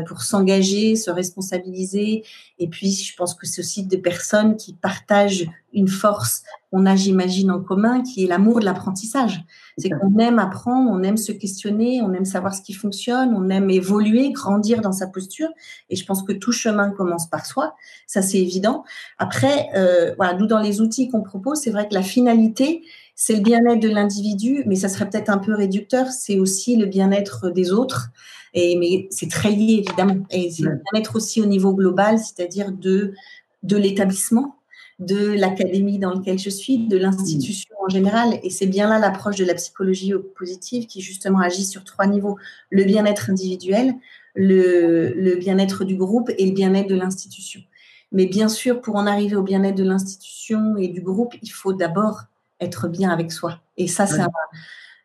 pour 0.00 0.22
s'engager, 0.22 0.96
se 0.96 1.10
responsabiliser. 1.10 2.24
Et 2.58 2.68
puis, 2.68 2.90
je 2.92 3.14
pense 3.16 3.34
que 3.34 3.46
c'est 3.46 3.60
aussi 3.60 3.84
des 3.84 3.98
personnes 3.98 4.56
qui 4.56 4.72
partagent 4.74 5.46
une 5.72 5.88
force 5.88 6.42
qu'on 6.70 6.86
a, 6.86 6.96
j'imagine, 6.96 7.50
en 7.50 7.60
commun, 7.60 8.02
qui 8.02 8.24
est 8.24 8.26
l'amour 8.26 8.60
de 8.60 8.64
l'apprentissage. 8.64 9.44
C'est 9.78 9.90
qu'on 9.90 10.18
aime 10.18 10.38
apprendre, 10.38 10.90
on 10.90 11.02
aime 11.02 11.16
se 11.16 11.32
questionner, 11.32 12.02
on 12.02 12.12
aime 12.12 12.24
savoir 12.24 12.54
ce 12.54 12.62
qui 12.62 12.74
fonctionne, 12.74 13.34
on 13.34 13.48
aime 13.48 13.70
évoluer, 13.70 14.32
grandir 14.32 14.80
dans 14.80 14.92
sa 14.92 15.06
posture. 15.06 15.48
Et 15.88 15.96
je 15.96 16.04
pense 16.04 16.22
que 16.22 16.32
tout 16.32 16.52
chemin 16.52 16.90
commence 16.90 17.28
par 17.28 17.46
soi. 17.46 17.74
Ça, 18.06 18.22
c'est 18.22 18.38
évident. 18.38 18.84
Après, 19.18 19.68
euh, 19.74 20.14
voilà, 20.16 20.34
nous, 20.34 20.46
dans 20.46 20.60
les 20.60 20.80
outils 20.80 21.08
qu'on 21.08 21.22
propose, 21.22 21.60
c'est 21.60 21.70
vrai 21.70 21.88
que 21.88 21.94
la 21.94 22.02
finalité, 22.02 22.82
c'est 23.14 23.34
le 23.34 23.42
bien-être 23.42 23.80
de 23.80 23.88
l'individu, 23.88 24.62
mais 24.66 24.76
ça 24.76 24.88
serait 24.88 25.08
peut-être 25.08 25.30
un 25.30 25.38
peu 25.38 25.54
réducteur, 25.54 26.08
c'est 26.08 26.38
aussi 26.38 26.76
le 26.76 26.86
bien-être 26.86 27.50
des 27.50 27.72
autres. 27.72 28.10
Et, 28.54 28.76
mais 28.76 29.08
c'est 29.10 29.30
très 29.30 29.50
lié, 29.50 29.84
évidemment. 29.86 30.24
Et 30.30 30.50
c'est 30.50 30.62
bien-être 30.62 31.16
aussi 31.16 31.40
au 31.40 31.46
niveau 31.46 31.72
global, 31.74 32.18
c'est-à-dire 32.18 32.72
de, 32.72 33.14
de 33.62 33.76
l'établissement, 33.76 34.56
de 34.98 35.32
l'académie 35.32 35.98
dans 35.98 36.12
laquelle 36.14 36.38
je 36.38 36.50
suis, 36.50 36.86
de 36.86 36.96
l'institution 36.96 37.74
en 37.84 37.88
général. 37.88 38.38
Et 38.42 38.50
c'est 38.50 38.66
bien 38.66 38.88
là 38.88 38.98
l'approche 38.98 39.36
de 39.36 39.44
la 39.44 39.54
psychologie 39.54 40.12
positive 40.36 40.86
qui 40.86 41.00
justement 41.00 41.40
agit 41.40 41.64
sur 41.64 41.84
trois 41.84 42.06
niveaux. 42.06 42.36
Le 42.70 42.84
bien-être 42.84 43.30
individuel, 43.30 43.94
le, 44.34 45.12
le 45.14 45.36
bien-être 45.36 45.84
du 45.84 45.96
groupe 45.96 46.30
et 46.38 46.46
le 46.46 46.52
bien-être 46.52 46.88
de 46.88 46.94
l'institution. 46.94 47.60
Mais 48.12 48.26
bien 48.26 48.48
sûr, 48.48 48.82
pour 48.82 48.96
en 48.96 49.06
arriver 49.06 49.36
au 49.36 49.42
bien-être 49.42 49.74
de 49.74 49.84
l'institution 49.84 50.76
et 50.76 50.88
du 50.88 51.00
groupe, 51.00 51.34
il 51.42 51.48
faut 51.48 51.72
d'abord 51.72 52.24
être 52.60 52.86
bien 52.86 53.10
avec 53.10 53.32
soi. 53.32 53.60
Et 53.76 53.88
ça, 53.88 54.06
c'est 54.06 54.20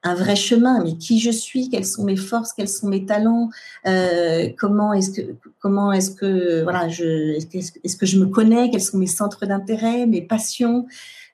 un, 0.04 0.16
vrai 0.16 0.36
chemin. 0.36 0.84
Mais 0.84 0.98
qui 0.98 1.20
je 1.20 1.32
suis, 1.32 1.70
quelles 1.70 1.86
sont 1.86 2.04
mes 2.04 2.16
forces, 2.16 2.54
quels 2.54 2.68
sont 2.68 2.88
mes 2.88 3.06
talents, 3.06 3.50
euh, 3.86 4.50
comment 4.58 4.94
est-ce 4.94 5.12
que, 5.12 5.36
comment 5.60 5.92
est-ce 5.92 6.12
que, 6.12 6.64
voilà, 6.64 6.88
je, 6.90 7.38
est-ce 7.38 7.96
que 7.96 8.06
je 8.06 8.20
me 8.20 8.28
connais, 8.28 8.70
quels 8.70 8.82
sont 8.82 8.98
mes 8.98 9.08
centres 9.08 9.46
d'intérêt, 9.46 10.06
mes 10.06 10.22
passions? 10.22 10.88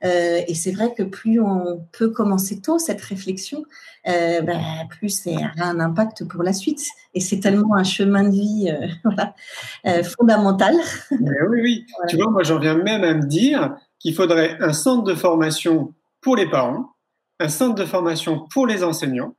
Euh, 0.04 0.42
et 0.48 0.54
c'est 0.54 0.72
vrai 0.72 0.94
que 0.94 1.04
plus 1.04 1.40
on 1.40 1.86
peut 1.94 2.10
commencer 2.10 2.60
tôt 2.60 2.78
cette 2.78 3.00
réflexion, 3.00 3.64
euh, 4.10 4.42
ben, 4.42 4.60
plus 4.90 5.10
c'est 5.10 5.38
un 5.58 5.80
impact 5.80 6.26
pour 6.26 6.44
la 6.44 6.52
suite. 6.52 6.82
Et 7.14 7.22
c'est 7.22 7.40
tellement 7.40 7.76
un 7.76 7.86
chemin 7.86 8.24
de 8.24 8.32
vie 8.32 8.70
voilà, 9.04 9.34
fondamental. 10.04 10.76
oui, 11.12 11.62
oui. 11.62 11.86
Tu 12.10 12.18
vois, 12.18 12.30
moi, 12.30 12.44
j'en 12.44 12.60
viens 12.60 12.76
même 12.76 13.04
à 13.04 13.14
me 13.14 13.26
dire 13.26 13.76
qu'il 14.04 14.14
faudrait 14.14 14.58
un 14.60 14.74
centre 14.74 15.04
de 15.04 15.16
formation 15.16 15.94
pour 16.22 16.36
les 16.36 16.50
parents, 16.50 16.90
un 17.40 17.50
centre 17.50 17.76
de 17.76 17.86
formation 17.86 18.46
pour 18.52 18.68
les 18.68 18.84
enseignants, 18.84 19.36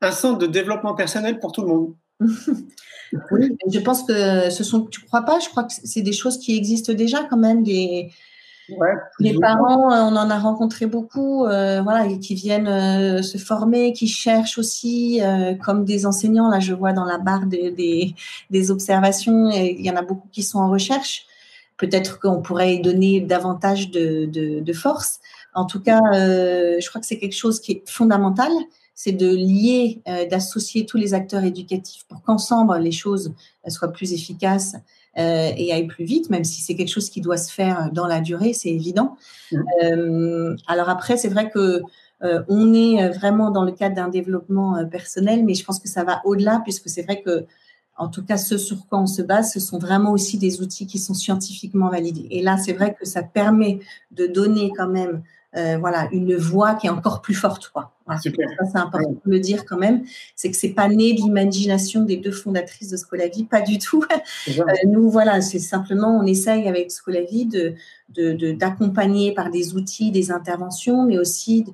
un 0.00 0.12
centre 0.12 0.38
de 0.38 0.46
développement 0.46 0.94
personnel 0.94 1.38
pour 1.38 1.52
tout 1.52 1.62
le 1.62 1.68
monde. 1.68 1.94
oui, 3.30 3.56
je 3.70 3.78
pense 3.80 4.04
que 4.04 4.50
ce 4.50 4.64
sont, 4.64 4.86
tu 4.86 5.00
crois 5.02 5.22
pas? 5.22 5.38
Je 5.38 5.48
crois 5.48 5.64
que 5.64 5.72
c'est 5.72 6.02
des 6.02 6.12
choses 6.12 6.38
qui 6.38 6.56
existent 6.56 6.92
déjà 6.92 7.24
quand 7.24 7.36
même. 7.36 7.62
Des, 7.62 8.10
les 9.20 9.38
parents, 9.38 9.92
euh, 9.92 10.02
on 10.02 10.16
en 10.16 10.30
a 10.30 10.38
rencontré 10.38 10.86
beaucoup, 10.86 11.44
euh, 11.44 11.82
voilà, 11.82 12.08
qui 12.18 12.34
viennent 12.34 12.66
euh, 12.66 13.22
se 13.22 13.38
former, 13.38 13.92
qui 13.92 14.08
cherchent 14.08 14.58
aussi, 14.58 15.20
comme 15.62 15.84
des 15.84 16.06
enseignants. 16.06 16.48
Là, 16.48 16.60
je 16.60 16.74
vois 16.74 16.92
dans 16.92 17.04
la 17.04 17.18
barre 17.18 17.46
des, 17.46 18.14
des, 18.50 18.70
observations, 18.70 19.50
il 19.50 19.80
y 19.80 19.90
en 19.90 19.96
a 19.96 20.02
beaucoup 20.02 20.28
qui 20.32 20.42
sont 20.42 20.58
en 20.58 20.70
recherche. 20.70 21.26
Peut-être 21.76 22.18
qu'on 22.20 22.40
pourrait 22.40 22.78
donner 22.78 23.20
davantage 23.20 23.90
de, 23.90 24.24
de, 24.26 24.60
de 24.60 24.72
force 24.72 25.20
En 25.56 25.64
tout 25.64 25.80
cas, 25.80 26.00
je 26.12 26.88
crois 26.88 27.00
que 27.00 27.06
c'est 27.06 27.18
quelque 27.18 27.36
chose 27.36 27.58
qui 27.58 27.72
est 27.72 27.82
fondamental 27.88 28.52
c'est 28.98 29.12
de 29.12 29.28
lier, 29.28 30.00
d'associer 30.30 30.86
tous 30.86 30.96
les 30.96 31.12
acteurs 31.12 31.44
éducatifs 31.44 32.06
pour 32.08 32.22
qu'ensemble 32.22 32.76
les 32.78 32.92
choses 32.92 33.34
soient 33.68 33.92
plus 33.92 34.14
efficaces 34.14 34.74
et 35.16 35.70
aillent 35.72 35.86
plus 35.86 36.06
vite, 36.06 36.30
même 36.30 36.44
si 36.44 36.62
c'est 36.62 36.74
quelque 36.74 36.88
chose 36.88 37.10
qui 37.10 37.20
doit 37.20 37.36
se 37.36 37.52
faire 37.52 37.90
dans 37.92 38.06
la 38.06 38.20
durée, 38.20 38.54
c'est 38.54 38.70
évident. 38.70 39.16
Alors 40.66 40.88
après, 40.88 41.18
c'est 41.18 41.28
vrai 41.28 41.50
que 41.50 41.82
on 42.48 42.72
est 42.72 43.10
vraiment 43.10 43.50
dans 43.50 43.64
le 43.64 43.72
cadre 43.72 43.96
d'un 43.96 44.08
développement 44.08 44.82
personnel, 44.86 45.44
mais 45.44 45.52
je 45.52 45.62
pense 45.62 45.78
que 45.78 45.88
ça 45.88 46.02
va 46.02 46.22
au-delà, 46.24 46.62
puisque 46.64 46.88
c'est 46.88 47.02
vrai 47.02 47.20
que 47.20 47.44
en 47.98 48.08
tout 48.08 48.24
cas, 48.24 48.38
ce 48.38 48.56
sur 48.58 48.86
quoi 48.86 48.98
on 48.98 49.06
se 49.06 49.22
base, 49.22 49.52
ce 49.52 49.60
sont 49.60 49.78
vraiment 49.78 50.12
aussi 50.12 50.38
des 50.38 50.60
outils 50.60 50.86
qui 50.86 50.98
sont 50.98 51.14
scientifiquement 51.14 51.88
validés. 51.88 52.28
Et 52.30 52.42
là, 52.42 52.56
c'est 52.58 52.74
vrai 52.74 52.94
que 52.98 53.06
ça 53.06 53.22
permet 53.22 53.80
de 54.10 54.26
donner 54.26 54.70
quand 54.76 54.88
même 54.88 55.22
euh, 55.56 55.78
voilà, 55.78 56.08
une 56.12 56.36
voix 56.36 56.74
qui 56.74 56.86
est 56.86 56.90
encore 56.90 57.22
plus 57.22 57.34
forte. 57.34 57.68
Quoi. 57.68 57.92
Ça, 58.08 58.16
c'est 58.20 58.78
important 58.78 59.10
de 59.10 59.30
le 59.30 59.40
dire 59.40 59.64
quand 59.64 59.78
même. 59.78 60.04
C'est 60.34 60.50
que 60.50 60.56
c'est 60.56 60.74
pas 60.74 60.88
né 60.88 61.14
de 61.14 61.22
l'imagination 61.22 62.02
des 62.02 62.16
deux 62.16 62.30
fondatrices 62.30 62.90
de 62.90 62.96
Scolavi, 62.96 63.44
pas 63.44 63.62
du 63.62 63.78
tout. 63.78 64.04
Euh, 64.48 64.62
nous, 64.86 65.10
voilà, 65.10 65.40
c'est 65.40 65.58
simplement, 65.58 66.18
on 66.18 66.26
essaye 66.26 66.68
avec 66.68 66.90
Scolavi 66.90 67.46
de, 67.46 68.52
d'accompagner 68.52 69.32
par 69.32 69.50
des 69.50 69.74
outils, 69.74 70.10
des 70.10 70.30
interventions, 70.30 71.04
mais 71.04 71.18
aussi 71.18 71.64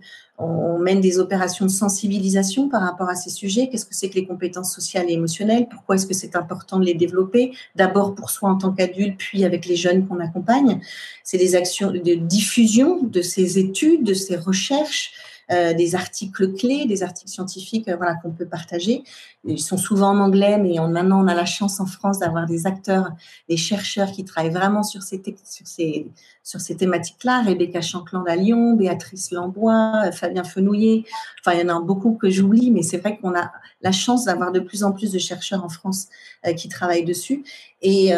on 0.42 0.78
mène 0.78 1.00
des 1.00 1.18
opérations 1.18 1.64
de 1.64 1.70
sensibilisation 1.70 2.68
par 2.68 2.82
rapport 2.82 3.08
à 3.08 3.14
ces 3.14 3.30
sujets. 3.30 3.68
Qu'est-ce 3.68 3.86
que 3.86 3.94
c'est 3.94 4.08
que 4.08 4.14
les 4.14 4.26
compétences 4.26 4.74
sociales 4.74 5.06
et 5.08 5.12
émotionnelles? 5.12 5.68
Pourquoi 5.70 5.94
est-ce 5.94 6.06
que 6.06 6.14
c'est 6.14 6.36
important 6.36 6.78
de 6.78 6.84
les 6.84 6.94
développer? 6.94 7.52
D'abord 7.76 8.14
pour 8.14 8.30
soi 8.30 8.50
en 8.50 8.56
tant 8.56 8.72
qu'adulte, 8.72 9.16
puis 9.18 9.44
avec 9.44 9.66
les 9.66 9.76
jeunes 9.76 10.06
qu'on 10.06 10.20
accompagne. 10.20 10.80
C'est 11.22 11.38
des 11.38 11.54
actions 11.54 11.90
de 11.90 12.14
diffusion 12.14 13.00
de 13.02 13.22
ces 13.22 13.58
études, 13.58 14.04
de 14.04 14.14
ces 14.14 14.36
recherches, 14.36 15.12
euh, 15.52 15.74
des 15.74 15.94
articles 15.94 16.52
clés, 16.54 16.86
des 16.86 17.02
articles 17.02 17.30
scientifiques 17.30 17.88
euh, 17.88 17.96
voilà, 17.96 18.14
qu'on 18.14 18.30
peut 18.30 18.46
partager. 18.46 19.04
Ils 19.44 19.60
sont 19.60 19.76
souvent 19.76 20.10
en 20.10 20.18
anglais, 20.18 20.56
mais 20.56 20.76
maintenant 20.88 21.22
on 21.22 21.26
a 21.26 21.34
la 21.34 21.44
chance 21.44 21.80
en 21.80 21.86
France 21.86 22.20
d'avoir 22.20 22.46
des 22.46 22.66
acteurs, 22.66 23.10
des 23.48 23.56
chercheurs 23.56 24.12
qui 24.12 24.24
travaillent 24.24 24.52
vraiment 24.52 24.84
sur 24.84 25.02
ces, 25.02 25.20
sur 25.44 25.66
ces, 25.66 26.06
sur 26.44 26.60
ces 26.60 26.76
thématiques-là. 26.76 27.42
Rebecca 27.42 27.80
Chancland 27.80 28.24
à 28.26 28.36
Lyon, 28.36 28.74
Béatrice 28.74 29.32
Lambois, 29.32 30.04
euh, 30.06 30.12
Fabien 30.12 30.44
Fenouillet. 30.44 31.04
Enfin, 31.40 31.56
il 31.56 31.66
y 31.66 31.70
en 31.70 31.76
a 31.76 31.80
beaucoup 31.80 32.12
que 32.14 32.30
j'oublie, 32.30 32.70
mais 32.70 32.82
c'est 32.82 32.98
vrai 32.98 33.18
qu'on 33.18 33.34
a 33.34 33.50
la 33.82 33.92
chance 33.92 34.26
d'avoir 34.26 34.52
de 34.52 34.60
plus 34.60 34.84
en 34.84 34.92
plus 34.92 35.10
de 35.10 35.18
chercheurs 35.18 35.64
en 35.64 35.68
France 35.68 36.08
qui 36.56 36.68
travaillent 36.68 37.04
dessus. 37.04 37.44
Et 37.82 38.12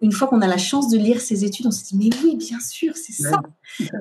une 0.00 0.12
fois 0.12 0.28
qu'on 0.28 0.42
a 0.42 0.46
la 0.46 0.58
chance 0.58 0.88
de 0.88 0.96
lire 0.96 1.20
ces 1.20 1.44
études, 1.44 1.66
on 1.66 1.72
se 1.72 1.82
dit, 1.84 1.96
mais 1.96 2.10
oui, 2.22 2.36
bien 2.36 2.60
sûr, 2.60 2.96
c'est 2.96 3.12
ça. 3.12 3.42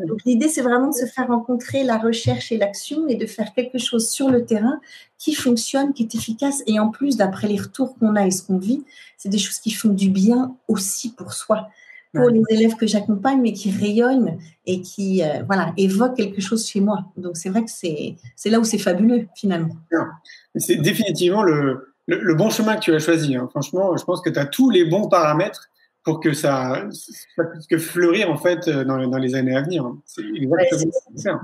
Donc 0.08 0.20
l'idée, 0.26 0.48
c'est 0.48 0.62
vraiment 0.62 0.90
de 0.90 0.94
se 0.94 1.08
faire 1.08 1.28
rencontrer 1.28 1.84
la 1.84 1.98
recherche 1.98 2.52
et 2.52 2.58
l'action 2.62 3.08
et 3.08 3.16
de 3.16 3.26
faire 3.26 3.54
quelque 3.54 3.78
chose 3.78 4.10
sur 4.10 4.30
le 4.30 4.46
terrain 4.46 4.80
qui 5.18 5.34
fonctionne, 5.34 5.94
qui 5.94 6.04
est 6.04 6.16
efficace. 6.16 6.64
Et 6.68 6.80
en 6.80 6.90
plus, 6.90 7.18
d'après 7.18 7.48
les 7.48 7.60
retours 7.60 7.98
qu'on 7.98 8.16
a 8.16 8.26
et 8.26 8.32
ce 8.32 8.44
qu'on 8.44 8.58
vit, 8.58 8.84
c'est 9.18 9.30
des 9.30 9.38
choses 9.38 9.60
qui 9.60 9.72
font 9.72 9.90
du 9.90 10.10
bien 10.10 10.56
aussi 10.70 11.14
pour 11.14 11.34
soi, 11.34 11.68
pour 12.14 12.30
les 12.30 12.44
élèves 12.50 12.76
que 12.76 12.88
j'accompagne, 12.88 13.42
mais 13.42 13.54
qui 13.54 13.72
rayonnent 13.72 14.38
et 14.66 14.82
qui 14.82 15.24
euh, 15.24 15.44
voilà 15.46 15.74
évoquent 15.78 16.16
quelque 16.16 16.42
chose 16.42 16.68
chez 16.68 16.80
moi. 16.80 17.06
Donc 17.18 17.38
c'est 17.38 17.50
vrai 17.50 17.64
que 17.64 17.72
c'est 17.72 18.16
là 18.46 18.60
où 18.60 18.64
c'est 18.64 18.78
fabuleux 18.78 19.28
finalement. 19.36 19.76
C'est 20.56 20.78
définitivement 20.78 21.44
le, 21.44 21.94
le, 22.08 22.36
bon 22.36 22.50
chemin 22.50 22.76
que 22.76 22.82
tu 22.82 22.94
as 22.94 23.00
choisi. 23.00 23.36
Hein. 23.36 23.48
Franchement, 23.50 23.96
je 23.96 24.04
pense 24.04 24.22
que 24.22 24.30
tu 24.30 24.40
as 24.40 24.46
tous 24.46 24.70
les 24.70 24.86
bons 24.86 25.08
paramètres 25.08 25.71
pour 26.04 26.20
que 26.20 26.34
ça, 26.34 26.88
ça 27.36 27.44
puisse 27.44 27.68
que 27.68 27.78
fleurir 27.78 28.32
en 28.32 28.38
fait 28.38 28.68
euh, 28.68 28.84
dans, 28.84 29.08
dans 29.08 29.18
les 29.18 29.36
années 29.36 29.56
à 29.56 29.62
venir. 29.62 29.86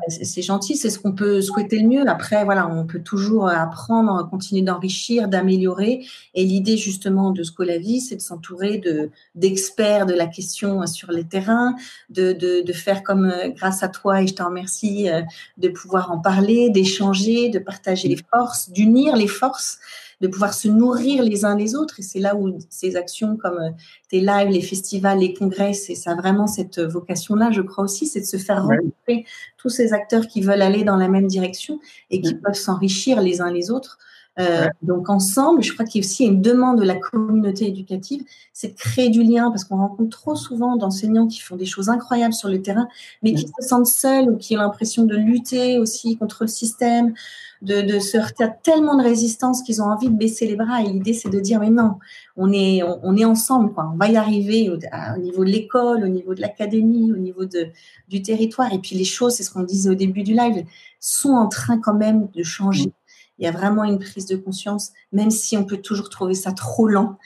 C'est 0.07 0.41
gentil, 0.41 0.75
c'est 0.75 0.89
ce 0.89 0.97
qu'on 0.97 1.11
peut 1.11 1.41
souhaiter 1.41 1.79
le 1.79 1.87
mieux. 1.87 2.09
Après, 2.09 2.43
voilà, 2.43 2.67
on 2.67 2.85
peut 2.85 3.01
toujours 3.01 3.47
apprendre, 3.49 4.27
continuer 4.29 4.63
d'enrichir, 4.63 5.27
d'améliorer. 5.27 6.05
Et 6.33 6.43
l'idée 6.43 6.77
justement 6.77 7.31
de 7.31 7.43
Scolavi, 7.43 8.01
c'est 8.01 8.15
de 8.15 8.21
s'entourer 8.21 8.79
de 8.79 9.11
d'experts 9.35 10.07
de 10.07 10.13
la 10.13 10.25
question 10.25 10.85
sur 10.87 11.11
les 11.11 11.23
terrains, 11.23 11.75
de, 12.09 12.33
de, 12.33 12.61
de, 12.61 12.73
faire 12.73 13.03
comme 13.03 13.25
euh, 13.25 13.49
grâce 13.49 13.83
à 13.83 13.89
toi 13.89 14.21
et 14.21 14.27
je 14.27 14.33
t'en 14.33 14.47
remercie, 14.47 15.09
euh, 15.09 15.21
de 15.57 15.69
pouvoir 15.69 16.11
en 16.11 16.17
parler, 16.17 16.69
d'échanger, 16.69 17.49
de 17.49 17.59
partager 17.59 18.07
les 18.07 18.19
forces, 18.31 18.71
d'unir 18.71 19.15
les 19.15 19.27
forces 19.27 19.79
de 20.21 20.27
pouvoir 20.27 20.53
se 20.53 20.67
nourrir 20.67 21.23
les 21.23 21.45
uns 21.45 21.55
les 21.55 21.75
autres. 21.75 21.99
Et 21.99 22.03
c'est 22.03 22.19
là 22.19 22.35
où 22.35 22.57
ces 22.69 22.95
actions 22.95 23.37
comme 23.37 23.57
euh, 23.57 23.69
tes 24.09 24.19
lives, 24.19 24.49
les 24.49 24.61
festivals, 24.61 25.19
les 25.19 25.33
congrès, 25.33 25.73
c'est 25.73 25.95
ça 25.95 26.15
vraiment 26.15 26.47
cette 26.47 26.79
vocation-là, 26.79 27.51
je 27.51 27.61
crois 27.61 27.83
aussi, 27.83 28.07
c'est 28.07 28.21
de 28.21 28.25
se 28.25 28.37
faire 28.37 28.63
rencontrer 28.63 29.25
tous 29.57 29.69
ces 29.69 29.93
acteurs 29.93 30.27
qui 30.27 30.41
veulent 30.41 30.61
aller 30.61 30.83
dans 30.83 30.97
la 30.97 31.07
même 31.07 31.27
direction 31.27 31.79
et 32.09 32.21
qui 32.21 32.35
peuvent 32.35 32.53
s'enrichir 32.55 33.21
les 33.21 33.41
uns 33.41 33.51
les 33.51 33.71
autres. 33.71 33.97
Euh, 34.39 34.67
donc 34.83 35.09
ensemble, 35.09 35.63
je 35.63 35.73
crois 35.73 35.85
qu'il 35.85 36.01
y 36.01 36.05
a 36.05 36.05
aussi 36.05 36.25
une 36.25 36.41
demande 36.41 36.79
de 36.79 36.85
la 36.85 36.95
communauté 36.95 37.67
éducative, 37.67 38.23
c'est 38.53 38.69
de 38.69 38.75
créer 38.75 39.09
du 39.09 39.23
lien 39.23 39.49
parce 39.49 39.63
qu'on 39.63 39.77
rencontre 39.77 40.15
trop 40.15 40.35
souvent 40.35 40.75
d'enseignants 40.75 41.27
qui 41.27 41.39
font 41.39 41.55
des 41.55 41.65
choses 41.65 41.89
incroyables 41.89 42.33
sur 42.33 42.49
le 42.49 42.61
terrain, 42.61 42.87
mais 43.23 43.33
qui 43.33 43.45
mm. 43.45 43.51
se 43.59 43.67
sentent 43.67 43.87
seuls 43.87 44.29
ou 44.29 44.37
qui 44.37 44.55
ont 44.55 44.61
l'impression 44.61 45.05
de 45.05 45.15
lutter 45.15 45.79
aussi 45.79 46.17
contre 46.17 46.43
le 46.43 46.47
système, 46.47 47.13
de, 47.61 47.99
se 47.99 48.17
heurter 48.17 48.43
à 48.43 48.49
tellement 48.49 48.95
de 48.95 49.03
résistance 49.03 49.63
qu'ils 49.63 49.81
ont 49.81 49.85
envie 49.85 50.09
de 50.09 50.15
baisser 50.15 50.45
les 50.45 50.55
bras. 50.55 50.81
Et 50.81 50.87
l'idée, 50.87 51.13
c'est 51.13 51.29
de 51.29 51.39
dire, 51.39 51.59
mais 51.59 51.71
non, 51.71 51.95
on 52.35 52.51
est, 52.51 52.83
on, 52.83 53.15
est 53.15 53.25
ensemble, 53.25 53.73
quoi. 53.73 53.89
On 53.93 53.97
va 53.97 54.07
y 54.07 54.15
arriver 54.15 54.69
au, 54.69 54.77
niveau 55.19 55.43
de 55.43 55.49
l'école, 55.49 56.03
au 56.03 56.07
niveau 56.07 56.35
de 56.35 56.41
l'académie, 56.41 57.11
au 57.11 57.17
niveau 57.17 57.45
de, 57.45 57.67
du 58.09 58.21
territoire. 58.21 58.71
Et 58.73 58.79
puis 58.79 58.95
les 58.95 59.05
choses, 59.05 59.33
c'est 59.33 59.43
ce 59.43 59.49
qu'on 59.49 59.63
disait 59.63 59.89
au 59.89 59.95
début 59.95 60.21
du 60.21 60.33
live, 60.33 60.63
sont 60.99 61.31
en 61.31 61.47
train 61.47 61.79
quand 61.79 61.95
même 61.95 62.27
de 62.35 62.43
changer. 62.43 62.93
Il 63.39 63.45
y 63.45 63.47
a 63.47 63.51
vraiment 63.51 63.83
une 63.83 63.99
prise 63.99 64.25
de 64.25 64.35
conscience, 64.35 64.91
même 65.11 65.31
si 65.31 65.57
on 65.57 65.63
peut 65.63 65.77
toujours 65.77 66.09
trouver 66.09 66.33
ça 66.33 66.51
trop 66.51 66.87
lent. 66.87 67.17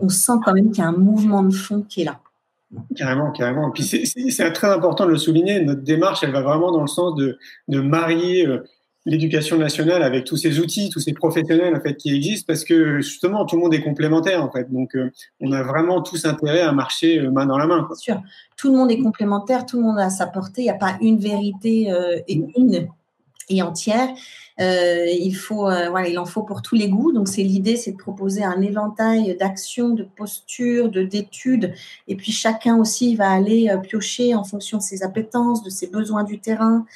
On 0.00 0.08
sent 0.08 0.32
quand 0.44 0.52
même 0.52 0.70
qu'il 0.70 0.82
y 0.82 0.86
a 0.86 0.88
un 0.88 0.96
mouvement 0.96 1.42
de 1.42 1.54
fond 1.54 1.82
qui 1.82 2.02
est 2.02 2.04
là. 2.04 2.20
Carrément, 2.96 3.30
carrément. 3.30 3.68
Et 3.68 3.72
puis 3.72 3.82
c'est 3.84 4.52
très 4.52 4.68
important 4.68 5.06
de 5.06 5.10
le 5.10 5.16
souligner. 5.16 5.60
Notre 5.60 5.82
démarche, 5.82 6.22
elle 6.22 6.32
va 6.32 6.42
vraiment 6.42 6.72
dans 6.72 6.80
le 6.80 6.88
sens 6.88 7.14
de, 7.14 7.38
de 7.68 7.80
marier 7.80 8.46
euh, 8.46 8.64
l'éducation 9.06 9.58
nationale 9.58 10.02
avec 10.02 10.24
tous 10.24 10.36
ces 10.36 10.58
outils, 10.58 10.90
tous 10.90 11.00
ces 11.00 11.12
professionnels 11.12 11.76
en 11.76 11.80
fait 11.80 11.94
qui 11.94 12.14
existent, 12.14 12.46
parce 12.48 12.64
que 12.64 13.00
justement 13.00 13.44
tout 13.44 13.56
le 13.56 13.62
monde 13.62 13.74
est 13.74 13.82
complémentaire 13.82 14.42
en 14.42 14.50
fait. 14.50 14.72
Donc 14.72 14.96
euh, 14.96 15.10
on 15.40 15.52
a 15.52 15.62
vraiment 15.62 16.02
tous 16.02 16.24
intérêt 16.24 16.62
à 16.62 16.72
marcher 16.72 17.20
euh, 17.20 17.30
main 17.30 17.46
dans 17.46 17.58
la 17.58 17.66
main. 17.66 17.86
Bien 17.86 17.96
sûr, 17.96 18.22
tout 18.56 18.72
le 18.72 18.76
monde 18.76 18.90
est 18.90 19.00
complémentaire, 19.00 19.66
tout 19.66 19.76
le 19.76 19.84
monde 19.84 19.98
a 19.98 20.10
sa 20.10 20.26
portée. 20.26 20.62
Il 20.62 20.64
n'y 20.64 20.70
a 20.70 20.74
pas 20.74 20.96
une 21.00 21.18
vérité 21.18 21.92
et 22.26 22.42
une 22.56 22.88
et 23.48 23.62
entière. 23.62 24.08
Il 24.58 25.32
faut, 25.32 25.64
voilà, 25.64 26.08
il 26.08 26.18
en 26.18 26.26
faut 26.26 26.42
pour 26.42 26.62
tous 26.62 26.74
les 26.74 26.88
goûts. 26.88 27.12
Donc 27.12 27.28
c'est 27.28 27.42
l'idée, 27.42 27.76
c'est 27.76 27.92
de 27.92 27.96
proposer 27.96 28.44
un 28.44 28.60
éventail 28.60 29.36
d'actions, 29.36 29.90
de 29.90 30.04
postures, 30.04 30.88
de 30.90 31.02
d'études, 31.02 31.74
et 32.08 32.16
puis 32.16 32.32
chacun 32.32 32.76
aussi 32.78 33.16
va 33.16 33.30
aller 33.30 33.74
piocher 33.82 34.34
en 34.34 34.44
fonction 34.44 34.78
de 34.78 34.82
ses 34.82 35.02
appétences, 35.02 35.62
de 35.62 35.70
ses 35.70 35.88
besoins 35.88 36.24
du 36.24 36.38
terrain 36.38 36.86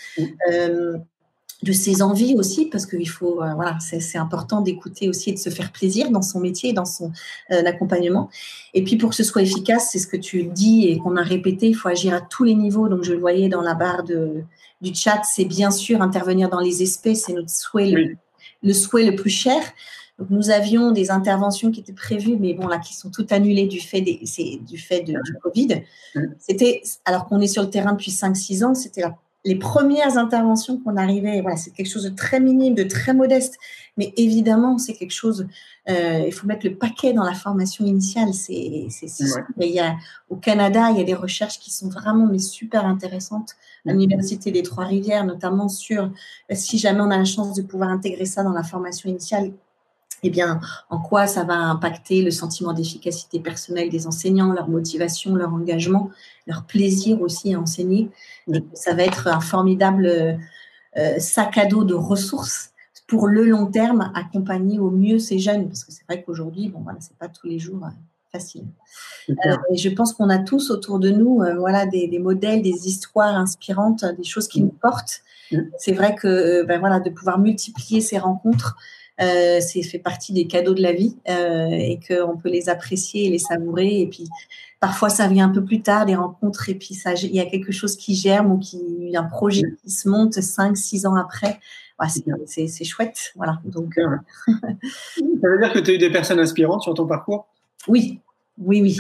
de 1.62 1.72
ses 1.72 2.02
envies 2.02 2.34
aussi, 2.36 2.66
parce 2.66 2.86
qu'il 2.86 3.08
faut, 3.08 3.42
euh, 3.42 3.54
voilà, 3.54 3.78
c'est 3.80 4.18
important 4.18 4.60
d'écouter 4.60 5.08
aussi 5.08 5.30
et 5.30 5.32
de 5.32 5.38
se 5.38 5.50
faire 5.50 5.72
plaisir 5.72 6.10
dans 6.10 6.22
son 6.22 6.38
métier, 6.38 6.72
dans 6.72 6.84
son 6.84 7.10
euh, 7.50 7.64
accompagnement. 7.66 8.30
Et 8.74 8.84
puis 8.84 8.96
pour 8.96 9.10
que 9.10 9.16
ce 9.16 9.24
soit 9.24 9.42
efficace, 9.42 9.88
c'est 9.90 9.98
ce 9.98 10.06
que 10.06 10.16
tu 10.16 10.44
dis 10.44 10.86
et 10.88 10.98
qu'on 10.98 11.16
a 11.16 11.22
répété, 11.22 11.68
il 11.68 11.74
faut 11.74 11.88
agir 11.88 12.14
à 12.14 12.20
tous 12.20 12.44
les 12.44 12.54
niveaux. 12.54 12.88
Donc 12.88 13.02
je 13.02 13.12
le 13.12 13.18
voyais 13.18 13.48
dans 13.48 13.60
la 13.60 13.74
barre 13.74 14.04
de, 14.04 14.44
du 14.80 14.94
chat, 14.94 15.22
c'est 15.24 15.46
bien 15.46 15.72
sûr 15.72 16.00
intervenir 16.00 16.48
dans 16.48 16.60
les 16.60 16.82
espèces, 16.82 17.24
c'est 17.24 17.32
notre 17.32 17.50
souhait, 17.50 18.16
le, 18.62 18.72
souhait 18.72 19.10
le 19.10 19.16
plus 19.16 19.30
cher. 19.30 19.60
Donc 20.20 20.30
nous 20.30 20.50
avions 20.50 20.92
des 20.92 21.10
interventions 21.10 21.72
qui 21.72 21.80
étaient 21.80 21.92
prévues, 21.92 22.36
mais 22.38 22.54
bon 22.54 22.68
là 22.68 22.78
qui 22.78 22.94
sont 22.94 23.10
toutes 23.10 23.32
annulées 23.32 23.66
du 23.66 23.80
fait 23.80 24.00
des, 24.00 24.20
du 24.64 24.78
fait 24.78 25.00
de, 25.00 25.12
du 25.12 25.34
Covid. 25.42 25.82
C'était 26.38 26.82
alors 27.04 27.26
qu'on 27.26 27.40
est 27.40 27.48
sur 27.48 27.62
le 27.62 27.70
terrain 27.70 27.92
depuis 27.92 28.12
5-6 28.12 28.64
ans, 28.64 28.74
c'était 28.74 29.00
la 29.00 29.16
les 29.48 29.56
premières 29.56 30.18
interventions 30.18 30.78
qu'on 30.78 30.98
arrivait, 30.98 31.40
voilà, 31.40 31.56
c'est 31.56 31.70
quelque 31.70 31.88
chose 31.88 32.04
de 32.04 32.14
très 32.14 32.38
minime, 32.38 32.74
de 32.74 32.82
très 32.82 33.14
modeste, 33.14 33.56
mais 33.96 34.12
évidemment, 34.18 34.76
c'est 34.76 34.92
quelque 34.92 35.14
chose. 35.14 35.46
Euh, 35.88 36.24
il 36.26 36.32
faut 36.32 36.46
mettre 36.46 36.66
le 36.66 36.74
paquet 36.74 37.14
dans 37.14 37.24
la 37.24 37.32
formation 37.32 37.86
initiale. 37.86 38.34
C'est, 38.34 38.88
c'est, 38.90 39.06
il 39.58 39.72
y 39.72 39.80
a, 39.80 39.96
au 40.28 40.36
Canada, 40.36 40.90
il 40.90 40.98
y 40.98 41.00
a 41.00 41.04
des 41.04 41.14
recherches 41.14 41.58
qui 41.58 41.70
sont 41.70 41.88
vraiment 41.88 42.26
mais 42.26 42.38
super 42.38 42.84
intéressantes 42.84 43.52
à 43.86 43.92
l'université 43.92 44.50
des 44.50 44.62
Trois-Rivières, 44.62 45.24
notamment 45.24 45.70
sur 45.70 46.02
euh, 46.02 46.54
si 46.54 46.76
jamais 46.76 47.00
on 47.00 47.10
a 47.10 47.16
la 47.16 47.24
chance 47.24 47.54
de 47.54 47.62
pouvoir 47.62 47.88
intégrer 47.88 48.26
ça 48.26 48.42
dans 48.42 48.52
la 48.52 48.62
formation 48.62 49.08
initiale, 49.08 49.52
eh 50.22 50.30
bien, 50.30 50.60
en 50.90 50.98
quoi 50.98 51.26
ça 51.26 51.44
va 51.44 51.54
impacter 51.54 52.22
le 52.22 52.30
sentiment 52.30 52.72
d'efficacité 52.72 53.40
personnelle 53.40 53.88
des 53.90 54.06
enseignants, 54.06 54.52
leur 54.52 54.68
motivation, 54.68 55.34
leur 55.34 55.52
engagement, 55.52 56.10
leur 56.46 56.64
plaisir 56.64 57.20
aussi 57.20 57.54
à 57.54 57.60
enseigner? 57.60 58.10
ça 58.72 58.94
va 58.94 59.02
être 59.02 59.28
un 59.28 59.40
formidable 59.40 60.38
euh, 60.96 61.18
sac 61.18 61.58
à 61.58 61.66
dos 61.66 61.84
de 61.84 61.94
ressources 61.94 62.70
pour 63.06 63.28
le 63.28 63.44
long 63.44 63.66
terme, 63.66 64.10
accompagner 64.14 64.78
au 64.78 64.90
mieux 64.90 65.18
ces 65.18 65.38
jeunes. 65.38 65.68
Parce 65.68 65.84
que 65.84 65.92
c'est 65.92 66.04
vrai 66.06 66.22
qu'aujourd'hui, 66.22 66.68
bon, 66.68 66.80
voilà, 66.80 66.98
c'est 67.00 67.16
pas 67.16 67.28
tous 67.28 67.46
les 67.46 67.58
jours 67.58 67.84
euh, 67.84 67.90
facile. 68.32 68.64
et 69.28 69.76
je 69.76 69.88
pense 69.90 70.12
qu'on 70.12 70.28
a 70.28 70.38
tous 70.38 70.70
autour 70.70 70.98
de 70.98 71.10
nous, 71.10 71.42
voilà, 71.58 71.86
des, 71.86 72.18
modèles, 72.18 72.60
des 72.62 72.86
histoires 72.88 73.34
inspirantes, 73.36 74.04
des 74.16 74.24
choses 74.24 74.48
qui 74.48 74.60
nous 74.60 74.74
portent. 74.82 75.22
C'est 75.78 75.92
vrai 75.92 76.14
que, 76.14 76.62
ben 76.64 76.78
voilà, 76.78 77.00
de 77.00 77.08
pouvoir 77.08 77.38
multiplier 77.38 78.02
ces 78.02 78.18
rencontres, 78.18 78.76
euh, 79.20 79.60
c'est 79.60 79.82
fait 79.82 79.98
partie 79.98 80.32
des 80.32 80.46
cadeaux 80.46 80.74
de 80.74 80.82
la 80.82 80.92
vie 80.92 81.16
euh, 81.28 81.68
et 81.70 81.98
qu'on 82.06 82.36
peut 82.36 82.48
les 82.48 82.68
apprécier 82.68 83.26
et 83.26 83.30
les 83.30 83.38
savourer. 83.38 84.00
Et 84.00 84.06
puis 84.06 84.28
parfois 84.80 85.08
ça 85.08 85.26
vient 85.26 85.48
un 85.48 85.52
peu 85.52 85.64
plus 85.64 85.82
tard, 85.82 86.04
les 86.04 86.14
rencontres, 86.14 86.68
et 86.68 86.74
puis 86.74 86.94
ça, 86.94 87.14
il 87.14 87.34
y 87.34 87.40
a 87.40 87.46
quelque 87.46 87.72
chose 87.72 87.96
qui 87.96 88.14
germe 88.14 88.52
ou 88.52 88.58
qui 88.58 88.78
un 89.16 89.24
projet 89.24 89.62
qui 89.82 89.90
se 89.90 90.08
monte 90.08 90.34
cinq, 90.34 90.76
six 90.76 91.06
ans 91.06 91.16
après. 91.16 91.58
c'est 92.46 92.84
chouette, 92.84 93.32
voilà. 93.34 93.60
Donc, 93.64 93.98
euh, 93.98 94.16
ça 94.46 95.48
veut 95.48 95.58
dire 95.58 95.72
que 95.72 95.80
tu 95.80 95.90
as 95.90 95.94
eu 95.94 95.98
des 95.98 96.10
personnes 96.10 96.38
inspirantes 96.38 96.82
sur 96.82 96.94
ton 96.94 97.06
parcours? 97.06 97.48
Oui, 97.88 98.20
oui, 98.58 98.82
oui. 98.82 98.98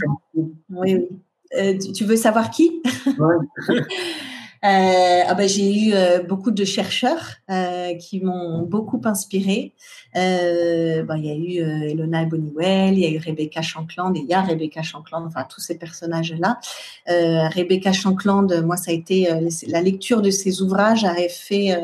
oui, 0.70 1.08
oui. 1.52 1.92
tu 1.92 2.04
veux 2.04 2.16
savoir 2.16 2.50
qui? 2.50 2.82
Euh, 4.64 5.22
ah 5.26 5.34
ben, 5.34 5.48
j'ai 5.48 5.72
eu 5.72 5.92
euh, 5.94 6.22
beaucoup 6.22 6.50
de 6.50 6.64
chercheurs 6.64 7.36
euh, 7.48 7.94
qui 7.94 8.20
m'ont 8.20 8.62
beaucoup 8.62 9.00
inspiré. 9.04 9.72
Euh, 10.16 11.04
il 11.16 11.24
y 11.24 11.30
a 11.30 11.34
eu 11.34 11.64
euh, 11.64 11.90
Elona 11.90 12.24
Bonniwell, 12.24 12.94
il 12.94 13.00
y 13.00 13.06
a 13.06 13.10
eu 13.10 13.18
Rebecca 13.18 13.62
Shankland, 13.62 14.16
et 14.16 14.20
il 14.20 14.26
y 14.26 14.34
a 14.34 14.42
Rebecca 14.42 14.82
Shankland, 14.82 15.24
enfin 15.26 15.46
tous 15.48 15.60
ces 15.60 15.78
personnages-là. 15.78 16.58
Rebecca 17.06 17.92
Shankland, 17.92 18.62
moi, 18.64 18.76
ça 18.76 18.90
a 18.90 18.94
été 18.94 19.28
la 19.68 19.80
lecture 19.80 20.22
de 20.22 20.30
ses 20.30 20.60
ouvrages 20.60 21.04
a 21.04 21.14
fait 21.28 21.76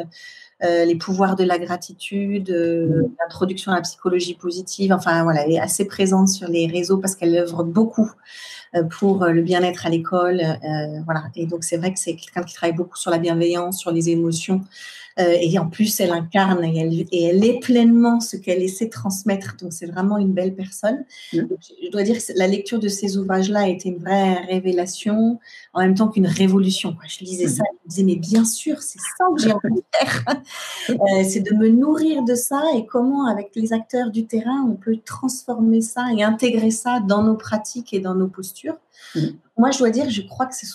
les 0.65 0.97
pouvoirs 0.97 1.37
de 1.37 1.45
la 1.45 1.59
gratitude, 1.59 2.49
l'introduction 3.21 3.73
à 3.73 3.77
la 3.77 3.83
psychologie 3.83 4.35
positive. 4.35 4.93
Enfin, 4.93 5.23
voilà, 5.23 5.45
elle 5.45 5.53
est 5.53 5.61
assez 5.61 5.85
présente 5.85 6.29
sur 6.29 6.49
les 6.49 6.67
réseaux 6.67 6.99
parce 6.99 7.15
qu'elle 7.15 7.37
œuvre 7.37 7.65
beaucoup 7.65 8.11
euh, 8.75 8.83
pour 8.83 9.23
euh, 9.23 9.31
le 9.31 9.43
bien-être 9.43 9.87
à 9.87 9.89
l'école. 9.89 10.41
Euh, 10.41 11.01
voilà. 11.05 11.25
Et 11.37 11.47
donc, 11.47 11.65
c'est 11.65 11.77
vrai 11.77 11.93
que 11.93 11.99
c'est 11.99 12.17
quelqu'un 12.17 12.43
qui 12.43 12.55
travaille 12.55 12.75
beaucoup 12.75 12.97
sur 12.97 13.11
la 13.11 13.19
bienveillance, 13.19 13.79
sur 13.79 13.93
les 13.93 14.11
émotions. 14.11 14.63
Et 15.17 15.59
en 15.59 15.69
plus, 15.69 16.01
elle 16.01 16.11
incarne 16.11 16.65
et 16.65 16.79
elle, 16.79 17.07
et 17.13 17.25
elle 17.25 17.45
est 17.45 17.61
pleinement 17.61 18.21
ce 18.21 18.37
qu'elle 18.37 18.63
essaie 18.63 18.87
de 18.87 18.91
transmettre. 18.91 19.57
Donc, 19.61 19.73
c'est 19.73 19.87
vraiment 19.87 20.19
une 20.19 20.33
belle 20.33 20.55
personne. 20.55 21.05
Mmh. 21.33 21.43
je 21.85 21.91
dois 21.91 22.03
dire 22.03 22.17
que 22.17 22.33
la 22.37 22.47
lecture 22.47 22.79
de 22.81 22.89
ces 22.89 23.17
ouvrages-là 23.17 23.61
a 23.61 23.69
été 23.69 23.91
une 23.91 23.99
vraie 23.99 24.35
révélation, 24.45 25.39
en 25.73 25.81
même 25.81 25.95
temps 25.95 26.09
qu'une 26.09 26.27
révolution. 26.27 26.97
Je 27.07 27.25
lisais 27.25 27.49
ça 27.49 27.65
je 27.69 27.87
me 27.87 27.91
disais, 27.91 28.03
mais 28.05 28.17
bien 28.17 28.45
sûr, 28.45 28.83
c'est 28.83 28.99
ça 28.99 29.25
que 29.35 29.43
j'ai 29.43 29.53
envie 29.53 29.75
de 29.75 29.83
faire. 29.93 30.25
c'est 31.29 31.41
de 31.41 31.55
me 31.55 31.69
nourrir 31.69 32.25
de 32.25 32.35
ça 32.35 32.63
et 32.77 32.87
comment, 32.87 33.27
avec 33.27 33.51
les 33.55 33.73
acteurs 33.73 34.11
du 34.11 34.27
terrain, 34.27 34.67
on 34.69 34.75
peut 34.75 34.99
transformer 35.05 35.81
ça 35.81 36.07
et 36.17 36.23
intégrer 36.23 36.71
ça 36.71 37.01
dans 37.01 37.23
nos 37.23 37.37
pratiques 37.37 37.93
et 37.93 38.01
dans 38.01 38.15
nos 38.15 38.29
postures. 38.29 38.79
Mm. 39.15 39.21
Moi, 39.59 39.71
je 39.71 39.79
dois 39.79 39.91
dire, 39.91 40.11
je 40.11 40.23
crois 40.23 40.47
que 40.47 40.55
c'est 40.55 40.67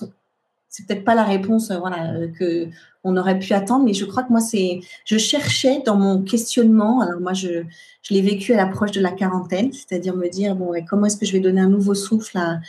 c'est 0.69 0.85
peut-être 0.85 1.03
pas 1.03 1.15
la 1.15 1.23
réponse 1.23 1.71
euh, 1.71 1.79
voilà 1.79 2.13
euh, 2.13 2.27
que 2.27 2.67
on 3.03 3.17
aurait 3.17 3.39
pu 3.39 3.53
attendre 3.53 3.85
mais 3.85 3.93
je 3.93 4.05
crois 4.05 4.23
que 4.23 4.31
moi 4.31 4.41
c'est 4.41 4.81
je 5.05 5.17
cherchais 5.17 5.81
dans 5.85 5.95
mon 5.95 6.21
questionnement 6.21 7.01
alors 7.01 7.19
moi 7.19 7.33
je, 7.33 7.63
je 8.01 8.13
l'ai 8.13 8.21
vécu 8.21 8.53
à 8.53 8.57
l'approche 8.57 8.91
de 8.91 9.01
la 9.01 9.11
quarantaine 9.11 9.71
c'est-à-dire 9.71 10.15
me 10.15 10.29
dire 10.29 10.55
bon 10.55 10.73
comment 10.89 11.05
est-ce 11.05 11.17
que 11.17 11.25
je 11.25 11.33
vais 11.33 11.39
donner 11.39 11.61
un 11.61 11.69
nouveau 11.69 11.95
souffle 11.95 12.37
à, 12.37 12.59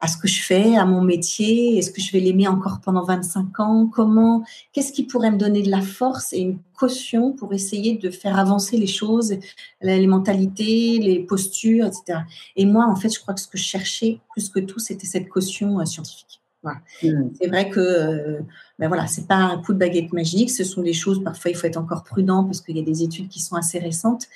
à 0.00 0.06
ce 0.06 0.16
que 0.16 0.28
je 0.28 0.42
fais, 0.42 0.76
à 0.76 0.84
mon 0.84 1.02
métier? 1.02 1.76
Est-ce 1.78 1.90
que 1.90 2.00
je 2.00 2.12
vais 2.12 2.20
l'aimer 2.20 2.46
encore 2.46 2.80
pendant 2.80 3.04
25 3.04 3.58
ans? 3.60 3.90
Comment 3.92 4.44
Qu'est-ce 4.72 4.92
qui 4.92 5.04
pourrait 5.04 5.30
me 5.30 5.36
donner 5.38 5.62
de 5.62 5.70
la 5.70 5.82
force 5.82 6.32
et 6.32 6.38
une 6.38 6.58
caution 6.76 7.32
pour 7.32 7.52
essayer 7.52 7.96
de 7.96 8.10
faire 8.10 8.38
avancer 8.38 8.76
les 8.76 8.86
choses, 8.86 9.34
les 9.82 10.06
mentalités, 10.06 10.98
les 10.98 11.20
postures, 11.20 11.86
etc. 11.86 12.20
Et 12.56 12.64
moi, 12.64 12.86
en 12.86 12.96
fait, 12.96 13.12
je 13.12 13.20
crois 13.20 13.34
que 13.34 13.40
ce 13.40 13.48
que 13.48 13.58
je 13.58 13.64
cherchais 13.64 14.20
plus 14.30 14.48
que 14.48 14.60
tout, 14.60 14.78
c'était 14.78 15.06
cette 15.06 15.28
caution 15.28 15.80
euh, 15.80 15.84
scientifique. 15.84 16.40
Voilà. 16.62 16.80
Mmh. 17.02 17.30
C'est 17.40 17.46
vrai 17.46 17.70
que 17.70 17.80
euh, 17.80 18.40
ben 18.78 18.88
voilà, 18.88 19.06
c'est 19.06 19.26
pas 19.26 19.36
un 19.36 19.62
coup 19.62 19.72
de 19.72 19.78
baguette 19.78 20.12
magique. 20.12 20.50
Ce 20.50 20.64
sont 20.64 20.82
des 20.82 20.92
choses. 20.92 21.22
Parfois, 21.22 21.50
il 21.50 21.56
faut 21.56 21.66
être 21.66 21.76
encore 21.76 22.04
prudent 22.04 22.44
parce 22.44 22.60
qu'il 22.60 22.76
y 22.76 22.80
a 22.80 22.84
des 22.84 23.02
études 23.02 23.28
qui 23.28 23.40
sont 23.40 23.56
assez 23.56 23.78
récentes. 23.78 24.26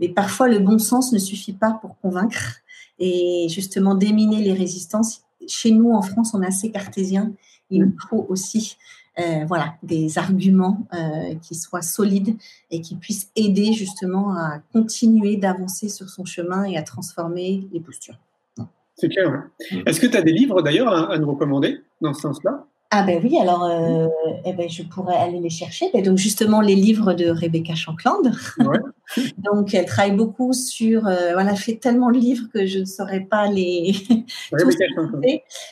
Mais 0.00 0.08
parfois, 0.08 0.48
le 0.48 0.58
bon 0.60 0.78
sens 0.78 1.12
ne 1.12 1.18
suffit 1.18 1.52
pas 1.52 1.72
pour 1.72 1.98
convaincre 2.00 2.56
et 2.98 3.46
justement 3.50 3.94
déminer 3.94 4.42
les 4.42 4.52
résistances. 4.52 5.22
Chez 5.46 5.70
nous, 5.70 5.92
en 5.92 6.02
France, 6.02 6.32
on 6.34 6.42
est 6.42 6.46
assez 6.46 6.70
cartésien. 6.70 7.32
Il 7.70 7.82
nous 7.82 7.94
faut 8.08 8.26
aussi 8.28 8.76
euh, 9.18 9.44
voilà, 9.46 9.74
des 9.82 10.16
arguments 10.16 10.86
euh, 10.94 11.34
qui 11.42 11.56
soient 11.56 11.82
solides 11.82 12.36
et 12.70 12.80
qui 12.80 12.94
puissent 12.94 13.30
aider 13.34 13.72
justement 13.72 14.36
à 14.36 14.60
continuer 14.72 15.36
d'avancer 15.36 15.88
sur 15.88 16.08
son 16.08 16.24
chemin 16.24 16.62
et 16.64 16.76
à 16.76 16.82
transformer 16.82 17.66
les 17.72 17.80
postures. 17.80 18.18
C'est 18.98 19.08
clair. 19.08 19.44
Est-ce 19.86 20.00
que 20.00 20.06
tu 20.06 20.16
as 20.16 20.22
des 20.22 20.32
livres 20.32 20.60
d'ailleurs 20.60 21.10
à, 21.10 21.16
nous 21.18 21.30
recommander 21.30 21.80
dans 22.00 22.12
ce 22.12 22.22
sens-là? 22.22 22.66
Ah 22.90 23.02
ben 23.02 23.20
oui, 23.22 23.38
alors 23.38 23.64
euh, 23.64 24.08
eh 24.46 24.54
ben, 24.54 24.68
je 24.68 24.82
pourrais 24.82 25.14
aller 25.14 25.40
les 25.40 25.50
chercher. 25.50 25.90
Ben, 25.92 26.02
donc 26.02 26.16
justement 26.16 26.62
les 26.62 26.74
livres 26.74 27.12
de 27.12 27.28
Rebecca 27.28 27.74
Shankland. 27.74 28.32
donc 29.38 29.74
elle 29.74 29.84
travaille 29.84 30.16
beaucoup 30.16 30.54
sur, 30.54 31.06
euh, 31.06 31.32
voilà, 31.34 31.50
elle 31.50 31.58
fait 31.58 31.76
tellement 31.76 32.10
de 32.10 32.16
livres 32.16 32.46
que 32.52 32.66
je 32.66 32.80
ne 32.80 32.84
saurais 32.86 33.20
pas 33.20 33.46
les 33.46 33.92
tous 34.58 34.74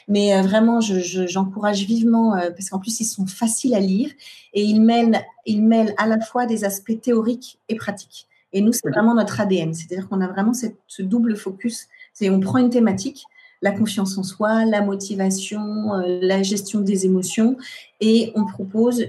Mais 0.09 0.37
euh, 0.37 0.43
vraiment, 0.43 0.81
j'encourage 0.81 1.85
vivement 1.85 2.39
parce 2.51 2.69
qu'en 2.69 2.79
plus 2.79 3.01
ils 3.01 3.07
sont 3.07 3.27
faciles 3.27 3.75
à 3.75 3.81
lire 3.81 4.11
et 4.53 4.63
ils 4.63 4.83
mêlent, 4.83 5.19
ils 5.47 5.65
mêlent 5.65 5.95
à 5.97 6.07
la 6.07 6.21
fois 6.21 6.45
des 6.45 6.65
aspects 6.65 7.01
théoriques 7.01 7.59
et 7.71 7.77
pratiques. 7.77 8.29
Et 8.53 8.61
nous, 8.61 8.73
c'est 8.73 8.89
vraiment 8.89 9.15
notre 9.15 9.41
ADN, 9.41 9.75
c'est-à-dire 9.75 10.09
qu'on 10.09 10.21
a 10.21 10.29
vraiment 10.29 10.55
cette, 10.55 10.77
ce 10.87 11.03
double 11.03 11.37
focus. 11.37 11.89
C'est 12.19 12.31
on 12.31 12.41
prend 12.41 12.59
une 12.59 12.71
thématique 12.71 13.27
la 13.63 13.73
confiance 13.73 14.19
en 14.19 14.23
soi, 14.23 14.65
la 14.65 14.83
motivation, 14.83 15.95
euh, 15.95 16.19
la 16.21 16.43
gestion 16.43 16.81
des 16.81 17.07
émotions. 17.07 17.57
Et 18.01 18.33
on 18.35 18.45
propose 18.45 19.01
euh, 19.01 19.09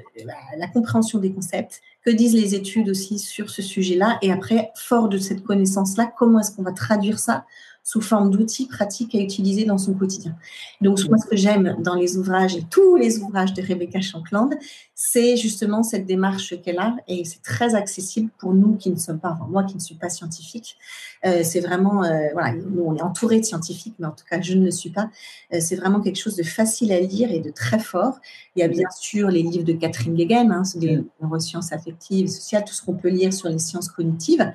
la 0.57 0.67
compréhension 0.67 1.19
des 1.19 1.31
concepts. 1.31 1.81
Que 2.05 2.11
disent 2.11 2.33
les 2.33 2.55
études 2.55 2.89
aussi 2.89 3.19
sur 3.19 3.49
ce 3.49 3.61
sujet-là 3.61 4.17
Et 4.21 4.31
après, 4.31 4.71
fort 4.75 5.09
de 5.09 5.17
cette 5.17 5.43
connaissance-là, 5.43 6.11
comment 6.17 6.39
est-ce 6.39 6.55
qu'on 6.55 6.63
va 6.63 6.71
traduire 6.71 7.19
ça 7.19 7.45
sous 7.83 8.01
forme 8.01 8.31
d'outils 8.31 8.67
pratiques 8.67 9.15
à 9.15 9.19
utiliser 9.19 9.65
dans 9.65 9.77
son 9.77 9.93
quotidien? 9.93 10.35
Donc, 10.79 10.99
moi, 11.09 11.17
ce 11.17 11.25
que 11.25 11.35
j'aime 11.35 11.75
dans 11.79 11.95
les 11.95 12.17
ouvrages 12.17 12.55
et 12.55 12.63
tous 12.69 12.95
les 12.95 13.19
ouvrages 13.19 13.53
de 13.53 13.61
Rebecca 13.61 13.99
Shankland, 13.99 14.51
c'est 14.99 15.37
justement 15.37 15.83
cette 15.83 16.05
démarche 16.05 16.59
qu'elle 16.61 16.79
a 16.79 16.95
et 17.07 17.23
c'est 17.23 17.43
très 17.43 17.75
accessible 17.75 18.31
pour 18.39 18.53
nous 18.55 18.77
qui 18.77 18.89
ne 18.89 18.97
sommes 18.97 19.19
pas, 19.19 19.37
moi 19.47 19.63
qui 19.63 19.75
ne 19.75 19.79
suis 19.79 19.93
pas 19.93 20.09
scientifique. 20.09 20.75
Euh, 21.23 21.43
c'est 21.43 21.59
vraiment, 21.59 22.03
euh, 22.03 22.29
voilà, 22.33 22.53
nous 22.53 22.83
on 22.83 22.95
est 22.95 23.03
entouré 23.03 23.39
de 23.39 23.45
scientifiques, 23.45 23.93
mais 23.99 24.07
en 24.07 24.11
tout 24.11 24.25
cas 24.27 24.41
je 24.41 24.55
ne 24.55 24.65
le 24.65 24.71
suis 24.71 24.89
pas. 24.89 25.11
C'est 25.59 25.75
vraiment 25.75 26.01
quelque 26.01 26.19
chose 26.19 26.35
de 26.35 26.41
facile 26.41 26.91
à 26.91 26.99
lire 26.99 27.31
et 27.31 27.39
de 27.39 27.51
très 27.51 27.77
fort. 27.77 28.19
Bien 28.77 28.89
sûr 28.99 29.29
les 29.29 29.43
livres 29.43 29.65
de 29.65 29.73
Catherine 29.73 30.15
Guéguen, 30.15 30.51
hein, 30.51 30.63
des 30.75 31.03
neurosciences 31.21 31.73
affectives 31.73 32.25
et 32.25 32.29
sociales, 32.29 32.63
tout 32.65 32.73
ce 32.73 32.83
qu'on 32.83 32.95
peut 32.95 33.09
lire 33.09 33.33
sur 33.33 33.49
les 33.49 33.59
sciences 33.59 33.89
cognitives. 33.89 34.53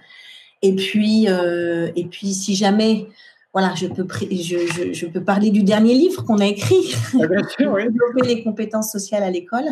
Et 0.62 0.75
puis, 0.75 1.29
euh, 1.29 1.91
et 1.97 2.05
puis 2.05 2.33
si 2.33 2.55
jamais, 2.55 3.09
voilà, 3.53 3.75
je 3.75 3.89
peux, 3.89 4.07
je, 4.31 4.93
je, 4.93 5.07
peux 5.07 5.23
parler 5.25 5.51
du 5.51 5.64
dernier 5.64 5.95
livre 5.95 6.25
qu'on 6.25 6.39
a 6.39 6.47
écrit, 6.47 6.95
ah, 7.14 7.27
développer 7.59 8.27
les 8.27 8.45
compétences 8.45 8.93
sociales 8.93 9.25
à 9.25 9.31
l'école. 9.31 9.66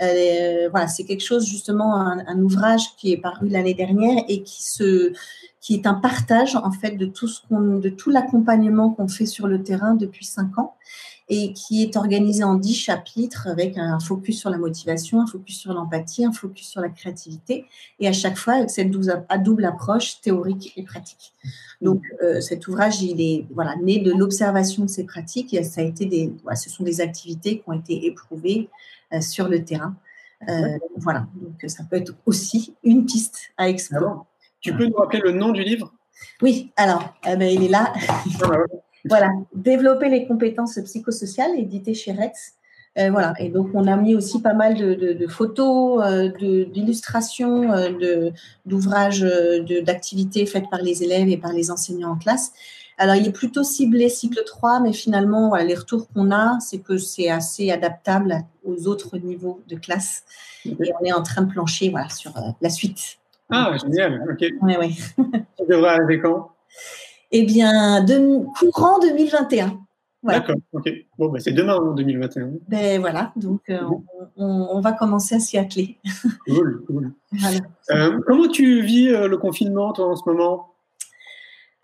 Euh, 0.00 0.68
voilà, 0.70 0.88
c'est 0.88 1.04
quelque 1.04 1.24
chose 1.24 1.46
justement 1.46 1.94
un, 1.94 2.38
ouvrage 2.40 2.96
qui 2.96 3.12
est 3.12 3.18
paru 3.18 3.48
l'année 3.48 3.74
dernière 3.74 4.24
et 4.26 4.42
qui 4.42 4.62
se, 4.62 5.12
qui 5.60 5.74
est 5.74 5.86
un 5.86 5.94
partage 5.94 6.56
en 6.56 6.72
fait 6.72 6.92
de 6.92 7.06
tout 7.06 7.28
ce 7.28 7.40
qu'on, 7.46 7.78
de 7.78 7.88
tout 7.90 8.10
l'accompagnement 8.10 8.90
qu'on 8.90 9.06
fait 9.06 9.26
sur 9.26 9.46
le 9.46 9.62
terrain 9.62 9.94
depuis 9.94 10.24
cinq 10.24 10.58
ans 10.58 10.74
et 11.28 11.52
qui 11.52 11.82
est 11.82 11.96
organisé 11.96 12.44
en 12.44 12.54
dix 12.54 12.74
chapitres 12.74 13.46
avec 13.46 13.78
un 13.78 13.98
focus 14.00 14.40
sur 14.40 14.50
la 14.50 14.58
motivation, 14.58 15.20
un 15.20 15.26
focus 15.26 15.58
sur 15.58 15.72
l'empathie, 15.72 16.24
un 16.24 16.32
focus 16.32 16.68
sur 16.68 16.80
la 16.80 16.88
créativité, 16.88 17.64
et 18.00 18.08
à 18.08 18.12
chaque 18.12 18.36
fois 18.36 18.54
avec 18.54 18.70
cette 18.70 18.90
double 18.90 19.64
approche 19.64 20.20
théorique 20.20 20.72
et 20.76 20.82
pratique. 20.82 21.32
Donc 21.80 22.02
euh, 22.22 22.40
cet 22.40 22.68
ouvrage, 22.68 23.02
il 23.02 23.20
est 23.20 23.46
voilà 23.50 23.74
né 23.76 23.98
de 23.98 24.12
l'observation 24.12 24.84
de 24.84 24.90
ces 24.90 25.04
pratiques. 25.04 25.52
Et 25.52 25.62
ça 25.64 25.80
a 25.80 25.84
été 25.84 26.06
des, 26.06 26.32
ce 26.54 26.70
sont 26.70 26.84
des 26.84 27.00
activités 27.00 27.58
qui 27.58 27.64
ont 27.66 27.72
été 27.72 28.06
éprouvées 28.06 28.68
euh, 29.12 29.20
sur 29.20 29.48
le 29.48 29.64
terrain. 29.64 29.94
Euh, 30.48 30.78
voilà, 30.96 31.26
donc 31.36 31.70
ça 31.70 31.84
peut 31.84 31.96
être 31.96 32.14
aussi 32.26 32.74
une 32.82 33.04
piste 33.04 33.52
à 33.56 33.68
explorer. 33.68 34.20
tu 34.60 34.74
peux 34.74 34.86
nous 34.86 34.96
rappeler 34.96 35.20
le 35.20 35.32
nom 35.32 35.50
du 35.50 35.62
livre? 35.62 35.92
Oui, 36.40 36.72
alors 36.76 37.14
eh 37.26 37.36
ben, 37.36 37.48
il 37.48 37.64
est 37.64 37.68
là. 37.68 37.92
Voilà, 39.08 39.30
développer 39.54 40.08
les 40.08 40.26
compétences 40.26 40.78
psychosociales, 40.84 41.58
édité 41.58 41.94
chez 41.94 42.12
Rex. 42.12 42.54
Euh, 42.98 43.10
voilà, 43.10 43.32
et 43.38 43.48
donc 43.48 43.70
on 43.72 43.86
a 43.86 43.96
mis 43.96 44.14
aussi 44.14 44.42
pas 44.42 44.52
mal 44.52 44.74
de, 44.76 45.26
photos, 45.26 46.04
euh, 46.04 46.28
d'illustrations, 46.66 47.72
euh, 47.72 48.30
d'ouvrages, 48.66 49.26
d'activités 49.82 50.44
faites 50.44 50.68
par 50.70 50.82
les 50.82 51.02
élèves 51.02 51.28
et 51.28 51.38
par 51.38 51.52
les 51.52 51.70
enseignants 51.70 52.12
en 52.12 52.16
classe. 52.16 52.52
Alors 52.98 53.14
il 53.16 53.26
est 53.26 53.32
plutôt 53.32 53.64
ciblé 53.64 54.10
cycle 54.10 54.42
3, 54.44 54.80
mais 54.80 54.92
finalement, 54.92 55.56
les 55.56 55.74
retours 55.74 56.06
qu'on 56.12 56.30
a, 56.30 56.58
c'est 56.60 56.80
que 56.80 56.98
c'est 56.98 57.30
assez 57.30 57.70
adaptable 57.70 58.44
aux 58.64 58.86
autres 58.86 59.16
niveaux 59.16 59.62
de 59.68 59.76
classe. 59.76 60.24
Et 60.66 60.92
on 61.00 61.04
est 61.04 61.12
en 61.12 61.22
train 61.22 61.42
de 61.42 61.50
plancher 61.50 61.88
voilà, 61.88 62.10
sur 62.10 62.32
la 62.60 62.68
suite. 62.68 63.18
Ah, 63.50 63.74
génial, 63.82 64.22
ok. 64.30 64.46
Oui, 64.60 64.74
oui. 64.78 64.94
Ça 65.58 65.64
devrait 65.68 65.90
arriver 65.90 66.20
quand? 66.20 66.50
Eh 67.32 67.44
bien, 67.44 68.04
de, 68.04 68.44
courant 68.58 68.98
2021. 69.00 69.78
D'accord, 70.22 70.54
ok. 70.72 70.88
Bon, 71.18 71.30
ben, 71.30 71.40
c'est 71.40 71.52
demain, 71.52 71.76
en 71.76 71.94
2021. 71.94 72.50
Ben 72.68 73.00
voilà, 73.00 73.32
donc 73.34 73.62
euh, 73.70 73.80
on, 74.36 74.80
va 74.80 74.92
commencer 74.92 75.34
à 75.34 75.40
s'y 75.40 75.58
atteler. 75.58 75.98
Cool, 76.46 76.84
cool. 76.86 77.12
Euh, 77.90 78.20
comment 78.26 78.48
tu 78.48 78.82
vis 78.82 79.08
euh, 79.08 79.26
le 79.26 79.36
confinement, 79.38 79.92
toi, 79.92 80.08
en 80.08 80.16
ce 80.16 80.22
moment? 80.26 80.68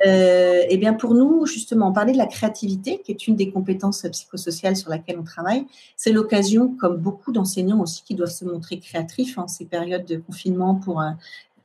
Eh 0.05 0.77
bien, 0.77 0.93
pour 0.93 1.15
nous, 1.15 1.47
justement, 1.47 1.91
parler 1.93 2.13
de 2.13 2.19
la 2.19 2.27
créativité, 2.27 3.01
qui 3.03 3.11
est 3.11 3.27
une 3.27 3.35
des 3.35 3.51
compétences 3.51 4.03
psychosociales 4.03 4.77
sur 4.77 4.91
laquelle 4.91 5.19
on 5.19 5.25
travaille, 5.25 5.67
c'est 5.97 6.13
l'occasion, 6.13 6.77
comme 6.79 6.99
beaucoup 6.99 7.33
d'enseignants 7.33 7.81
aussi, 7.81 8.05
qui 8.05 8.15
doivent 8.15 8.31
se 8.31 8.45
montrer 8.45 8.79
créatifs 8.79 9.39
en 9.39 9.49
ces 9.49 9.65
périodes 9.65 10.05
de 10.05 10.19
confinement 10.19 10.77
pour 10.77 11.03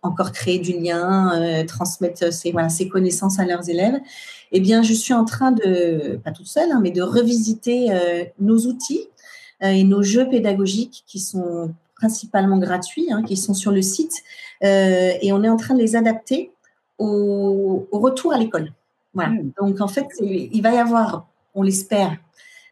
encore 0.04 0.32
créer 0.32 0.60
du 0.60 0.74
lien, 0.74 1.42
euh, 1.42 1.66
transmettre 1.66 2.32
ses, 2.32 2.52
voilà, 2.52 2.70
ses 2.70 2.88
connaissances 2.88 3.40
à 3.40 3.46
leurs 3.46 3.70
élèves, 3.70 4.00
eh 4.52 4.60
bien, 4.60 4.84
je 4.84 4.94
suis 4.94 5.14
en 5.14 5.26
train 5.26 5.52
de, 5.52 6.20
pas 6.24 6.32
toute 6.32 6.48
seule, 6.48 6.72
hein, 6.72 6.80
mais 6.84 6.92
de 6.92 7.02
revisiter 7.02 7.92
euh, 7.92 8.26
nos 8.40 8.58
outils 8.68 9.08
euh, 9.64 9.68
et 9.68 9.84
nos 9.84 10.04
jeux 10.04 10.30
pédagogiques 10.30 11.04
qui 11.08 11.20
sont 11.20 11.74
principalement 11.96 12.58
gratuits, 12.58 13.08
hein, 13.12 13.24
qui 13.24 13.38
sont 13.38 13.54
sur 13.54 13.72
le 13.72 13.82
site, 13.82 14.24
et 14.62 15.32
on 15.34 15.44
est 15.44 15.50
en 15.50 15.58
train 15.58 15.74
de 15.74 15.80
les 15.80 15.98
adapter 15.98 16.52
au, 16.98 17.86
retour 17.92 18.34
à 18.34 18.38
l'école. 18.38 18.72
Voilà. 19.14 19.32
Hmm. 19.32 19.52
Donc, 19.60 19.82
en 19.82 19.88
fait, 19.88 20.08
il 20.22 20.62
va 20.62 20.74
y 20.74 20.78
avoir, 20.78 21.28
on 21.54 21.64
l'espère, 21.64 22.18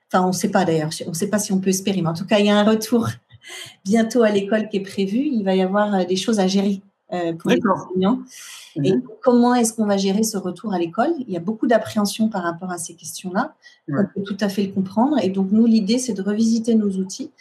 enfin, 0.08 0.24
on 0.24 0.28
ne 0.28 0.34
sait 0.34 0.50
pas 0.50 0.64
d'ailleurs, 0.64 0.90
on 1.06 1.10
ne 1.10 1.16
sait 1.16 1.30
pas 1.30 1.40
si 1.40 1.52
on 1.52 1.60
peut 1.60 1.70
espérer, 1.70 2.02
mais 2.02 2.10
en 2.10 2.14
tout 2.14 2.26
cas, 2.26 2.40
il 2.40 2.46
y 2.46 2.50
a 2.50 2.58
un 2.58 2.64
retour 2.64 3.10
bientôt 3.86 4.24
à 4.24 4.30
l'école 4.30 4.70
qui 4.70 4.78
est 4.78 4.82
prévu. 4.82 5.18
Il 5.18 5.44
va 5.44 5.56
y 5.56 5.62
avoir 5.62 6.06
des 6.06 6.16
choses 6.16 6.40
à 6.40 6.48
gérer 6.48 6.82
euh, 7.14 7.34
pour 7.34 7.52
les 7.52 7.60
enseignants. 7.70 8.20
Et 8.76 8.94
mhm. 8.94 9.04
comment 9.22 9.54
est-ce 9.56 9.74
qu'on 9.74 9.86
va 9.86 9.98
gérer 9.98 10.24
ce 10.24 10.38
retour 10.38 10.74
à 10.74 10.80
l'école? 10.80 11.14
Il 11.20 11.32
y 11.32 11.38
a 11.38 11.40
beaucoup 11.40 11.68
d'appréhension 11.68 12.30
par 12.30 12.44
rapport 12.44 12.72
à 12.72 12.78
ces 12.78 12.96
questions-là. 12.96 13.54
On 13.90 14.06
peut 14.06 14.24
tout 14.24 14.38
à 14.40 14.50
fait 14.50 14.64
le 14.64 14.72
comprendre. 14.72 15.18
Et 15.22 15.30
donc, 15.30 15.50
nous, 15.52 15.66
l'idée, 15.66 15.98
c'est 15.98 16.14
de 16.14 16.22
revisiter 16.22 16.76
nos 16.76 16.90
outils 16.92 17.32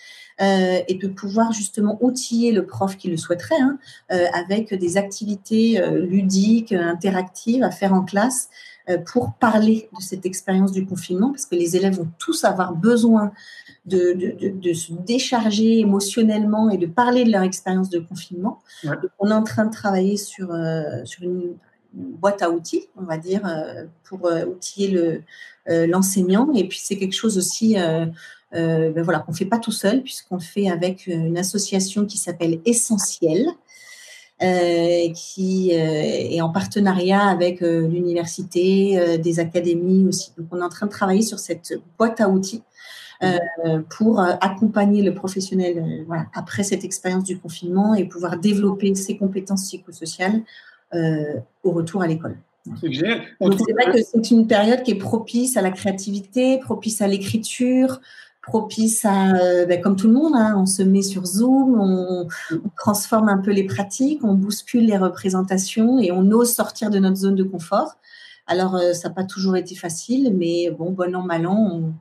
euh, 0.40 0.80
et 0.88 0.94
de 0.94 1.06
pouvoir 1.06 1.52
justement 1.52 1.98
outiller 2.00 2.50
le 2.50 2.66
prof 2.66 2.96
qui 2.96 3.08
le 3.08 3.16
souhaiterait 3.16 3.60
hein, 3.60 3.78
euh, 4.10 4.24
avec 4.32 4.74
des 4.74 4.96
activités 4.96 5.80
ludiques, 6.00 6.72
interactives 6.72 7.62
à 7.62 7.70
faire 7.70 7.94
en 7.94 8.02
classe 8.02 8.48
pour 9.07 9.35
parler 9.35 9.89
de 9.97 10.03
cette 10.03 10.26
expérience 10.26 10.72
du 10.72 10.85
confinement, 10.85 11.31
parce 11.31 11.47
que 11.47 11.55
les 11.55 11.76
élèves 11.76 11.97
vont 11.97 12.09
tous 12.18 12.45
avoir 12.45 12.74
besoin 12.74 13.33
de, 13.87 14.72
se 14.74 14.93
décharger 14.93 15.81
émotionnellement 15.81 16.70
et 16.70 16.78
de 16.78 16.87
parler 16.87 17.24
de 17.24 17.33
leur 17.33 17.43
expérience 17.43 17.91
de 17.91 17.99
confinement. 17.99 18.61
on 19.18 19.31
est 19.31 19.35
en 19.35 19.43
train 19.43 19.66
de 19.66 19.72
travailler 19.72 20.16
sur, 20.16 20.53
euh, 20.53 21.05
sur 21.05 21.22
une, 21.22 21.55
boîte 21.93 22.41
à 22.41 22.51
outils, 22.51 22.87
on 22.97 23.03
va 23.03 23.18
dire, 23.18 23.45
euh, 23.45 23.85
pour 24.05 24.26
euh, 24.26 24.45
outiller 24.45 24.89
le, 25.66 25.87
l'enseignant. 25.89 26.53
et 26.55 26.68
puis 26.68 26.78
c'est 26.81 26.97
quelque 26.97 27.14
chose 27.14 27.37
aussi 27.37 27.76
ben 28.53 29.03
voilà, 29.03 29.20
qu'on 29.20 29.33
ne 29.33 29.37
fait 29.37 29.45
pas 29.45 29.59
tout 29.59 29.72
seul, 29.72 30.03
puisqu'on 30.03 30.37
le 30.37 30.41
fait 30.41 30.68
avec 30.68 31.07
une 31.07 31.39
association 31.39 32.07
qui 32.07 32.18
s'appelle 32.18 32.61
Essentiel. 32.64 33.47
Qui 34.41 35.70
est 35.72 36.41
en 36.41 36.51
partenariat 36.51 37.24
avec 37.24 37.61
l'université, 37.61 39.18
des 39.18 39.38
académies 39.38 40.07
aussi. 40.07 40.32
Donc, 40.38 40.47
on 40.51 40.61
est 40.61 40.64
en 40.64 40.68
train 40.68 40.86
de 40.86 40.91
travailler 40.91 41.22
sur 41.22 41.38
cette 41.38 41.74
boîte 41.99 42.20
à 42.20 42.28
outils 42.28 42.62
euh, 43.22 43.80
pour 43.99 44.18
euh, 44.18 44.32
accompagner 44.41 45.03
le 45.03 45.12
professionnel 45.12 45.76
euh, 45.76 46.05
voilà, 46.07 46.24
après 46.32 46.62
cette 46.62 46.84
expérience 46.84 47.24
du 47.24 47.38
confinement 47.38 47.95
et 47.95 48.07
pouvoir 48.07 48.38
développer 48.38 48.95
ses 48.95 49.18
compétences 49.18 49.66
psychosociales 49.66 50.41
au 51.62 51.70
retour 51.70 52.03
à 52.03 52.07
l'école. 52.07 52.36
C'est 52.80 52.88
vrai 52.88 53.93
que 53.93 54.03
c'est 54.03 54.30
une 54.30 54.47
période 54.47 54.82
qui 54.82 54.93
est 54.93 54.99
propice 54.99 55.57
à 55.57 55.62
la 55.62 55.70
créativité, 55.70 56.59
propice 56.59 57.01
à 57.01 57.07
l'écriture, 57.07 58.01
propice 58.43 59.05
à, 59.05 59.66
ben, 59.66 59.80
comme 59.80 59.97
tout 59.97 60.09
le 60.09 60.14
monde, 60.14 60.32
hein, 60.34 60.55
on 60.57 60.66
se 60.66 60.82
met 60.82 61.03
sur 61.03 61.26
Zoom, 61.26 61.78
on, 61.78 62.28
on, 62.53 62.68
transforme 62.76 63.28
un 63.28 63.38
peu 63.38 63.51
les 63.51 63.64
pratiques, 63.64 64.24
on 64.24 64.34
bouscule 64.34 64.86
les 64.86 64.97
représentations 64.97 65.99
et 65.99 66.11
on 66.11 66.30
ose 66.30 66.53
sortir 66.53 66.91
de 66.91 66.99
notre 66.99 67.16
zone 67.16 67.34
de 67.34 67.45
confort. 67.45 67.97
Alors, 68.47 68.78
ça 68.95 69.09
n'a 69.09 69.14
pas 69.14 69.24
toujours 69.24 69.57
été 69.57 69.74
facile, 69.74 70.34
mais 70.36 70.70
bon, 70.70 70.91
bon 70.91 71.14
an, 71.14 71.22
mal 71.22 71.47
an, 71.47 71.70
on, 71.72 71.95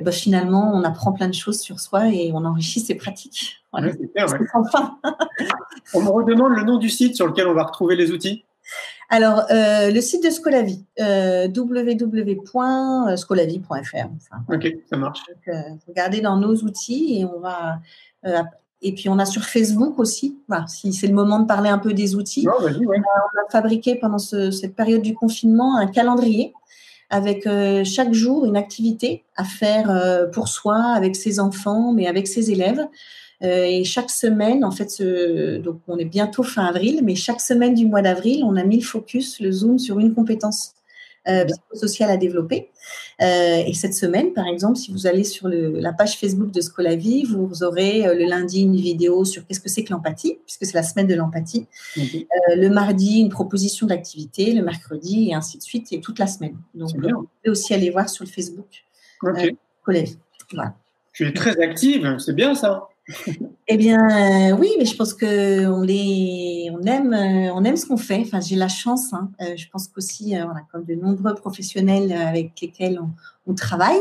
et 0.00 0.02
ben 0.02 0.12
finalement, 0.12 0.72
on 0.74 0.82
apprend 0.82 1.12
plein 1.12 1.28
de 1.28 1.34
choses 1.34 1.60
sur 1.60 1.78
soi 1.78 2.08
et 2.08 2.32
on 2.32 2.44
enrichit 2.44 2.80
ses 2.80 2.94
pratiques. 2.94 3.62
Voilà. 3.72 3.92
on 5.94 6.02
me 6.02 6.08
redemande 6.08 6.52
le 6.52 6.62
nom 6.62 6.78
du 6.78 6.88
site 6.88 7.16
sur 7.16 7.26
lequel 7.26 7.46
on 7.48 7.54
va 7.54 7.64
retrouver 7.64 7.96
les 7.96 8.10
outils. 8.10 8.44
Alors, 9.12 9.46
euh, 9.50 9.90
le 9.90 10.00
site 10.00 10.22
de 10.24 10.30
Scolavi, 10.30 10.86
euh, 11.00 11.48
www.scolavi.fr. 11.48 14.08
ok, 14.48 14.76
ça 14.88 14.96
marche. 14.96 15.18
Donc, 15.26 15.48
euh, 15.48 15.62
regardez 15.88 16.20
dans 16.20 16.36
nos 16.36 16.54
outils 16.58 17.18
et 17.18 17.24
on 17.24 17.40
va. 17.40 17.80
Euh, 18.24 18.40
et 18.82 18.94
puis, 18.94 19.08
on 19.08 19.18
a 19.18 19.26
sur 19.26 19.42
Facebook 19.42 19.98
aussi. 19.98 20.38
Voilà, 20.48 20.68
si 20.68 20.92
c'est 20.92 21.08
le 21.08 21.12
moment 21.12 21.40
de 21.40 21.46
parler 21.46 21.68
un 21.68 21.78
peu 21.78 21.92
des 21.92 22.14
outils. 22.14 22.48
Ouais. 22.48 22.72
on, 22.86 22.92
a, 22.92 23.50
fabriqué 23.50 23.96
pendant 23.96 24.18
ce, 24.18 24.52
cette 24.52 24.76
période 24.76 25.02
du 25.02 25.14
confinement 25.14 25.76
un 25.76 25.88
calendrier 25.88 26.54
avec 27.10 27.46
euh, 27.46 27.84
chaque 27.84 28.14
jour 28.14 28.46
une 28.46 28.56
activité 28.56 29.24
à 29.36 29.44
faire 29.44 29.90
euh, 29.90 30.26
pour 30.26 30.48
soi, 30.48 30.80
avec 30.94 31.16
ses 31.16 31.40
enfants, 31.40 31.92
mais 31.92 32.06
avec 32.06 32.28
ses 32.28 32.52
élèves. 32.52 32.86
Euh, 33.42 33.64
et 33.64 33.84
chaque 33.84 34.10
semaine, 34.10 34.64
en 34.64 34.70
fait, 34.70 34.90
ce, 34.90 35.58
donc 35.58 35.80
on 35.88 35.98
est 35.98 36.04
bientôt 36.04 36.42
fin 36.42 36.64
avril, 36.64 37.00
mais 37.02 37.14
chaque 37.14 37.40
semaine 37.40 37.74
du 37.74 37.86
mois 37.86 38.02
d'avril, 38.02 38.42
on 38.44 38.56
a 38.56 38.64
mis 38.64 38.78
le 38.78 38.84
focus, 38.84 39.40
le 39.40 39.50
zoom 39.50 39.78
sur 39.78 39.98
une 39.98 40.14
compétence 40.14 40.74
euh, 41.28 41.44
psychosocial 41.44 42.10
à 42.10 42.16
développer. 42.16 42.70
Euh, 43.20 43.62
et 43.66 43.74
cette 43.74 43.92
semaine, 43.92 44.32
par 44.32 44.46
exemple, 44.46 44.76
si 44.76 44.90
vous 44.90 45.06
allez 45.06 45.22
sur 45.22 45.48
la 45.48 45.92
page 45.92 46.18
Facebook 46.18 46.50
de 46.50 46.62
Scolavi, 46.62 47.24
vous 47.24 47.62
aurez 47.62 48.06
euh, 48.06 48.14
le 48.14 48.24
lundi 48.24 48.62
une 48.62 48.76
vidéo 48.76 49.26
sur 49.26 49.46
qu'est-ce 49.46 49.60
que 49.60 49.68
c'est 49.68 49.84
que 49.84 49.92
l'empathie, 49.92 50.38
puisque 50.46 50.64
c'est 50.64 50.74
la 50.74 50.82
semaine 50.82 51.06
de 51.06 51.14
l'empathie. 51.14 51.66
le 51.96 52.68
mardi, 52.68 53.20
une 53.20 53.28
proposition 53.28 53.86
d'activité, 53.86 54.54
le 54.54 54.62
mercredi, 54.62 55.28
et 55.28 55.34
ainsi 55.34 55.58
de 55.58 55.62
suite, 55.62 55.92
et 55.92 56.00
toute 56.00 56.18
la 56.18 56.26
semaine. 56.26 56.56
Donc, 56.74 56.88
vous 56.94 57.00
pouvez 57.02 57.50
aussi 57.50 57.74
aller 57.74 57.90
voir 57.90 58.08
sur 58.08 58.24
le 58.24 58.30
Facebook 58.30 58.84
okay. 59.22 59.56
Voilà. 60.52 60.74
Tu 61.12 61.28
es 61.28 61.32
très 61.34 61.60
active, 61.60 62.16
c'est 62.18 62.34
bien 62.34 62.54
ça. 62.54 62.88
Eh 63.68 63.76
bien, 63.76 63.98
euh, 63.98 64.56
oui, 64.56 64.70
mais 64.78 64.84
je 64.84 64.96
pense 64.96 65.14
que 65.14 65.66
on 65.66 65.82
on 65.82 66.82
aime, 66.86 67.12
euh, 67.12 67.52
on 67.54 67.64
aime 67.64 67.76
ce 67.76 67.86
qu'on 67.86 67.96
fait. 67.96 68.22
Enfin, 68.22 68.40
j'ai 68.40 68.56
la 68.56 68.68
chance. 68.68 69.12
Hein. 69.12 69.30
Euh, 69.40 69.56
je 69.56 69.68
pense 69.68 69.88
qu'aussi, 69.88 70.30
voilà, 70.30 70.62
comme 70.72 70.84
de 70.84 70.94
nombreux 70.94 71.34
professionnels 71.34 72.12
avec 72.12 72.60
lesquels 72.60 73.00
on, 73.46 73.54
travaille, 73.54 73.98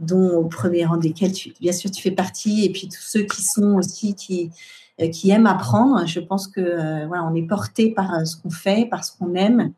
dont 0.00 0.30
au 0.36 0.44
premier 0.46 0.84
rang 0.84 0.96
desquels, 0.96 1.32
tu, 1.32 1.54
bien 1.60 1.72
sûr, 1.72 1.90
tu 1.90 2.02
fais 2.02 2.10
partie, 2.10 2.64
et 2.64 2.70
puis 2.70 2.88
tous 2.88 3.02
ceux 3.02 3.22
qui 3.22 3.42
sont 3.42 3.74
aussi 3.74 4.14
qui 4.14 4.50
qui 5.12 5.30
aiment 5.30 5.46
apprendre. 5.46 6.06
Je 6.06 6.20
pense 6.20 6.48
que 6.48 7.06
voilà, 7.06 7.24
on 7.24 7.34
est 7.34 7.46
porté 7.46 7.90
par 7.90 8.26
ce 8.26 8.36
qu'on 8.36 8.50
fait, 8.50 8.86
par 8.86 9.04
ce 9.04 9.12
qu'on 9.16 9.34
aime, 9.34 9.72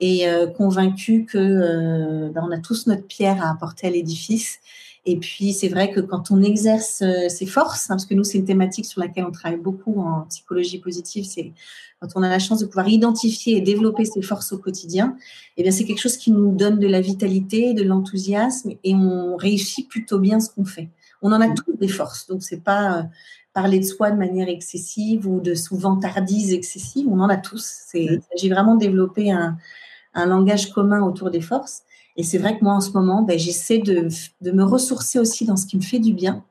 et 0.00 0.26
convaincu 0.58 1.24
que 1.24 2.28
ben, 2.28 2.46
on 2.46 2.50
a 2.50 2.58
tous 2.58 2.86
notre 2.86 3.06
pierre 3.06 3.42
à 3.42 3.50
apporter 3.50 3.86
à 3.86 3.90
l'édifice 3.90 4.58
et 5.06 5.18
puis, 5.18 5.52
c'est 5.52 5.68
vrai 5.68 5.90
que 5.90 6.00
quand 6.00 6.30
on 6.30 6.42
exerce 6.42 7.02
euh, 7.02 7.28
ses 7.28 7.44
forces, 7.44 7.90
hein, 7.90 7.94
parce 7.94 8.06
que 8.06 8.14
nous, 8.14 8.24
c'est 8.24 8.38
une 8.38 8.46
thématique 8.46 8.86
sur 8.86 9.00
laquelle 9.00 9.24
on 9.24 9.30
travaille 9.30 9.58
beaucoup 9.58 10.00
en 10.00 10.22
psychologie 10.22 10.78
positive, 10.78 11.24
c'est 11.24 11.52
quand 12.00 12.08
on 12.16 12.22
a 12.22 12.28
la 12.28 12.38
chance 12.38 12.60
de 12.60 12.66
pouvoir 12.66 12.88
identifier 12.88 13.58
et 13.58 13.60
développer 13.60 14.06
ses 14.06 14.22
forces 14.22 14.52
au 14.52 14.58
quotidien, 14.58 15.16
eh 15.56 15.62
bien, 15.62 15.72
c'est 15.72 15.84
quelque 15.84 16.00
chose 16.00 16.16
qui 16.16 16.30
nous 16.30 16.52
donne 16.52 16.78
de 16.78 16.86
la 16.86 17.02
vitalité, 17.02 17.74
de 17.74 17.82
l'enthousiasme, 17.82 18.72
et 18.82 18.94
on 18.94 19.36
réussit 19.36 19.88
plutôt 19.88 20.18
bien 20.18 20.40
ce 20.40 20.48
qu'on 20.48 20.64
fait. 20.64 20.88
On 21.20 21.32
en 21.32 21.40
a 21.40 21.48
mmh. 21.48 21.54
tous 21.54 21.76
des 21.78 21.88
forces, 21.88 22.26
donc 22.26 22.42
c'est 22.42 22.62
pas 22.62 22.98
euh, 22.98 23.02
parler 23.52 23.80
de 23.80 23.84
soi 23.84 24.10
de 24.10 24.16
manière 24.16 24.48
excessive 24.48 25.28
ou 25.28 25.40
de 25.40 25.54
souvent 25.54 25.96
tardise 25.96 26.52
excessive, 26.54 27.06
on 27.08 27.20
en 27.20 27.28
a 27.28 27.36
tous. 27.36 27.82
Mmh. 27.92 27.98
Il 27.98 28.20
s'agit 28.30 28.48
vraiment 28.48 28.74
de 28.74 28.80
développer 28.80 29.30
un, 29.30 29.58
un 30.14 30.26
langage 30.26 30.70
commun 30.70 31.02
autour 31.02 31.30
des 31.30 31.42
forces. 31.42 31.82
Et 32.16 32.22
c'est 32.22 32.38
vrai 32.38 32.58
que 32.58 32.64
moi, 32.64 32.74
en 32.74 32.80
ce 32.80 32.92
moment, 32.92 33.22
ben, 33.22 33.38
j'essaie 33.38 33.78
de, 33.78 34.08
me 34.42 34.62
ressourcer 34.62 35.18
aussi 35.18 35.44
dans 35.44 35.56
ce 35.56 35.66
qui 35.66 35.76
me 35.76 35.82
fait 35.82 35.98
du 35.98 36.12
bien. 36.12 36.44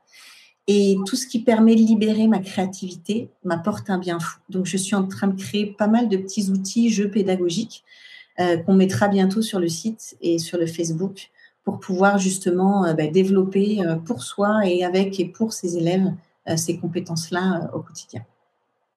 Et 0.68 0.97
tout 1.05 1.16
ce 1.16 1.28
qui 1.28 1.39
permet 1.39 1.76
de 1.76 1.82
libérer 1.82 2.28
ma 2.28 2.39
créativité 2.39 3.30
m'apporte 3.43 3.89
un 3.89 3.97
bien 3.97 4.20
fou. 4.20 4.39
Donc, 4.49 4.66
je 4.66 4.78
suis 4.78 4.95
en 4.95 5.07
train 5.07 5.28
de 5.28 5.39
créer 5.39 5.66
pas 5.66 5.88
mal 5.88 6.09
de 6.09 6.18
petits 6.18 6.49
outils, 6.49 6.89
jeux 6.89 7.09
pédagogiques 7.09 7.84
euh, 8.39 8.57
qu'on 8.57 8.74
mettra 8.74 9.09
bientôt 9.09 9.41
sur 9.41 9.59
le 9.59 9.68
site 9.68 10.18
et 10.22 10.39
sur 10.39 10.57
le 10.57 10.66
Facebook 10.66 11.30
pour 11.64 11.80
pouvoir 11.80 12.18
justement 12.18 12.86
euh, 12.86 12.93
ben, 12.93 13.11
développer 13.11 13.86
euh, 13.86 13.95
pour 13.95 14.24
soi 14.24 14.66
et 14.66 14.84
avec 14.84 15.20
et 15.20 15.26
pour 15.26 15.53
ses 15.53 15.78
élèves 15.78 16.11
ces 16.57 16.78
compétences-là 16.78 17.72
au 17.74 17.80
quotidien. 17.80 18.26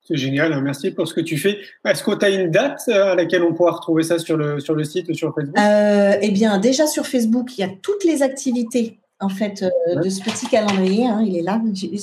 C'est 0.08 0.16
génial, 0.16 0.52
hein. 0.52 0.60
merci 0.60 0.92
pour 0.92 1.08
ce 1.08 1.14
que 1.14 1.20
tu 1.20 1.36
fais. 1.36 1.58
Est-ce 1.84 2.04
que 2.04 2.14
tu 2.14 2.24
as 2.24 2.30
une 2.30 2.50
date 2.50 2.82
euh, 2.88 3.12
à 3.12 3.14
laquil 3.16 3.42
on 3.42 3.54
pourra 3.54 3.72
retrouver 3.72 4.04
ça 4.04 4.18
sur 4.18 4.36
le, 4.36 4.60
sur 4.60 4.74
le 4.74 4.84
site 4.84 5.08
ou 5.08 5.14
sur 5.14 5.34
Facebook? 5.34 5.58
Euh, 5.58 6.16
Eh 6.22 6.30
bien, 6.30 6.58
déjà 6.58 6.86
sur 6.86 7.06
Facebook, 7.06 7.58
il 7.58 7.62
y 7.62 7.64
a 7.64 7.70
toutes 7.82 8.04
les 8.04 8.22
activités 8.22 9.00
en 9.18 9.28
fait 9.28 9.64
euh, 9.64 10.00
de 10.00 10.08
ce 10.08 10.22
petit 10.22 10.46
calendrier. 10.46 11.06
Hein. 11.06 11.24
il 11.26 11.36
est 11.36 11.42
là. 11.42 11.60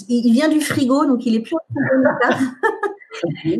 Il 0.09 0.33
vient 0.33 0.49
du 0.49 0.59
frigo, 0.59 1.05
donc 1.05 1.25
il 1.25 1.35
est 1.35 1.39
plus 1.39 1.55
en 1.55 1.59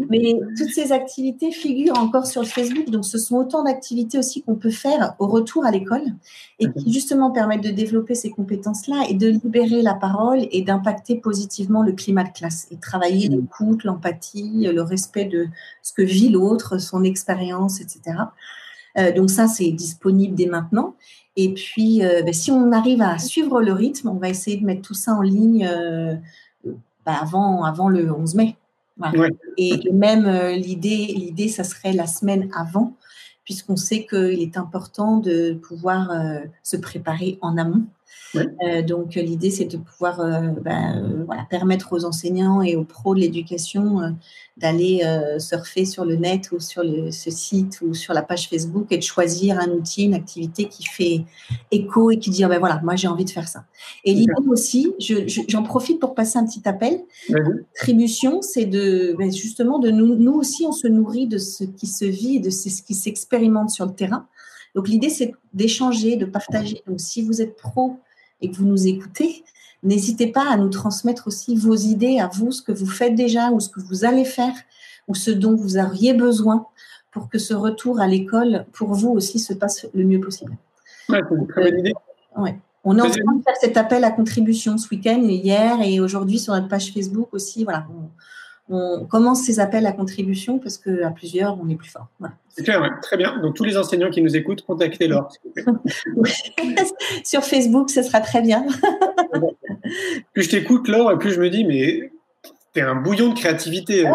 Mais 0.10 0.36
toutes 0.58 0.72
ces 0.72 0.92
activités 0.92 1.52
figurent 1.52 1.98
encore 1.98 2.26
sur 2.26 2.42
le 2.42 2.48
Facebook, 2.48 2.90
donc 2.90 3.06
ce 3.06 3.18
sont 3.18 3.36
autant 3.36 3.64
d'activités 3.64 4.18
aussi 4.18 4.42
qu'on 4.42 4.56
peut 4.56 4.72
faire 4.72 5.16
au 5.20 5.28
retour 5.28 5.66
à 5.66 5.72
l'école 5.72 6.04
et 6.60 6.72
qui 6.72 6.92
justement 6.92 7.32
permettent 7.32 7.64
de 7.64 7.70
développer 7.70 8.16
ces 8.16 8.30
compétences-là 8.32 9.06
et 9.10 9.14
de 9.14 9.28
libérer 9.28 9.82
la 9.82 9.94
parole 9.94 10.48
et 10.52 10.62
d'impacter 10.62 11.16
positivement 11.16 11.84
le 11.84 11.92
climat 11.92 12.24
de 12.24 12.34
classe 12.34 12.68
et 12.72 12.78
travailler 12.78 13.30
l'écoute, 13.30 13.84
l'empathie, 13.84 14.68
le 14.72 14.82
respect 14.82 15.26
de 15.26 15.48
ce 15.82 15.94
que 15.94 16.02
vit 16.02 16.30
l'autre, 16.30 16.80
son 16.80 17.04
expérience, 17.04 17.80
etc. 17.80 18.16
Euh, 18.98 19.12
donc 19.12 19.30
ça, 19.30 19.48
c'est 19.48 19.72
disponible 19.72 20.36
dès 20.36 20.46
maintenant. 20.46 20.96
Et 21.36 21.54
puis, 21.54 22.04
euh, 22.04 22.22
ben, 22.24 22.34
si 22.34 22.52
on 22.52 22.72
arrive 22.72 23.02
à 23.02 23.18
suivre 23.18 23.62
le 23.62 23.74
rythme, 23.74 24.10
on 24.10 24.16
va 24.16 24.30
essayer 24.30 24.58
de 24.58 24.66
mettre 24.66 24.82
tout 24.82 24.94
ça 24.94 25.14
en 25.14 25.22
ligne 25.22 25.68
euh, 25.68 26.16
ben, 26.64 27.14
avant, 27.14 27.64
avant 27.64 27.90
le 27.90 28.12
11 28.12 28.36
mai. 28.36 28.56
Et, 29.58 29.92
même 29.92 30.28
l'idée, 30.56 31.14
l'idée, 31.16 31.48
ça 31.48 31.64
serait 31.64 31.94
la 31.94 32.08
semaine 32.08 32.50
avant, 32.56 32.96
puisqu'on 33.44 33.76
sait 33.76 34.06
qu'il 34.06 34.42
est 34.42 34.58
important 34.58 35.18
de 35.18 35.54
pouvoir 35.54 36.12
se 36.62 36.78
préparer 36.78 37.38
en 37.42 37.58
amont. 37.58 37.86
Euh, 38.36 38.82
donc 38.82 39.16
l'idée, 39.16 39.52
c'est 39.52 39.66
de 39.66 39.78
pouvoir 39.78 40.20
euh, 40.20 40.50
ben, 40.62 41.04
euh, 41.04 41.24
voilà, 41.26 41.46
permettre 41.50 41.94
aux 41.94 42.06
enseignants 42.06 42.62
et 42.62 42.76
aux 42.76 42.84
pros 42.84 43.14
de 43.16 43.20
l'éducation 43.20 44.16
d'aller 44.58 45.02
surfer 45.40 45.86
sur 45.86 46.06
le 46.06 46.16
net 46.16 46.52
ou 46.52 46.60
sur 46.60 46.84
le, 46.84 47.10
ce 47.12 47.32
site 47.32 47.82
ou 47.82 47.94
sur 47.94 48.14
la 48.14 48.22
page 48.22 48.50
Facebook 48.50 48.88
et 48.92 48.98
de 48.98 49.04
choisir 49.04 49.60
un 49.60 49.70
outil, 49.70 50.04
une 50.04 50.14
activité 50.14 50.66
qui 50.66 50.86
fait 50.86 51.24
écho 51.72 52.12
et 52.12 52.20
qui 52.20 52.30
dit, 52.30 52.44
ah 52.44 52.50
ben 52.50 52.60
voilà, 52.60 52.80
moi 52.84 52.96
j'ai 52.96 53.08
envie 53.08 53.26
de 53.26 53.32
faire 53.32 53.48
ça. 53.48 53.66
Et 54.04 54.14
l'idée 54.14 54.32
aussi, 54.48 54.94
j'en 55.48 55.64
profite 55.64 56.00
pour 56.00 56.14
passer 56.14 56.38
un 56.38 56.46
petit 56.46 56.68
appel. 56.68 57.02
C'est 58.44 58.66
de 58.66 59.16
ben, 59.18 59.32
justement 59.32 59.80
de 59.80 59.90
nous, 59.90 60.16
nous 60.16 60.34
aussi, 60.34 60.66
on 60.68 60.72
se 60.72 60.88
nourrit 60.88 61.28
de 61.28 61.40
ce 61.40 61.64
qui 61.64 61.88
se 61.88 62.06
vit 62.06 62.38
et 62.38 62.40
de 62.40 62.52
ce 62.52 62.82
qui 62.84 62.94
s'expérimente 62.94 63.72
sur 63.72 63.86
le 63.86 63.94
terrain. 63.94 64.28
Donc 64.76 64.88
l'idée, 64.88 65.10
c'est 65.10 65.34
d'échanger, 65.54 66.16
de 66.16 66.26
partager. 66.26 66.82
Donc 66.88 67.00
si 67.00 67.22
vous 67.22 67.42
êtes 67.42 67.56
pro 67.56 67.98
et 68.42 68.50
que 68.50 68.56
vous 68.56 68.66
nous 68.66 68.88
écoutez, 68.88 69.44
n'hésitez 69.84 70.28
pas 70.28 70.50
à 70.50 70.58
nous 70.58 70.70
transmettre 70.70 71.28
aussi 71.28 71.56
vos 71.56 71.76
idées 71.76 72.20
à 72.20 72.28
vous, 72.28 72.52
ce 72.52 72.62
que 72.62 72.72
vous 72.72 72.88
faites 72.88 73.16
déjà 73.16 73.52
ou 73.52 73.60
ce 73.60 73.70
que 73.70 73.80
vous 73.80 74.06
allez 74.06 74.26
faire 74.26 74.54
ou 75.08 75.16
ce 75.16 75.32
dont 75.32 75.56
vous 75.56 75.78
auriez 75.78 76.14
besoin 76.14 76.66
pour 77.12 77.30
que 77.30 77.38
ce 77.38 77.54
retour 77.54 78.00
à 78.00 78.08
l'école, 78.08 78.66
pour 78.74 78.94
vous 78.94 79.10
aussi, 79.10 79.40
se 79.40 79.54
passe 79.54 79.86
le 79.94 80.04
mieux 80.04 80.20
possible. 80.20 80.58
Ouais, 81.10 81.20
c'est 81.30 81.36
une 81.36 81.48
très 81.48 81.70
bonne 81.70 81.80
idée. 81.80 81.94
Ouais. 82.38 82.58
On 82.84 82.98
est 82.98 83.02
en 83.02 83.10
train 83.10 83.36
de 83.36 83.44
faire 83.44 83.56
cet 83.62 83.78
appel 83.78 84.04
à 84.04 84.12
contribution 84.12 84.78
ce 84.78 84.90
week-end, 84.90 85.22
hier 85.22 85.82
et 85.82 86.00
aujourd'hui 86.00 86.40
sur 86.40 86.54
notre 86.54 86.68
page 86.68 86.92
Facebook 86.92 87.30
aussi. 87.32 87.64
Voilà, 87.64 87.86
on 87.90 88.10
commence 88.70 89.44
ces 89.44 89.60
appels 89.60 89.86
à 89.86 89.92
contribution 89.92 90.60
parce 90.60 90.78
qu'à 90.78 91.10
plusieurs, 91.10 91.60
on 91.62 91.70
est 91.70 91.76
plus 91.76 91.90
fort. 91.90 92.08
C'est 92.50 92.64
clair, 92.64 92.82
très 93.02 93.18
bien. 93.18 93.40
Donc, 93.40 93.56
tous 93.56 93.64
les 93.64 93.78
enseignants 93.78 94.10
qui 94.10 94.22
nous 94.22 94.36
écoutent, 94.36 94.62
contactez 94.64 95.08
Laure. 95.08 95.30
Sur 97.24 97.44
Facebook, 97.44 97.90
ce 97.90 98.04
sera 98.04 98.22
très 98.22 98.42
bien. 98.42 98.66
plus 100.34 100.44
je 100.44 100.50
t'écoute, 100.50 100.88
Laure, 100.88 101.12
et 101.12 101.18
plus 101.18 101.32
je 101.32 101.42
me 101.42 101.50
dis, 101.50 101.66
mais 101.66 102.12
t'es 102.74 102.82
un 102.82 102.96
bouillon 102.96 103.30
de 103.30 103.40
créativité. 103.40 104.08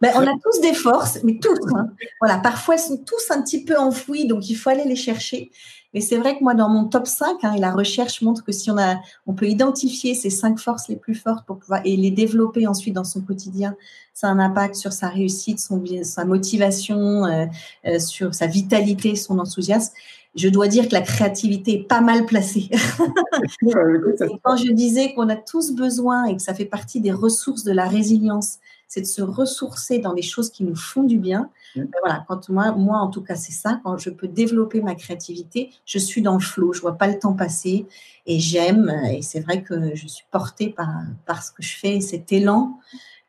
Ben, 0.00 0.12
on 0.14 0.20
a 0.20 0.32
tous 0.44 0.60
des 0.60 0.74
forces, 0.74 1.18
mais 1.24 1.40
tous. 1.40 1.58
Hein. 1.74 1.88
Voilà, 2.20 2.38
parfois, 2.38 2.74
elles 2.74 2.80
sont 2.80 2.98
tous 2.98 3.32
un 3.32 3.42
petit 3.42 3.64
peu 3.64 3.76
enfouies, 3.76 4.28
donc 4.28 4.48
il 4.48 4.54
faut 4.54 4.70
aller 4.70 4.84
les 4.84 4.94
chercher. 4.94 5.50
Mais 5.94 6.00
c'est 6.02 6.18
vrai 6.18 6.36
que 6.38 6.44
moi, 6.44 6.54
dans 6.54 6.68
mon 6.68 6.84
top 6.84 7.06
5, 7.06 7.44
hein, 7.44 7.54
et 7.54 7.60
la 7.60 7.72
recherche 7.72 8.20
montre 8.20 8.44
que 8.44 8.52
si 8.52 8.70
on, 8.70 8.76
a, 8.76 8.96
on 9.26 9.32
peut 9.32 9.48
identifier 9.48 10.14
ces 10.14 10.28
cinq 10.28 10.58
forces 10.58 10.88
les 10.88 10.96
plus 10.96 11.14
fortes 11.14 11.46
pour 11.46 11.58
pouvoir, 11.58 11.80
et 11.84 11.96
les 11.96 12.10
développer 12.10 12.66
ensuite 12.66 12.94
dans 12.94 13.04
son 13.04 13.22
quotidien, 13.22 13.74
ça 14.12 14.28
a 14.28 14.30
un 14.30 14.38
impact 14.38 14.74
sur 14.74 14.92
sa 14.92 15.08
réussite, 15.08 15.60
son, 15.60 15.82
sa 16.02 16.24
motivation, 16.24 17.24
euh, 17.24 17.46
euh, 17.86 17.98
sur 17.98 18.34
sa 18.34 18.46
vitalité, 18.46 19.16
son 19.16 19.38
enthousiasme. 19.38 19.94
Je 20.34 20.48
dois 20.48 20.68
dire 20.68 20.88
que 20.88 20.92
la 20.92 21.00
créativité 21.00 21.74
est 21.74 21.88
pas 21.88 22.02
mal 22.02 22.26
placée. 22.26 22.68
quand 24.42 24.56
je 24.56 24.72
disais 24.72 25.14
qu'on 25.14 25.30
a 25.30 25.36
tous 25.36 25.72
besoin 25.72 26.26
et 26.26 26.36
que 26.36 26.42
ça 26.42 26.52
fait 26.52 26.66
partie 26.66 27.00
des 27.00 27.12
ressources 27.12 27.64
de 27.64 27.72
la 27.72 27.88
résilience, 27.88 28.58
c'est 28.88 29.02
de 29.02 29.06
se 29.06 29.22
ressourcer 29.22 29.98
dans 29.98 30.14
des 30.14 30.22
choses 30.22 30.50
qui 30.50 30.64
nous 30.64 30.74
font 30.74 31.02
du 31.02 31.18
bien. 31.18 31.50
Ben 31.76 31.86
voilà, 32.00 32.24
quand 32.26 32.48
moi, 32.48 32.72
moi 32.72 32.98
en 32.98 33.08
tout 33.08 33.22
cas, 33.22 33.36
c'est 33.36 33.52
ça. 33.52 33.80
Quand 33.84 33.98
je 33.98 34.10
peux 34.10 34.26
développer 34.26 34.80
ma 34.80 34.94
créativité, 34.94 35.70
je 35.84 35.98
suis 35.98 36.22
dans 36.22 36.34
le 36.34 36.40
flot, 36.40 36.72
je 36.72 36.80
vois 36.80 36.96
pas 36.96 37.06
le 37.06 37.18
temps 37.18 37.34
passer 37.34 37.86
et 38.26 38.40
j'aime. 38.40 38.90
Et 39.12 39.22
c'est 39.22 39.40
vrai 39.40 39.62
que 39.62 39.94
je 39.94 40.08
suis 40.08 40.24
portée 40.30 40.70
par, 40.70 40.88
par 41.26 41.42
ce 41.42 41.52
que 41.52 41.62
je 41.62 41.76
fais, 41.76 42.00
cet 42.00 42.32
élan 42.32 42.78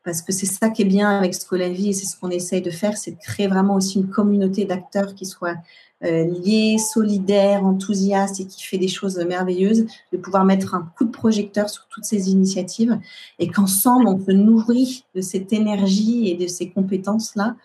parce 0.02 0.22
que 0.22 0.32
c'est 0.32 0.46
ça 0.46 0.70
qui 0.70 0.82
est 0.82 0.86
bien 0.86 1.10
avec 1.10 1.34
Scolavie 1.34 1.90
et 1.90 1.92
c'est 1.92 2.06
ce 2.06 2.16
qu'on 2.18 2.30
essaye 2.30 2.62
de 2.62 2.70
faire, 2.70 2.96
c'est 2.96 3.12
de 3.12 3.18
créer 3.18 3.48
vraiment 3.48 3.74
aussi 3.74 3.98
une 3.98 4.08
communauté 4.08 4.64
d'acteurs 4.64 5.14
qui 5.14 5.26
soient 5.26 5.56
euh, 6.04 6.24
liés, 6.24 6.78
solidaires, 6.78 7.64
enthousiastes 7.64 8.40
et 8.40 8.46
qui 8.46 8.62
fait 8.64 8.78
des 8.78 8.88
choses 8.88 9.18
merveilleuses, 9.18 9.86
de 10.12 10.18
pouvoir 10.18 10.44
mettre 10.44 10.74
un 10.74 10.90
coup 10.96 11.04
de 11.04 11.10
projecteur 11.10 11.68
sur 11.68 11.86
toutes 11.88 12.04
ces 12.04 12.30
initiatives 12.30 12.98
et 13.38 13.48
qu'ensemble 13.48 14.08
on 14.08 14.18
se 14.18 14.32
nourrit 14.32 15.04
de 15.14 15.20
cette 15.20 15.52
énergie 15.52 16.28
et 16.28 16.36
de 16.36 16.46
ces 16.46 16.70
compétences-là 16.70 17.56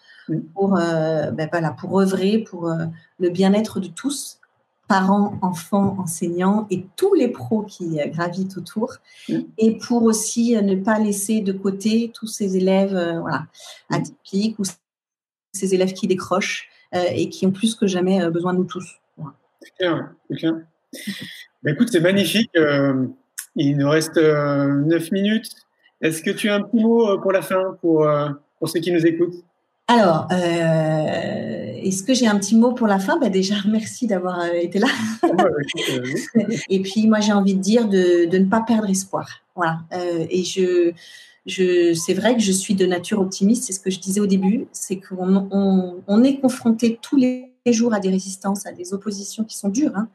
pour, 0.54 0.78
euh, 0.78 1.32
ben 1.32 1.48
voilà, 1.52 1.72
pour 1.72 2.00
œuvrer 2.00 2.40
pour 2.40 2.68
euh, 2.68 2.86
le 3.20 3.30
bien-être 3.30 3.80
de 3.80 3.88
tous 3.88 4.40
parents, 4.88 5.38
enfants, 5.42 5.98
enseignants 6.00 6.68
et 6.70 6.86
tous 6.96 7.14
les 7.14 7.28
pros 7.28 7.64
qui 7.64 8.00
euh, 8.00 8.08
gravitent 8.08 8.58
autour, 8.58 8.94
et 9.58 9.78
pour 9.78 10.04
aussi 10.04 10.56
euh, 10.56 10.62
ne 10.62 10.76
pas 10.76 11.00
laisser 11.00 11.42
de 11.42 11.54
côté 11.54 12.12
tous 12.14 12.28
ces 12.28 12.56
élèves 12.58 12.96
euh, 12.96 13.20
voilà, 13.20 13.48
atypiques 13.90 14.60
ou 14.60 14.64
ces 15.54 15.74
élèves 15.74 15.94
qui 15.94 16.08
décrochent 16.08 16.70
et 16.94 17.30
qui 17.30 17.46
ont 17.46 17.52
plus 17.52 17.76
que 17.76 17.88
jamais 17.88 18.30
besoin 18.30 18.54
de 18.54 18.60
nous 18.60 18.66
tous. 18.66 19.00
C'est 19.62 19.74
clair, 19.78 20.12
c'est 20.30 20.38
clair. 20.38 20.54
Bah, 21.64 21.72
écoute, 21.72 21.90
c'est 21.92 22.00
magnifique. 22.00 22.52
il 23.56 23.78
nous 23.78 23.90
reste 23.90 24.18
neuf 24.18 25.12
minutes. 25.12 25.50
Est-ce 26.02 26.22
que 26.24 26.32
tu 26.32 26.50
as 26.50 26.56
un 26.56 26.62
petit 26.62 26.82
mot 26.82 27.20
pour 27.20 27.32
la 27.32 27.42
fin, 27.42 27.78
pour, 27.82 28.08
pour 28.60 28.70
ceux 28.70 28.80
qui 28.80 28.92
nous 28.92 29.06
écoutent? 29.06 29.44
Alors, 29.88 30.28
euh, 30.32 31.76
est-ce 31.84 32.04
que 32.04 32.16
j'ai 32.16 32.26
un 32.26 32.40
petit 32.40 32.56
mot 32.56 32.74
pour 32.74 32.88
la 32.88 32.98
fin? 32.98 33.20
Ben 33.20 33.30
Déjà, 33.30 33.56
merci 33.68 34.08
d'avoir 34.08 34.40
euh, 34.40 34.54
été 34.54 34.80
là. 34.80 34.88
Ah 35.22 35.28
euh, 35.28 36.46
et 36.70 36.82
puis, 36.82 37.08
moi, 37.08 37.20
j'ai 37.20 37.34
envie 37.34 37.54
de 37.54 37.62
dire 37.62 37.88
de, 37.88 38.26
de, 38.26 38.38
ne 38.38 38.46
pas 38.46 38.62
perdre 38.62 38.90
espoir. 38.90 39.30
Voilà. 39.56 39.80
Euh, 39.94 40.26
et 40.30 40.44
je, 40.44 40.92
c'est 41.48 42.14
vrai 42.14 42.36
que 42.36 42.42
je 42.42 42.52
suis 42.52 42.76
de 42.76 42.86
nature 42.86 43.20
optimiste. 43.20 43.66
C'est 43.66 43.74
ce 43.74 43.80
que 43.80 43.92
je 43.92 44.00
disais 44.00 44.20
au 44.20 44.28
début. 44.28 44.68
C'est 44.72 45.00
qu'on 45.00 45.48
on, 45.52 46.02
on 46.08 46.24
est 46.24 46.40
confronté 46.40 47.00
tous 47.02 47.18
les 47.18 47.52
jours 47.68 47.94
à 47.94 48.00
des 48.00 48.10
résistances, 48.10 48.66
à 48.66 48.72
des 48.72 48.94
oppositions 48.94 49.44
qui 49.44 49.58
sont 49.58 49.70
dures. 49.70 49.96
Hein. 49.96 50.10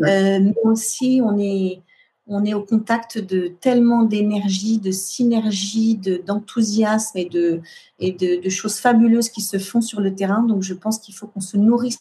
Euh, 0.00 0.40
mais 0.40 0.54
aussi, 0.64 1.20
on 1.24 1.38
est 1.38 1.80
on 2.28 2.44
est 2.44 2.54
au 2.54 2.62
contact 2.62 3.18
de 3.18 3.48
tellement 3.48 4.04
d'énergie, 4.04 4.78
de 4.78 4.92
synergie, 4.92 5.96
d'enthousiasme 5.96 7.18
et, 7.18 7.24
de, 7.24 7.60
et 7.98 8.12
de, 8.12 8.48
choses 8.48 8.76
fabuleuses 8.76 9.28
qui 9.28 9.40
se 9.40 9.58
font 9.58 9.80
sur 9.80 10.00
le 10.00 10.14
terrain. 10.14 10.42
Donc, 10.42 10.62
je 10.62 10.72
pense 10.72 11.00
qu'il 11.00 11.14
faut 11.14 11.26
qu'on 11.26 11.40
se 11.40 11.56
nourrisse 11.56 11.98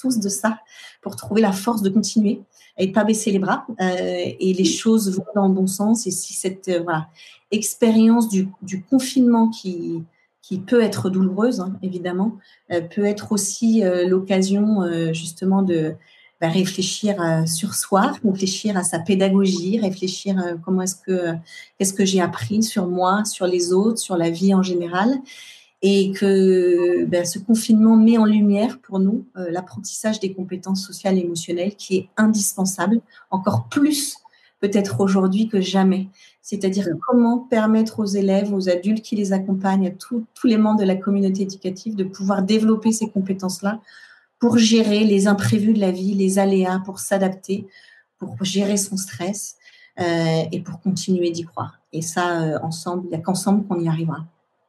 tous 0.00 0.18
de 0.18 0.28
ça 0.28 0.58
pour 1.02 1.14
trouver 1.14 1.42
la 1.42 1.52
force 1.52 1.82
de 1.82 1.90
continuer 1.90 2.40
et 2.78 2.92
pas 2.92 3.04
baisser 3.04 3.30
les 3.30 3.38
bras. 3.38 3.66
Euh, 3.80 3.84
et 3.84 4.52
les 4.52 4.64
choses 4.64 5.14
vont 5.16 5.24
dans 5.34 5.48
le 5.48 5.54
bon 5.54 5.66
sens. 5.66 6.06
Et 6.06 6.10
si 6.10 6.34
cette 6.34 6.68
euh, 6.68 6.80
voilà, 6.82 7.08
expérience 7.50 8.28
du, 8.28 8.48
confinement 8.88 9.48
qui, 9.48 10.02
qui 10.42 10.58
peut 10.58 10.82
être 10.82 11.10
douloureuse, 11.10 11.60
hein, 11.60 11.76
évidemment, 11.82 12.36
euh, 12.72 12.80
peut 12.80 13.04
être 13.04 13.32
aussi 13.32 13.82
l'occasion 14.06 14.82
justement 15.12 15.62
de 15.62 15.94
bah, 16.40 16.48
réfléchir 16.48 17.20
euh, 17.20 17.46
sur 17.46 17.74
soi, 17.74 18.12
réfléchir 18.24 18.76
à 18.76 18.84
sa 18.84 19.00
pédagogie, 19.00 19.80
réfléchir 19.80 20.38
euh, 20.38 20.54
comment 20.64 20.82
est-ce 20.82 20.94
que 20.94 21.34
qu'est-ce 21.76 21.92
que 21.92 22.04
j'ai 22.04 22.20
appris 22.20 22.62
sur 22.62 22.86
moi, 22.86 23.24
sur 23.24 23.48
les 23.48 23.72
autres, 23.72 23.98
sur 23.98 24.16
la 24.16 24.30
vie 24.30 24.54
en 24.54 24.62
général, 24.62 25.18
et 25.82 26.12
que 26.12 27.04
ben, 27.04 27.24
ce 27.24 27.38
confinement 27.38 27.96
met 27.96 28.18
en 28.18 28.24
lumière 28.24 28.80
pour 28.80 28.98
nous 28.98 29.26
euh, 29.36 29.50
l'apprentissage 29.50 30.18
des 30.18 30.32
compétences 30.32 30.84
sociales 30.84 31.16
et 31.18 31.20
émotionnelles 31.20 31.76
qui 31.76 31.96
est 31.96 32.08
indispensable, 32.16 33.00
encore 33.30 33.68
plus 33.68 34.16
peut-être 34.60 35.00
aujourd'hui 35.00 35.48
que 35.48 35.60
jamais. 35.60 36.08
C'est-à-dire 36.42 36.88
comment 37.06 37.38
permettre 37.38 38.00
aux 38.00 38.06
élèves, 38.06 38.52
aux 38.52 38.68
adultes 38.68 39.02
qui 39.02 39.16
les 39.16 39.32
accompagnent, 39.32 39.86
à 39.86 39.90
tous 39.90 40.24
les 40.44 40.56
membres 40.56 40.80
de 40.80 40.84
la 40.84 40.96
communauté 40.96 41.42
éducative 41.42 41.94
de 41.94 42.04
pouvoir 42.04 42.42
développer 42.42 42.90
ces 42.90 43.08
compétences-là 43.08 43.80
pour 44.38 44.58
gérer 44.58 45.04
les 45.04 45.26
imprévus 45.26 45.74
de 45.74 45.80
la 45.80 45.90
vie, 45.90 46.14
les 46.14 46.38
aléas, 46.38 46.80
pour 46.84 47.00
s'adapter, 47.00 47.66
pour 48.18 48.36
gérer 48.42 48.76
son 48.76 48.96
stress 48.96 49.56
euh, 50.00 50.42
et 50.50 50.60
pour 50.60 50.80
continuer 50.80 51.30
d'y 51.30 51.44
croire. 51.44 51.80
Et 51.92 52.02
ça, 52.02 52.42
euh, 52.42 52.58
ensemble, 52.62 53.04
il 53.06 53.10
n'y 53.10 53.16
a 53.16 53.20
qu'ensemble 53.20 53.66
qu'on 53.66 53.80
y 53.80 53.88
arrivera. 53.88 54.26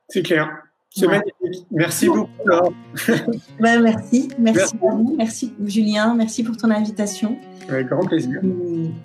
C'est 0.07 0.23
clair. 0.23 0.49
C'est 0.91 1.07
magnifique. 1.07 1.67
Merci 1.71 2.07
beaucoup, 2.07 2.29
Laure. 2.45 2.73
Ben, 3.59 3.81
merci. 3.81 4.29
Merci, 4.39 4.75
à 4.75 4.95
vous. 4.95 5.15
Merci, 5.17 5.53
Julien. 5.63 6.15
Merci 6.15 6.43
pour 6.43 6.57
ton 6.57 6.71
invitation. 6.71 7.37
Avec 7.69 7.87
grand 7.87 8.05
plaisir. 8.05 8.41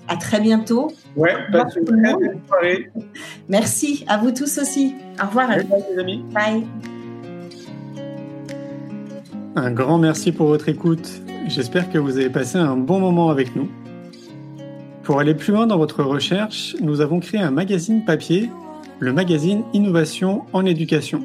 à 0.08 0.16
très 0.16 0.40
bientôt. 0.40 0.90
Ouais, 1.16 1.34
passe 1.52 1.76
une 1.76 1.84
très 1.84 2.16
belle 2.16 2.38
soirée. 2.48 2.90
Merci. 3.48 4.04
À 4.08 4.16
vous 4.18 4.30
tous 4.30 4.58
aussi. 4.58 4.94
Au 5.22 5.26
revoir. 5.26 5.50
Les 5.50 5.98
amis. 5.98 6.24
Bye. 6.32 6.64
Un 9.56 9.70
grand 9.70 9.98
merci 9.98 10.32
pour 10.32 10.46
votre 10.48 10.68
écoute. 10.68 11.08
J'espère 11.46 11.90
que 11.90 11.98
vous 11.98 12.16
avez 12.16 12.30
passé 12.30 12.56
un 12.58 12.76
bon 12.76 12.98
moment 12.98 13.28
avec 13.28 13.54
nous. 13.54 13.68
Pour 15.02 15.20
aller 15.20 15.34
plus 15.34 15.52
loin 15.52 15.66
dans 15.66 15.76
votre 15.76 16.02
recherche, 16.02 16.74
nous 16.80 17.02
avons 17.02 17.20
créé 17.20 17.40
un 17.40 17.50
magazine 17.50 18.06
papier, 18.06 18.50
le 19.00 19.12
magazine 19.12 19.62
Innovation 19.74 20.44
en 20.54 20.64
éducation. 20.64 21.24